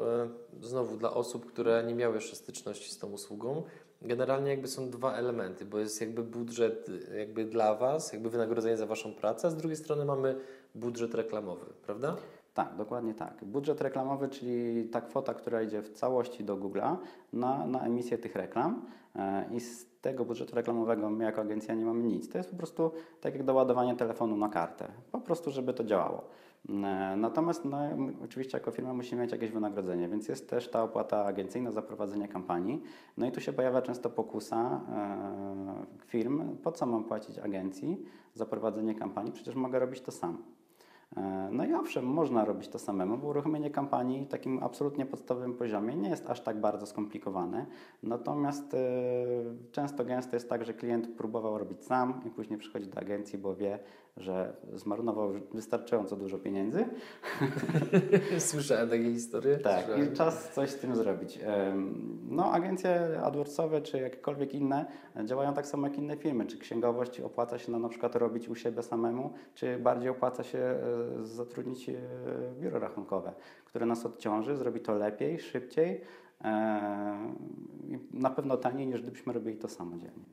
e, 0.60 0.66
znowu 0.66 0.96
dla 0.96 1.14
osób, 1.14 1.46
które 1.46 1.84
nie 1.84 1.94
miały 1.94 2.14
jeszcze 2.14 2.36
styczności 2.36 2.90
z 2.90 2.98
tą 2.98 3.12
usługą, 3.12 3.62
generalnie 4.02 4.50
jakby 4.50 4.68
są 4.68 4.90
dwa 4.90 5.14
elementy, 5.14 5.64
bo 5.64 5.78
jest 5.78 6.00
jakby 6.00 6.22
budżet 6.22 6.90
jakby 7.18 7.44
dla 7.44 7.74
Was, 7.74 8.12
jakby 8.12 8.30
wynagrodzenie 8.30 8.76
za 8.76 8.86
Waszą 8.86 9.14
pracę, 9.14 9.48
a 9.48 9.50
z 9.50 9.56
drugiej 9.56 9.76
strony 9.76 10.04
mamy 10.04 10.36
budżet 10.74 11.14
reklamowy, 11.14 11.66
prawda? 11.82 12.16
Tak, 12.54 12.76
dokładnie 12.76 13.14
tak. 13.14 13.44
Budżet 13.44 13.80
reklamowy, 13.80 14.28
czyli 14.28 14.84
ta 14.84 15.00
kwota, 15.00 15.34
która 15.34 15.62
idzie 15.62 15.82
w 15.82 15.90
całości 15.90 16.44
do 16.44 16.56
Google'a 16.56 16.96
na, 17.32 17.66
na 17.66 17.86
emisję 17.86 18.18
tych 18.18 18.34
reklam 18.36 18.82
e, 19.16 19.44
i 19.52 19.60
z 19.60 19.86
tego 20.00 20.24
budżetu 20.24 20.56
reklamowego 20.56 21.10
my 21.10 21.24
jako 21.24 21.40
agencja 21.40 21.74
nie 21.74 21.84
mamy 21.84 22.02
nic. 22.02 22.28
To 22.28 22.38
jest 22.38 22.50
po 22.50 22.56
prostu 22.56 22.92
tak 23.20 23.34
jak 23.34 23.42
doładowanie 23.42 23.96
telefonu 23.96 24.36
na 24.36 24.48
kartę, 24.48 24.88
po 25.12 25.20
prostu 25.20 25.50
żeby 25.50 25.74
to 25.74 25.84
działało. 25.84 26.24
E, 26.68 27.16
Natomiast 27.16 27.64
no, 27.64 27.78
oczywiście 28.24 28.58
jako 28.58 28.70
firma 28.70 28.94
musimy 28.94 29.22
mieć 29.22 29.32
jakieś 29.32 29.50
wynagrodzenie, 29.50 30.08
więc 30.08 30.28
jest 30.28 30.50
też 30.50 30.70
ta 30.70 30.82
opłata 30.82 31.24
agencyjna 31.24 31.72
za 31.72 31.82
prowadzenie 31.82 32.28
kampanii. 32.28 32.82
No 33.16 33.26
i 33.26 33.32
tu 33.32 33.40
się 33.40 33.52
pojawia 33.52 33.82
często 33.82 34.10
pokusa 34.10 34.80
e, 34.92 36.06
firm, 36.06 36.56
po 36.56 36.72
co 36.72 36.86
mam 36.86 37.04
płacić 37.04 37.38
agencji 37.38 38.04
za 38.34 38.46
prowadzenie 38.46 38.94
kampanii, 38.94 39.32
przecież 39.32 39.54
mogę 39.54 39.78
robić 39.78 40.00
to 40.00 40.12
sam. 40.12 40.42
E, 41.16 41.48
No 41.52 41.64
i 41.64 41.74
owszem, 41.74 42.04
można 42.04 42.44
robić 42.44 42.68
to 42.68 42.78
samemu, 42.78 43.18
bo 43.18 43.26
uruchomienie 43.26 43.70
kampanii 43.70 44.24
w 44.24 44.28
takim 44.28 44.62
absolutnie 44.62 45.06
podstawowym 45.06 45.54
poziomie 45.54 45.96
nie 45.96 46.08
jest 46.08 46.30
aż 46.30 46.40
tak 46.40 46.60
bardzo 46.60 46.86
skomplikowane. 46.86 47.66
Natomiast 48.02 48.74
e, 48.74 48.78
często 49.72 50.04
gęsto 50.04 50.36
jest 50.36 50.48
tak, 50.48 50.64
że 50.64 50.74
klient 50.74 51.08
próbował 51.16 51.58
robić 51.58 51.84
sam 51.84 52.20
i 52.26 52.30
później 52.30 52.58
przychodzi 52.58 52.86
do 52.86 52.98
agencji, 52.98 53.38
bo 53.38 53.54
wie, 53.54 53.78
że 54.16 54.56
zmarnował 54.74 55.32
wystarczająco 55.54 56.16
dużo 56.16 56.38
pieniędzy. 56.38 56.84
Słyszałem 58.38 58.88
takie 58.88 59.12
historie. 59.12 59.58
Tak, 59.58 59.86
i 59.98 60.16
czas 60.16 60.52
coś 60.54 60.70
z 60.70 60.76
tym 60.76 60.96
zrobić. 60.96 61.38
No, 62.28 62.52
agencje 62.52 63.20
AdWordsowe 63.22 63.82
czy 63.82 63.98
jakiekolwiek 63.98 64.54
inne 64.54 64.86
e, 65.16 65.24
działają 65.24 65.54
tak 65.54 65.66
samo 65.66 65.86
jak 65.86 65.98
inne 65.98 66.16
firmy. 66.16 66.46
Czy 66.46 66.58
księgowość 66.58 67.20
opłaca 67.20 67.58
się 67.58 67.72
nam 67.72 67.82
na 67.82 67.88
przykład 67.88 68.16
robić 68.16 68.48
u 68.48 68.54
siebie 68.54 68.82
samemu, 68.82 69.32
czy 69.54 69.78
bardziej 69.78 70.08
opłaca 70.08 70.42
się 70.42 70.58
e, 70.58 70.80
zatrudnić 71.22 71.88
e, 71.88 71.94
biuro 72.60 72.78
rachunkowe, 72.78 73.32
które 73.64 73.86
nas 73.86 74.06
odciąży, 74.06 74.56
zrobi 74.56 74.80
to 74.80 74.94
lepiej, 74.94 75.38
szybciej 75.38 76.00
i 77.88 77.98
na 78.12 78.30
pewno 78.30 78.56
taniej 78.56 78.86
niż 78.86 79.02
gdybyśmy 79.02 79.32
robili 79.32 79.58
to 79.58 79.68
samodzielnie. 79.68 80.24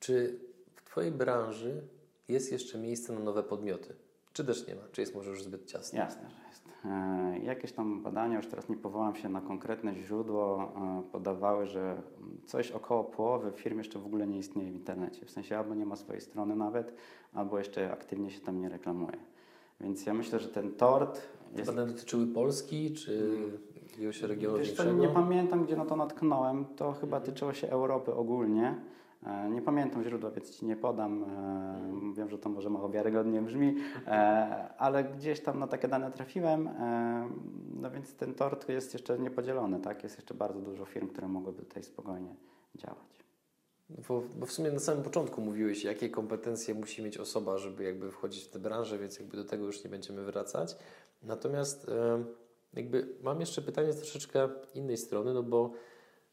Czy 0.00 0.40
w 0.74 0.82
Twojej 0.82 1.12
branży 1.12 1.82
jest 2.30 2.52
jeszcze 2.52 2.78
miejsce 2.78 3.12
na 3.12 3.20
nowe 3.20 3.42
podmioty? 3.42 3.94
Czy 4.32 4.44
też 4.44 4.66
nie 4.68 4.74
ma? 4.74 4.80
Czy 4.92 5.00
jest 5.00 5.14
może 5.14 5.30
już 5.30 5.42
zbyt 5.42 5.66
ciasno? 5.66 5.98
Jasne, 5.98 6.30
że 6.30 6.48
jest. 6.48 6.62
E, 6.84 7.38
Jakieś 7.44 7.72
tam 7.72 8.02
badania, 8.02 8.36
już 8.36 8.46
teraz 8.46 8.68
nie 8.68 8.76
powołam 8.76 9.16
się 9.16 9.28
na 9.28 9.40
konkretne 9.40 9.94
źródło, 9.94 10.72
e, 10.76 11.02
podawały, 11.12 11.66
że 11.66 12.02
coś 12.46 12.70
około 12.70 13.04
połowy 13.04 13.52
firm 13.52 13.78
jeszcze 13.78 13.98
w 13.98 14.06
ogóle 14.06 14.26
nie 14.26 14.38
istnieje 14.38 14.70
w 14.70 14.74
internecie. 14.74 15.26
W 15.26 15.30
sensie 15.30 15.58
albo 15.58 15.74
nie 15.74 15.86
ma 15.86 15.96
swojej 15.96 16.20
strony 16.20 16.56
nawet, 16.56 16.94
albo 17.34 17.58
jeszcze 17.58 17.92
aktywnie 17.92 18.30
się 18.30 18.40
tam 18.40 18.60
nie 18.60 18.68
reklamuje. 18.68 19.16
Więc 19.80 20.06
ja 20.06 20.14
myślę, 20.14 20.38
że 20.38 20.48
ten 20.48 20.72
tort 20.74 21.20
jest... 21.56 21.70
Badania 21.70 21.92
dotyczyły 21.92 22.26
Polski, 22.26 22.92
czy 22.94 23.38
jakiegoś 23.92 24.22
regionu 24.22 24.58
Wiesz 24.58 24.66
większego? 24.66 24.92
nie 24.92 25.08
pamiętam, 25.08 25.64
gdzie 25.64 25.76
na 25.76 25.84
to 25.84 25.96
natknąłem. 25.96 26.64
To 26.76 26.92
chyba 26.92 27.20
tyczyło 27.20 27.52
się 27.52 27.68
Europy 27.68 28.14
ogólnie. 28.14 28.74
E, 29.26 29.50
Nie 29.50 29.62
pamiętam 29.62 30.04
źródła, 30.04 30.30
więc 30.30 30.50
ci 30.50 30.66
nie 30.66 30.76
podam. 30.76 31.24
E, 31.24 32.14
Wiem, 32.14 32.30
że 32.30 32.38
to 32.38 32.48
może 32.48 32.70
mało 32.70 32.88
wiarygodnie 32.90 33.42
brzmi, 33.42 33.76
e, 34.06 34.10
ale 34.78 35.04
gdzieś 35.04 35.40
tam 35.40 35.58
na 35.58 35.66
takie 35.66 35.88
dane 35.88 36.10
trafiłem. 36.10 36.68
No 37.80 37.90
więc 37.90 38.14
ten 38.14 38.34
tort 38.34 38.68
jest 38.68 38.92
jeszcze 38.92 39.18
niepodzielony, 39.18 39.80
tak? 39.80 40.02
Jest 40.02 40.16
jeszcze 40.16 40.34
bardzo 40.34 40.60
dużo 40.60 40.84
firm, 40.84 41.08
które 41.08 41.28
mogłyby 41.28 41.62
tutaj 41.62 41.82
spokojnie 41.82 42.34
działać. 42.74 43.24
Bo, 44.08 44.22
bo 44.36 44.46
w 44.46 44.52
sumie 44.52 44.70
na 44.70 44.78
samym 44.78 45.04
początku 45.04 45.40
mówiłeś, 45.40 45.84
jakie 45.84 46.10
kompetencje 46.10 46.74
musi 46.74 47.02
mieć 47.02 47.18
osoba, 47.18 47.58
żeby 47.58 47.84
jakby 47.84 48.10
wchodzić 48.10 48.44
w 48.44 48.50
tę 48.50 48.58
branżę, 48.58 48.98
więc 48.98 49.18
jakby 49.18 49.36
do 49.36 49.44
tego 49.44 49.66
już 49.66 49.84
nie 49.84 49.90
będziemy 49.90 50.22
wracać. 50.24 50.76
Natomiast 51.22 51.90
jakby 52.74 53.08
mam 53.22 53.40
jeszcze 53.40 53.62
pytanie 53.62 53.92
z 53.92 53.96
troszeczkę 53.96 54.48
innej 54.74 54.96
strony, 54.96 55.34
no 55.34 55.42
bo 55.42 55.70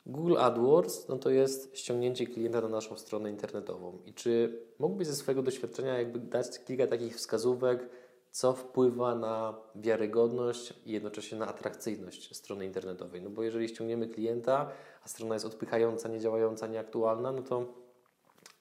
Google 0.08 0.38
AdWords 0.38 1.08
no 1.08 1.18
to 1.18 1.30
jest 1.30 1.78
ściągnięcie 1.78 2.28
klienta 2.28 2.62
na 2.62 2.70
naszą 2.70 2.98
stronę 2.98 3.30
internetową. 3.30 3.98
I 4.06 4.14
czy 4.14 4.62
mógłbyś 4.80 5.08
ze 5.08 5.16
swojego 5.16 5.44
doświadczenia 5.44 5.98
jakby 5.98 6.20
dać 6.20 6.60
kilka 6.66 6.88
takich 6.88 7.16
wskazówek, 7.16 7.90
co 8.32 8.54
wpływa 8.54 9.16
na 9.16 9.58
wiarygodność 9.76 10.74
i 10.86 10.92
jednocześnie 10.92 11.38
na 11.38 11.48
atrakcyjność 11.48 12.36
strony 12.36 12.66
internetowej? 12.66 13.22
No 13.22 13.30
bo 13.30 13.44
jeżeli 13.44 13.68
ściągniemy 13.68 14.08
klienta, 14.08 14.72
a 15.04 15.08
strona 15.08 15.36
jest 15.36 15.46
odpychająca, 15.46 16.10
niedziałająca, 16.10 16.68
nieaktualna, 16.68 17.32
no 17.32 17.42
to 17.42 17.66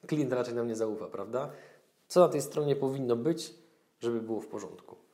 klient 0.06 0.32
raczej 0.32 0.54
nam 0.54 0.68
nie 0.68 0.76
zaufa, 0.76 1.06
prawda? 1.06 1.50
Co 2.08 2.20
na 2.20 2.28
tej 2.28 2.42
stronie 2.42 2.76
powinno 2.76 3.16
być, 3.16 3.54
żeby 4.00 4.20
było 4.20 4.40
w 4.40 4.46
porządku? 4.46 5.05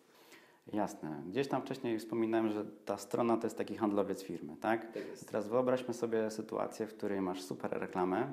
Jasne. 0.73 1.23
Gdzieś 1.27 1.49
tam 1.49 1.63
wcześniej 1.63 1.99
wspominałem, 1.99 2.49
że 2.51 2.65
ta 2.65 2.97
strona 2.97 3.37
to 3.37 3.47
jest 3.47 3.59
taki 3.59 3.77
handlowiec 3.77 4.23
firmy, 4.23 4.57
tak? 4.61 4.93
Tak. 4.93 5.03
Teraz 5.27 5.49
wyobraźmy 5.49 5.95
sobie 5.95 6.31
sytuację, 6.31 6.87
w 6.87 6.95
której 6.95 7.21
masz 7.21 7.43
super 7.43 7.71
reklamę, 7.81 8.33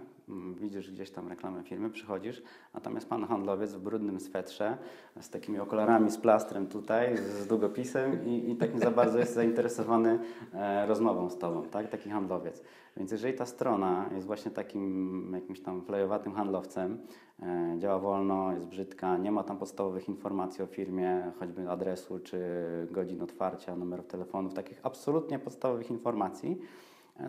widzisz 0.55 0.91
gdzieś 0.91 1.11
tam 1.11 1.27
reklamę 1.27 1.63
firmy, 1.63 1.89
przychodzisz, 1.89 2.43
a 2.73 2.79
tam 2.79 2.95
jest 2.95 3.09
pan 3.09 3.25
handlowiec 3.25 3.73
w 3.73 3.79
brudnym 3.79 4.19
swetrze, 4.19 4.77
z 5.21 5.29
takimi 5.29 5.59
okularami, 5.59 6.11
z 6.11 6.17
plastrem 6.17 6.67
tutaj, 6.67 7.17
z 7.17 7.47
długopisem 7.47 8.25
i, 8.25 8.51
i 8.51 8.55
tak 8.55 8.73
nie 8.73 8.79
za 8.79 8.91
bardzo 8.91 9.19
jest 9.19 9.33
zainteresowany 9.33 10.19
e, 10.53 10.85
rozmową 10.85 11.29
z 11.29 11.37
tobą, 11.37 11.63
tak? 11.63 11.89
Taki 11.89 12.09
handlowiec. 12.09 12.63
Więc 12.97 13.11
jeżeli 13.11 13.33
ta 13.33 13.45
strona 13.45 14.09
jest 14.15 14.27
właśnie 14.27 14.51
takim 14.51 15.31
jakimś 15.33 15.61
tam 15.61 15.81
flejowatym 15.81 16.33
handlowcem, 16.33 16.97
e, 17.39 17.75
działa 17.77 17.99
wolno, 17.99 18.53
jest 18.53 18.65
brzydka, 18.65 19.17
nie 19.17 19.31
ma 19.31 19.43
tam 19.43 19.57
podstawowych 19.57 20.09
informacji 20.09 20.63
o 20.63 20.67
firmie, 20.67 21.31
choćby 21.39 21.69
adresu 21.69 22.19
czy 22.19 22.39
godzin 22.91 23.21
otwarcia, 23.21 23.75
numerów 23.75 24.07
telefonów, 24.07 24.53
takich 24.53 24.79
absolutnie 24.83 25.39
podstawowych 25.39 25.91
informacji, 25.91 26.61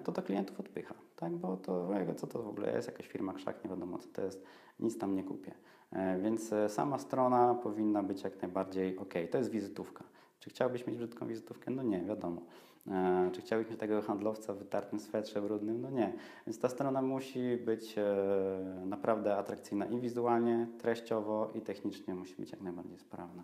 to 0.05 0.13
to 0.13 0.23
klientów 0.23 0.61
odpycha, 0.61 0.95
tak? 1.17 1.33
Bo 1.33 1.57
to, 1.57 1.97
ego, 1.97 2.15
co 2.15 2.27
to 2.27 2.43
w 2.43 2.49
ogóle 2.49 2.73
jest, 2.73 2.89
jakaś 2.89 3.09
firma 3.09 3.33
krzak, 3.33 3.65
nie 3.65 3.71
wiadomo 3.71 3.99
co 3.99 4.09
to 4.09 4.23
jest, 4.23 4.45
nic 4.81 4.99
tam 4.99 5.17
nie 5.17 5.25
kupię. 5.25 5.55
E, 5.93 6.19
Więc 6.19 6.53
e, 6.53 6.69
sama 6.69 6.99
strona 6.99 7.55
powinna 7.55 8.03
być 8.03 8.23
jak 8.23 8.43
najbardziej 8.43 8.99
ok. 8.99 9.15
To 9.31 9.39
jest 9.39 9.51
wizytówka. 9.51 10.05
Czy 10.41 10.51
chciałbyś 10.51 10.87
mieć 10.87 10.97
brzydką 10.97 11.27
wizytówkę? 11.27 11.71
No 11.71 11.83
nie, 11.83 12.05
wiadomo. 12.05 12.43
E, 12.89 13.31
Czy 13.33 13.41
chciałbyś 13.41 13.71
mieć 13.71 13.79
tego 13.79 14.03
handlowca 14.03 14.55
w 14.55 14.59
wytartym 14.59 15.01
swetrze 15.01 15.43
brudnym? 15.43 15.81
No 15.81 15.91
nie. 15.91 16.13
Więc 16.47 16.61
ta 16.61 16.69
strona 16.69 17.03
musi 17.03 17.57
być 17.57 17.99
e, 17.99 18.83
naprawdę 18.87 19.37
atrakcyjna 19.37 19.87
i 19.87 20.01
wizualnie, 20.01 20.67
treściowo 20.79 21.51
i 21.55 21.61
technicznie 21.61 22.15
musi 22.15 22.35
być 22.37 22.53
jak 22.53 22.61
najbardziej 22.61 22.99
sprawna. 22.99 23.43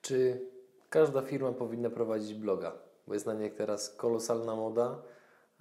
Czy 0.00 0.40
każda 0.90 1.22
firma 1.22 1.52
powinna 1.52 1.90
prowadzić 1.90 2.34
bloga? 2.34 2.72
Bo 3.06 3.14
jest 3.14 3.26
na 3.26 3.34
nie 3.34 3.50
teraz 3.50 3.96
kolosalna 3.96 4.56
moda. 4.56 5.02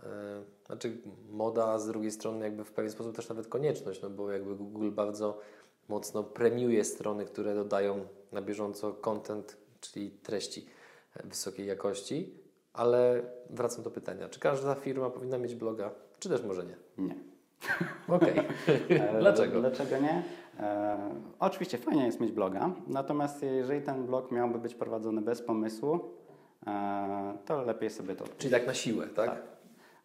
E, 0.06 0.44
Znaczy 0.66 0.98
moda, 1.32 1.66
a 1.66 1.80
z 1.80 1.88
drugiej 1.88 2.12
strony 2.12 2.46
jakby 2.46 2.64
w 2.64 2.72
pewien 2.72 2.92
sposób 2.92 3.16
też 3.16 3.30
nawet 3.30 3.48
konieczność, 3.48 4.02
no 4.02 4.10
bo 4.10 4.32
jakby 4.32 4.56
Google 4.56 4.92
bardzo 4.92 5.40
mocno 5.90 6.24
premiuje 6.24 6.84
strony, 6.84 7.26
które 7.26 7.56
dodają 7.56 8.06
na 8.32 8.42
bieżąco 8.42 8.94
content, 8.94 9.58
czyli 9.82 10.12
treści 10.12 10.66
wysokiej 11.24 11.68
jakości. 11.68 12.34
Ale 12.74 13.22
wracam 13.50 13.84
do 13.84 13.92
pytania, 13.92 14.30
czy 14.30 14.40
każda 14.40 14.76
firma 14.76 15.10
powinna 15.10 15.38
mieć 15.38 15.56
bloga, 15.56 15.92
czy 16.20 16.30
też 16.30 16.44
może 16.44 16.66
nie? 16.66 16.76
Nie. 16.98 17.16
Okej. 18.08 18.34
E, 18.90 19.20
Dlaczego? 19.20 19.60
Dlaczego 19.60 19.98
nie? 19.98 20.24
E, 20.60 20.98
oczywiście 21.40 21.78
fajnie 21.78 22.06
jest 22.06 22.20
mieć 22.20 22.32
bloga, 22.32 22.72
natomiast 22.88 23.44
jeżeli 23.44 23.82
ten 23.82 24.06
blog 24.06 24.32
miałby 24.32 24.60
być 24.60 24.76
prowadzony 24.76 25.22
bez 25.22 25.42
pomysłu, 25.42 26.00
e, 26.68 27.38
to 27.46 27.62
lepiej 27.62 27.90
sobie 27.90 28.16
to 28.16 28.26
Czyli 28.38 28.52
tak 28.52 28.68
na 28.68 28.74
siłę, 28.74 29.08
tak? 29.08 29.30
Tak. 29.30 29.54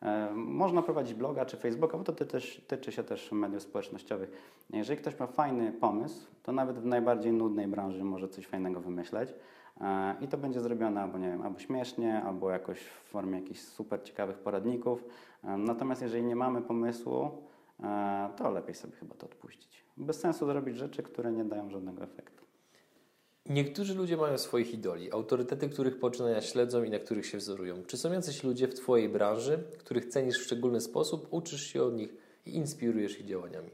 E, 0.03 0.30
Można 0.34 0.82
prowadzić 0.82 1.14
bloga 1.14 1.44
czy 1.46 1.57
Facebooka, 1.57 1.99
bo 1.99 2.05
to 2.05 2.12
ty- 2.12 2.26
też, 2.26 2.64
tyczy 2.68 2.92
się 2.92 3.05
też 3.05 3.32
mediów 3.32 3.62
społecznościowych. 3.62 4.30
Jeżeli 4.70 4.99
ktoś 5.01 5.18
ma 5.18 5.26
fajny 5.26 5.72
pomysł, 5.72 6.26
to 6.42 6.53
nawet 6.53 6.78
w 6.78 6.86
najbardziej 6.86 7.32
nudnej 7.32 7.66
branży 7.68 8.05
może 8.05 8.28
coś 8.28 8.46
fajnego 8.46 8.80
wymyśleć. 8.80 9.34
E, 9.80 10.14
I 10.20 10.28
to 10.28 10.38
będzie 10.38 10.61
zrobione 10.61 11.03
albo, 11.03 11.18
nie 11.18 11.28
wiem, 11.28 11.42
albo 11.42 11.59
śmiesznie, 11.59 12.22
albo 12.22 12.51
jakoś 12.51 12.78
w 12.80 13.03
formie 13.11 13.38
jakichś 13.40 13.61
super 13.61 14.03
ciekawych 14.03 14.38
poradników. 14.38 15.05
E, 15.44 15.57
Natomiast 15.57 16.03
jeżeli 16.03 16.22
nie 16.24 16.36
mamy 16.36 16.62
pomysłu, 16.62 17.30
to 18.36 18.51
lepiej 18.51 18.74
sobie 18.74 18.96
chyba 18.96 19.14
to 19.14 19.26
odpuścić. 19.26 19.84
Bez 19.96 20.20
sensu 20.20 20.46
zrobić 20.46 20.76
rzeczy, 20.76 21.03
które 21.03 21.32
nie 21.32 21.44
dają 21.44 21.70
żadnego 21.70 22.03
efektu. 22.05 22.44
Niektórzy 23.49 23.94
ludzie 23.94 24.16
mają 24.16 24.38
swoich 24.38 24.74
idoli, 24.74 25.12
autorytety, 25.12 25.68
których 25.68 25.99
poczynania 25.99 26.40
śledzą 26.40 26.82
i 26.84 26.90
na 26.90 26.99
których 26.99 27.26
się 27.26 27.38
wzorują. 27.38 27.82
Czy 27.86 27.96
są 27.96 28.12
jacyś 28.12 28.44
ludzie 28.44 28.68
w 28.68 28.74
Twojej 28.74 29.09
branży, 29.09 29.59
których 29.78 30.07
cenisz 30.07 30.38
w 30.38 30.42
szczególny 30.44 30.80
sposób, 30.80 31.26
uczysz 31.30 31.62
się 31.62 31.82
od 31.82 31.94
nich 31.94 32.14
i 32.46 32.57
inspirujesz 32.57 33.20
ich 33.20 33.26
działaniami? 33.26 33.70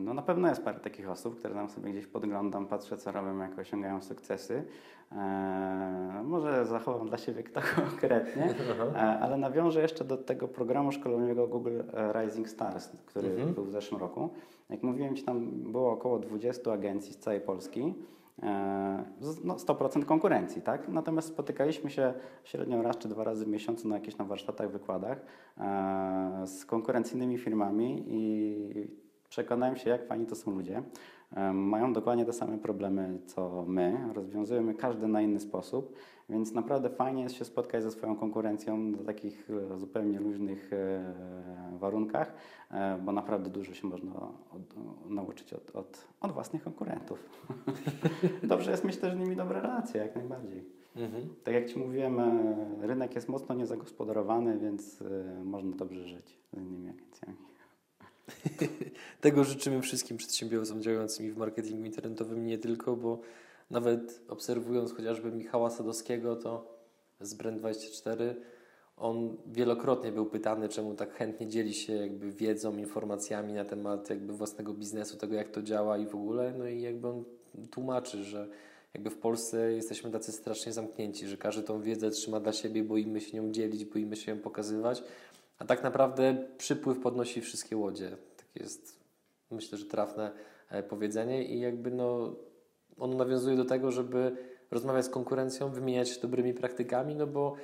No 0.00 0.14
na 0.14 0.22
pewno 0.22 0.48
jest 0.48 0.62
parę 0.64 0.80
takich 0.80 1.10
osób, 1.10 1.38
które 1.38 1.54
tam 1.54 1.68
sobie 1.68 1.90
gdzieś 1.90 2.06
podglądam, 2.06 2.66
patrzę 2.66 2.96
co 2.96 3.12
robią, 3.12 3.38
jak 3.38 3.58
osiągają 3.58 4.02
sukcesy. 4.02 4.64
Eee, 5.12 6.24
może 6.24 6.66
zachowam 6.66 7.08
dla 7.08 7.18
siebie 7.18 7.42
kto 7.42 7.60
konkretnie, 7.76 8.54
e, 8.94 8.98
ale 9.00 9.36
nawiążę 9.36 9.82
jeszcze 9.82 10.04
do 10.04 10.16
tego 10.16 10.48
programu 10.48 10.92
szkoleniowego 10.92 11.46
Google 11.48 11.80
Rising 12.14 12.48
Stars, 12.48 12.88
który 13.06 13.28
Mhm. 13.28 13.54
był 13.54 13.64
w 13.64 13.70
zeszłym 13.70 14.00
roku. 14.00 14.30
Jak 14.70 14.82
mówiłem 14.82 15.16
Ci, 15.16 15.22
tam 15.22 15.50
było 15.72 15.92
około 15.92 16.18
20 16.18 16.72
agencji 16.72 17.12
z 17.12 17.18
całej 17.18 17.40
Polski. 17.40 17.94
E, 18.42 19.04
No 19.44 19.54
100% 19.54 20.04
konkurencji, 20.04 20.62
tak? 20.62 20.88
Natomiast 20.88 21.28
spotykaliśmy 21.28 21.90
się 21.90 22.14
średnio 22.44 22.82
raz 22.82 22.98
czy 22.98 23.08
dwa 23.08 23.24
razy 23.24 23.44
w 23.44 23.48
miesiącu 23.48 23.88
na 23.88 23.94
jakichś 23.94 24.16
tam 24.16 24.28
warsztatach, 24.28 24.70
wykładach 24.70 25.18
e, 25.58 26.46
z 26.46 26.64
konkurencyjnymi 26.64 27.38
firmami 27.38 28.04
i 28.08 29.06
przekonałem 29.28 29.76
się, 29.76 29.90
jak 29.90 30.06
fajni 30.06 30.26
to 30.26 30.34
są 30.34 30.50
ludzie. 30.50 30.82
Mają 31.52 31.92
dokładnie 31.92 32.24
te 32.24 32.32
same 32.32 32.58
problemy, 32.58 33.18
co 33.26 33.64
my. 33.68 33.98
Rozwiązujemy 34.14 34.74
każdy 34.74 35.08
na 35.08 35.22
inny 35.22 35.40
sposób, 35.40 35.96
więc 36.28 36.52
naprawdę 36.52 36.90
fajnie 36.90 37.22
jest 37.22 37.34
się 37.34 37.44
spotkać 37.44 37.82
ze 37.82 37.90
swoją 37.90 38.16
konkurencją 38.16 38.76
na 38.76 38.98
takich 38.98 39.50
e, 39.74 39.78
zupełnie 39.78 40.20
luźnych 40.20 40.72
e, 40.72 41.14
warunkach, 41.78 42.32
e, 42.70 42.98
bo 42.98 43.12
naprawdę 43.12 43.50
dużo 43.50 43.74
się 43.74 43.88
można 43.88 44.14
od, 44.50 45.10
nauczyć 45.10 45.52
od, 45.52 45.76
od, 45.76 46.06
od 46.20 46.32
własnych 46.32 46.64
konkurentów. 46.64 47.28
Dobrze 48.42 48.70
jest 48.70 48.84
mieć 48.84 48.96
też 48.96 49.14
z 49.14 49.18
nimi 49.18 49.36
dobre 49.36 49.60
relacje, 49.60 50.00
jak 50.00 50.16
najbardziej. 50.16 50.64
Mhm. 50.96 51.28
Tak 51.44 51.54
jak 51.54 51.66
Ci 51.66 51.78
mówiłem, 51.78 52.20
rynek 52.80 53.14
jest 53.14 53.28
mocno 53.28 53.54
niezagospodarowany, 53.54 54.58
więc 54.58 55.04
można 55.44 55.76
dobrze 55.76 56.08
żyć 56.08 56.38
z 56.52 56.58
innymi 56.58 56.88
agencjami. 56.88 57.36
Tego 59.20 59.44
życzymy 59.44 59.82
wszystkim 59.82 60.16
przedsiębiorcom 60.16 60.82
działającym 60.82 61.32
w 61.32 61.36
marketingu 61.36 61.84
internetowym, 61.84 62.46
nie 62.46 62.58
tylko, 62.58 62.96
bo 62.96 63.20
nawet 63.70 64.20
obserwując 64.28 64.92
chociażby 64.92 65.32
Michała 65.32 65.70
Sadowskiego, 65.70 66.36
to 66.36 66.76
z 67.20 67.36
Brand24, 67.36 68.34
on 68.96 69.36
wielokrotnie 69.46 70.12
był 70.12 70.26
pytany, 70.26 70.68
czemu 70.68 70.94
tak 70.94 71.14
chętnie 71.14 71.46
dzieli 71.46 71.74
się 71.74 71.92
jakby 71.92 72.32
wiedzą, 72.32 72.76
informacjami 72.76 73.52
na 73.52 73.64
temat 73.64 74.10
jakby 74.10 74.32
własnego 74.32 74.74
biznesu, 74.74 75.16
tego 75.16 75.34
jak 75.34 75.48
to 75.48 75.62
działa 75.62 75.98
i 75.98 76.06
w 76.06 76.14
ogóle, 76.14 76.54
no 76.58 76.68
i 76.68 76.80
jakby 76.80 77.08
on 77.08 77.24
tłumaczy, 77.70 78.24
że 78.24 78.48
jakby 78.94 79.10
w 79.10 79.18
Polsce 79.18 79.72
jesteśmy 79.72 80.10
tacy 80.10 80.32
strasznie 80.32 80.72
zamknięci, 80.72 81.26
że 81.26 81.36
każdy 81.36 81.62
tą 81.62 81.82
wiedzę 81.82 82.10
trzyma 82.10 82.40
dla 82.40 82.52
siebie, 82.52 82.84
boimy 82.84 83.20
się 83.20 83.36
nią 83.36 83.52
dzielić, 83.52 83.84
boimy 83.84 84.16
się 84.16 84.32
ją 84.32 84.38
pokazywać, 84.38 85.02
a 85.58 85.64
tak 85.64 85.82
naprawdę 85.82 86.48
przypływ 86.58 86.98
podnosi 86.98 87.40
wszystkie 87.40 87.76
łodzie. 87.76 88.16
Tak 88.36 88.46
jest, 88.54 89.00
myślę, 89.50 89.78
że 89.78 89.84
trafne 89.84 90.32
e, 90.70 90.82
powiedzenie 90.82 91.44
i 91.44 91.60
jakby 91.60 91.90
no, 91.90 92.36
ono 92.98 93.16
nawiązuje 93.16 93.56
do 93.56 93.64
tego, 93.64 93.92
żeby 93.92 94.36
rozmawiać 94.70 95.04
z 95.04 95.08
konkurencją, 95.08 95.70
wymieniać 95.70 96.08
się 96.08 96.20
dobrymi 96.20 96.54
praktykami, 96.54 97.14
no 97.14 97.26
bo 97.26 97.56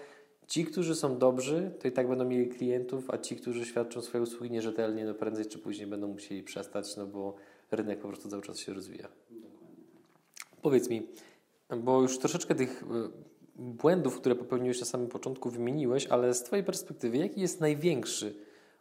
ci, 0.46 0.64
którzy 0.64 0.94
są 0.94 1.18
dobrzy, 1.18 1.70
to 1.80 1.88
i 1.88 1.92
tak 1.92 2.08
będą 2.08 2.24
mieli 2.24 2.48
klientów, 2.48 3.10
a 3.10 3.18
ci, 3.18 3.36
którzy 3.36 3.64
świadczą 3.64 4.02
swoje 4.02 4.22
usługi 4.22 4.50
nierzetelnie, 4.50 5.04
no 5.04 5.14
prędzej 5.14 5.46
czy 5.46 5.58
później 5.58 5.86
będą 5.86 6.08
musieli 6.08 6.42
przestać, 6.42 6.96
no 6.96 7.06
bo 7.06 7.34
rynek 7.70 8.00
po 8.00 8.08
prostu 8.08 8.28
cały 8.28 8.42
czas 8.42 8.58
się 8.58 8.74
rozwija. 8.74 9.08
Powiedz 10.62 10.90
mi, 10.90 11.08
bo 11.76 12.02
już 12.02 12.18
troszeczkę 12.18 12.54
tych 12.54 12.82
y, 12.82 12.86
błędów, 13.62 14.20
które 14.20 14.34
popełniłeś 14.34 14.80
na 14.80 14.86
samym 14.86 15.08
początku, 15.08 15.50
wymieniłeś, 15.50 16.06
ale 16.06 16.34
z 16.34 16.42
Twojej 16.42 16.64
perspektywy, 16.64 17.16
jaki 17.16 17.40
jest 17.40 17.60
największy 17.60 18.34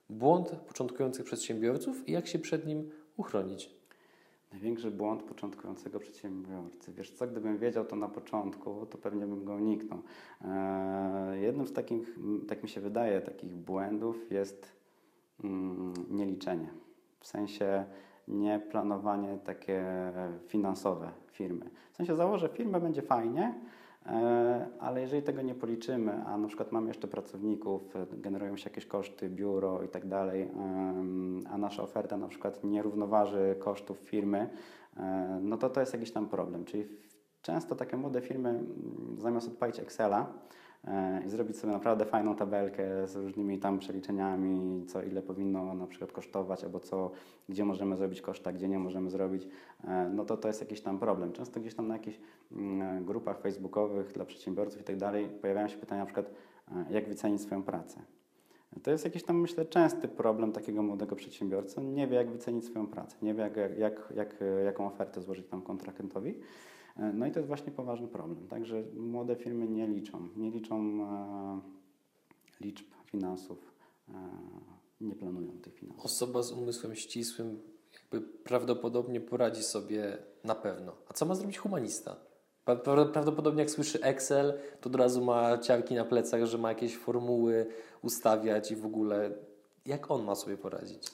błąd 0.10 0.50
początkujących 0.50 1.26
przedsiębiorców 1.26 2.10
i 2.10 2.12
jak 2.12 2.28
się 2.28 2.40
przed 2.40 2.68
nim 2.68 2.90
uchronić? 3.18 3.70
Największy 4.52 4.92
błąd 4.92 5.24
początkującego 5.24 6.00
przedsiębiorcy. 6.00 6.94
Wiesz 6.94 7.12
co, 7.12 7.28
gdybym 7.28 7.58
wiedział 7.58 7.86
to 7.86 7.96
na 7.96 8.08
początku, 8.08 8.86
to 8.86 8.98
pewnie 8.98 9.26
bym 9.26 9.46
go 9.46 9.54
uniknął. 9.54 10.00
Eee, 10.42 11.42
jednym 11.42 11.68
z 11.68 11.74
takich, 11.74 12.20
tak 12.48 12.64
mi 12.64 12.70
się 12.70 12.82
wydaje, 12.82 13.22
takich 13.22 13.56
błędów 13.56 14.32
jest 14.32 14.72
mm, 15.44 15.94
nieliczenie. 16.10 16.70
W 17.20 17.28
sensie 17.28 17.86
nie 18.28 18.60
planowanie 18.60 19.38
takie 19.46 19.84
finansowe 20.48 21.12
firmy. 21.32 21.70
W 21.94 21.96
sensie 21.96 22.16
założę 22.16 22.50
firmę, 22.50 22.80
będzie 22.80 23.02
fajnie, 23.02 23.54
ale 24.80 25.02
jeżeli 25.02 25.24
tego 25.24 25.42
nie 25.42 25.56
policzymy, 25.56 26.24
a 26.26 26.38
na 26.38 26.48
przykład 26.48 26.72
mamy 26.72 26.88
jeszcze 26.88 27.08
pracowników, 27.08 27.96
e, 27.96 28.06
generują 28.12 28.58
się 28.58 28.70
jakieś 28.70 28.86
koszty, 28.86 29.30
biuro 29.30 29.84
i 29.84 29.88
tak 29.88 30.08
dalej, 30.08 30.50
a 31.50 31.58
nasza 31.58 31.84
oferta 31.84 32.18
na 32.18 32.28
przykład 32.28 32.64
nie 32.64 32.82
równoważy 32.82 33.56
kosztów 33.60 33.98
firmy, 33.98 34.50
e, 34.98 35.40
no 35.42 35.58
to 35.58 35.70
to 35.70 35.80
jest 35.80 35.94
jakiś 35.94 36.12
tam 36.12 36.30
problem. 36.30 36.66
Czyli 36.66 36.88
często 37.42 37.76
takie 37.76 37.98
młode 37.98 38.22
firmy 38.22 38.50
mm, 38.50 39.16
zamiast 39.18 39.48
odpalić 39.48 39.80
Excela, 39.80 40.20
e, 40.22 40.26
i 41.26 41.30
zrobić 41.30 41.58
sobie 41.58 41.74
naprawdę 41.74 42.06
fajną 42.06 42.36
tabelkę 42.36 43.08
z 43.08 43.16
różnymi 43.16 43.60
tam 43.60 43.80
przeliczeniami, 43.80 44.86
co 44.88 45.04
ile 45.04 45.22
powinno 45.22 45.74
na 45.74 45.88
przykład 45.88 46.12
kosztować, 46.12 46.64
albo 46.64 46.80
co, 46.80 47.12
gdzie 47.50 47.66
możemy 47.66 47.98
zrobić 47.98 48.22
koszta, 48.22 48.52
gdzie 48.52 48.68
nie 48.68 48.80
możemy 48.80 49.10
zrobić, 49.10 49.48
e, 49.84 50.10
no 50.14 50.26
to 50.26 50.38
to 50.38 50.48
jest 50.48 50.62
jakiś 50.62 50.82
tam 50.82 51.00
problem. 51.00 51.32
Często 51.32 51.60
gdzieś 51.60 51.76
tam 51.76 51.88
na 51.88 51.94
jakichś 51.94 52.20
mm, 52.52 53.06
grupach 53.06 53.42
facebookowych 53.42 54.12
dla 54.12 54.26
przedsiębiorców 54.26 54.82
i 54.82 54.84
tak 54.84 54.98
dalej 54.98 55.30
pojawiają 55.30 55.68
się 55.68 55.78
pytania 55.78 56.02
na 56.02 56.06
przykład, 56.06 56.32
e, 56.72 56.94
jak 56.94 57.08
wycenić 57.08 57.42
swoją 57.42 57.64
pracę. 57.64 58.02
To 58.84 58.92
jest 58.92 59.06
jakiś 59.06 59.24
tam, 59.24 59.40
myślę, 59.40 59.66
częsty 59.66 60.08
problem 60.08 60.52
takiego 60.52 60.84
młodego 60.84 61.16
przedsiębiorcy. 61.16 61.82
Nie 61.82 62.08
wie, 62.08 62.16
jak 62.16 62.30
wycenić 62.30 62.66
swoją 62.66 62.88
pracę, 62.88 63.18
nie 63.22 63.34
wie, 63.34 63.42
jak, 63.42 63.58
jak, 63.78 64.14
jak, 64.16 64.44
jaką 64.66 64.88
ofertę 64.88 65.22
złożyć 65.22 65.48
tam 65.48 65.62
kontrahentowi. 65.62 66.36
E, 66.98 67.14
No 67.14 67.26
i 67.26 67.32
to 67.32 67.40
jest 67.40 67.48
właśnie 67.48 67.72
poważny 67.72 68.08
problem. 68.08 68.48
Także 68.48 68.84
młode 68.96 69.36
firmy 69.36 69.68
nie 69.68 69.88
liczą, 69.88 70.30
nie 70.36 70.52
liczą 70.52 71.04
e, 71.04 71.62
liczb 72.62 72.88
finansów, 73.06 73.74
e, 74.10 74.14
nie 75.02 75.16
planują 75.16 75.52
tych 75.52 75.74
finansów. 75.74 76.06
Osoba 76.06 76.44
z 76.44 76.52
umysłem 76.52 76.96
ścisłym 76.96 77.60
jakby 77.94 78.28
prawdopodobnie 78.28 79.22
poradzi 79.22 79.64
sobie 79.64 80.18
na 80.44 80.56
pewno. 80.56 80.96
A 81.08 81.14
co 81.14 81.26
ma 81.26 81.36
zrobić 81.36 81.58
humanista? 81.58 82.16
Prawdopodobnie 83.14 83.60
jak 83.60 83.72
słyszy 83.72 84.02
Excel, 84.02 84.60
to 84.82 84.90
od 84.90 84.96
razu 84.96 85.26
ma 85.26 85.58
ciałki 85.58 85.96
na 85.96 86.06
plecach, 86.06 86.46
że 86.46 86.58
ma 86.58 86.70
jakieś 86.70 86.98
formuły 86.98 87.68
ustawiać 88.02 88.72
i 88.72 88.76
w 88.76 88.86
ogóle 88.86 89.32
jak 89.86 90.12
on 90.12 90.24
ma 90.24 90.36
sobie 90.36 90.58
poradzić? 90.58 91.12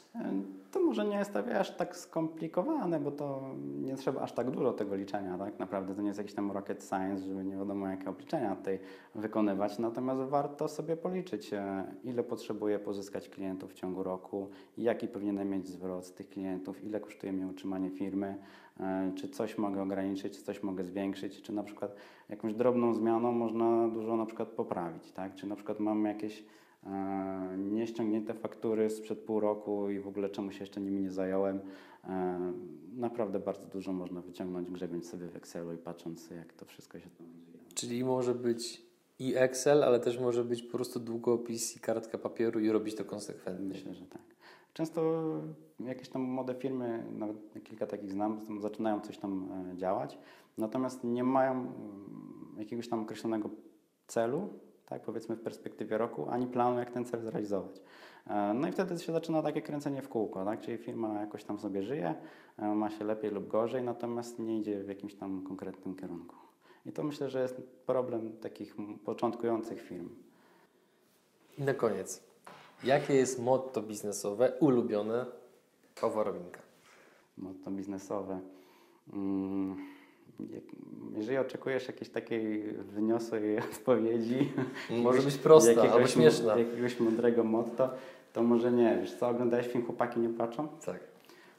To 0.71 0.79
może 0.79 1.05
nie 1.05 1.17
jest 1.17 1.33
tak 1.33 1.47
aż 1.47 1.71
tak 1.71 1.97
skomplikowane, 1.97 2.99
bo 2.99 3.11
to 3.11 3.55
nie 3.81 3.95
trzeba 3.95 4.21
aż 4.21 4.31
tak 4.31 4.51
dużo 4.51 4.73
tego 4.73 4.95
liczenia, 4.95 5.37
tak 5.37 5.59
naprawdę 5.59 5.95
to 5.95 6.01
nie 6.01 6.07
jest 6.07 6.19
jakiś 6.19 6.33
tam 6.33 6.51
rocket 6.51 6.83
science, 6.83 7.25
żeby 7.25 7.43
nie 7.43 7.55
wiadomo 7.57 7.87
jakie 7.87 8.09
obliczenia 8.09 8.55
tutaj 8.55 8.79
wykonywać, 9.15 9.79
natomiast 9.79 10.21
warto 10.21 10.67
sobie 10.67 10.97
policzyć, 10.97 11.53
e, 11.53 11.83
ile 12.03 12.23
potrzebuję 12.23 12.79
pozyskać 12.79 13.29
klientów 13.29 13.71
w 13.71 13.73
ciągu 13.73 14.03
roku, 14.03 14.49
jaki 14.77 15.07
powinienem 15.07 15.49
mieć 15.49 15.67
zwrot 15.67 16.05
z 16.05 16.13
tych 16.13 16.29
klientów, 16.29 16.83
ile 16.83 16.99
kosztuje 16.99 17.33
mnie 17.33 17.47
utrzymanie 17.47 17.89
firmy, 17.89 18.35
e, 18.79 19.11
czy 19.15 19.29
coś 19.29 19.57
mogę 19.57 19.81
ograniczyć, 19.81 20.37
czy 20.37 20.43
coś 20.43 20.63
mogę 20.63 20.83
zwiększyć, 20.83 21.41
czy 21.41 21.53
na 21.53 21.63
przykład 21.63 21.95
jakąś 22.29 22.53
drobną 22.53 22.93
zmianą 22.93 23.31
można 23.31 23.87
dużo 23.87 24.17
na 24.17 24.25
przykład 24.25 24.49
poprawić, 24.49 25.11
tak? 25.11 25.35
Czy 25.35 25.47
na 25.47 25.55
przykład 25.55 25.79
mam 25.79 26.05
jakieś 26.05 26.43
nieściągnięte 27.57 28.33
faktury 28.33 28.89
sprzed 28.89 29.19
pół 29.19 29.39
roku 29.39 29.89
i 29.89 29.99
w 29.99 30.07
ogóle 30.07 30.29
czemu 30.29 30.51
się 30.51 30.59
jeszcze 30.59 30.81
nimi 30.81 31.01
nie 31.01 31.11
zająłem. 31.11 31.59
E, 32.03 32.53
Naprawdę 32.97 33.39
bardzo 33.39 33.67
dużo 33.67 33.93
można 33.93 34.21
wyciągnąć, 34.21 34.71
grzebiąc 34.71 35.09
sobie 35.09 35.27
w 35.27 35.35
Excelu 35.35 35.73
i 35.73 35.77
patrząc, 35.77 36.29
jak 36.29 36.53
to 36.53 36.65
wszystko 36.65 36.99
się 36.99 37.09
tam 37.09 37.27
rozwija. 37.27 37.63
Czyli 37.73 38.03
może 38.03 38.35
być 38.35 38.87
i 39.19 39.35
Excel, 39.35 39.83
ale 39.83 39.99
też 39.99 40.19
może 40.19 40.43
być 40.43 40.63
po 40.63 40.71
prostu 40.71 40.99
długopis 40.99 41.77
i 41.77 41.79
kartka 41.79 42.17
papieru 42.17 42.59
i 42.59 42.69
robić 42.69 42.95
to 42.95 43.05
konsekwentnie. 43.05 43.65
Myślę, 43.65 43.93
że 43.93 44.05
tak. 44.05 44.21
Często 44.73 45.23
jakieś 45.79 46.09
tam 46.09 46.21
młode 46.21 46.55
firmy, 46.55 47.03
nawet 47.11 47.63
kilka 47.63 47.87
takich 47.87 48.11
znam, 48.11 48.41
zaczynają 48.59 49.01
coś 49.01 49.17
tam 49.17 49.51
e, 49.73 49.77
działać, 49.77 50.17
natomiast 50.57 51.03
nie 51.03 51.23
mają 51.23 51.51
mm, 51.51 52.55
jakiegoś 52.57 52.89
tam 52.89 52.99
określonego 52.99 53.49
celu, 54.07 54.49
tak, 54.89 55.01
powiedzmy 55.01 55.35
w 55.35 55.41
perspektywie 55.41 55.97
roku, 55.97 56.29
ani 56.29 56.47
planu, 56.47 56.79
jak 56.79 56.91
ten 56.91 57.05
cel 57.05 57.21
zrealizować. 57.21 57.81
E, 58.27 58.53
No 58.53 58.67
i 58.67 58.71
wtedy 58.71 58.99
się 58.99 59.13
zaczyna 59.13 59.41
takie 59.41 59.61
kręcenie 59.61 60.01
w 60.01 60.09
kółko, 60.09 60.45
tak? 60.45 60.61
czyli 60.61 60.77
firma 60.77 61.21
jakoś 61.21 61.43
tam 61.43 61.59
sobie 61.59 61.83
żyje, 61.83 62.15
e, 62.57 62.75
ma 62.75 62.89
się 62.89 63.05
lepiej 63.05 63.31
lub 63.31 63.47
gorzej, 63.47 63.83
natomiast 63.83 64.39
nie 64.39 64.59
idzie 64.59 64.83
w 64.83 64.87
jakimś 64.87 65.15
tam 65.15 65.43
konkretnym 65.43 65.95
kierunku. 65.95 66.35
I 66.85 66.91
to 66.91 67.03
myślę, 67.03 67.29
że 67.29 67.41
jest 67.41 67.61
problem 67.85 68.37
takich 68.37 68.75
początkujących 69.05 69.81
firm. 69.81 70.09
I 71.57 71.63
na 71.63 71.73
koniec, 71.73 72.23
jakie 72.83 73.13
jest 73.13 73.41
motto 73.41 73.81
biznesowe 73.81 74.51
ulubione 74.59 75.25
Pawła 76.01 76.23
Robinka? 76.23 76.59
motto 77.37 77.71
biznesowe. 77.71 78.39
Mm, 79.13 79.77
Jeżeli 81.17 81.37
oczekujesz 81.37 81.87
jakiejś 81.87 82.09
takiej 82.09 82.63
wyniosłej 82.73 83.57
odpowiedzi, 83.73 84.49
Może 84.89 85.21
być 85.21 85.37
prosta 85.37 85.81
albo 85.81 86.07
śmieszna. 86.07 86.57
jakiegoś 86.57 86.99
mądrego 86.99 87.43
motto, 87.43 87.89
to 88.33 88.43
może 88.43 88.71
nie. 88.71 88.97
Wiesz 89.01 89.15
co, 89.15 89.27
oglądałeś 89.27 89.67
film 89.67 89.85
Chłopaki 89.85 90.19
nie 90.19 90.29
płaczą? 90.29 90.67
Tak. 90.85 90.99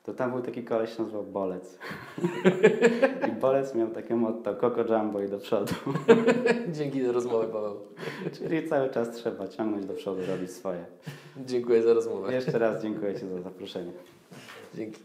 To 0.04 0.14
tam 0.14 0.30
był 0.30 0.42
taki 0.42 0.64
koleś, 0.64 0.96
się 0.96 1.02
nazywał 1.02 1.24
Bolec. 1.24 1.78
I 3.28 3.32
Bolec 3.40 3.74
miał 3.74 3.88
takie 3.88 4.16
motto, 4.16 4.54
Coco 4.54 4.94
Jumbo 4.94 5.22
i 5.22 5.28
do 5.28 5.38
przodu. 5.38 5.74
Dzięki 6.76 7.04
za 7.04 7.12
rozmowę, 7.12 7.46
Paweł. 7.52 7.76
Czyli 8.32 8.68
cały 8.68 8.90
czas 8.90 9.10
trzeba 9.10 9.48
ciągnąć 9.48 9.86
do 9.86 9.94
przodu, 9.94 10.20
robić 10.28 10.50
swoje. 10.50 10.84
Dziękuję 11.46 11.82
za 11.82 11.92
rozmowę. 11.94 12.32
Jeszcze 12.34 12.58
raz 12.58 12.82
dziękuję 12.82 13.14
Ci 13.14 13.26
za 13.26 13.40
zaproszenie. 13.42 13.92
Dzięki. 14.74 15.00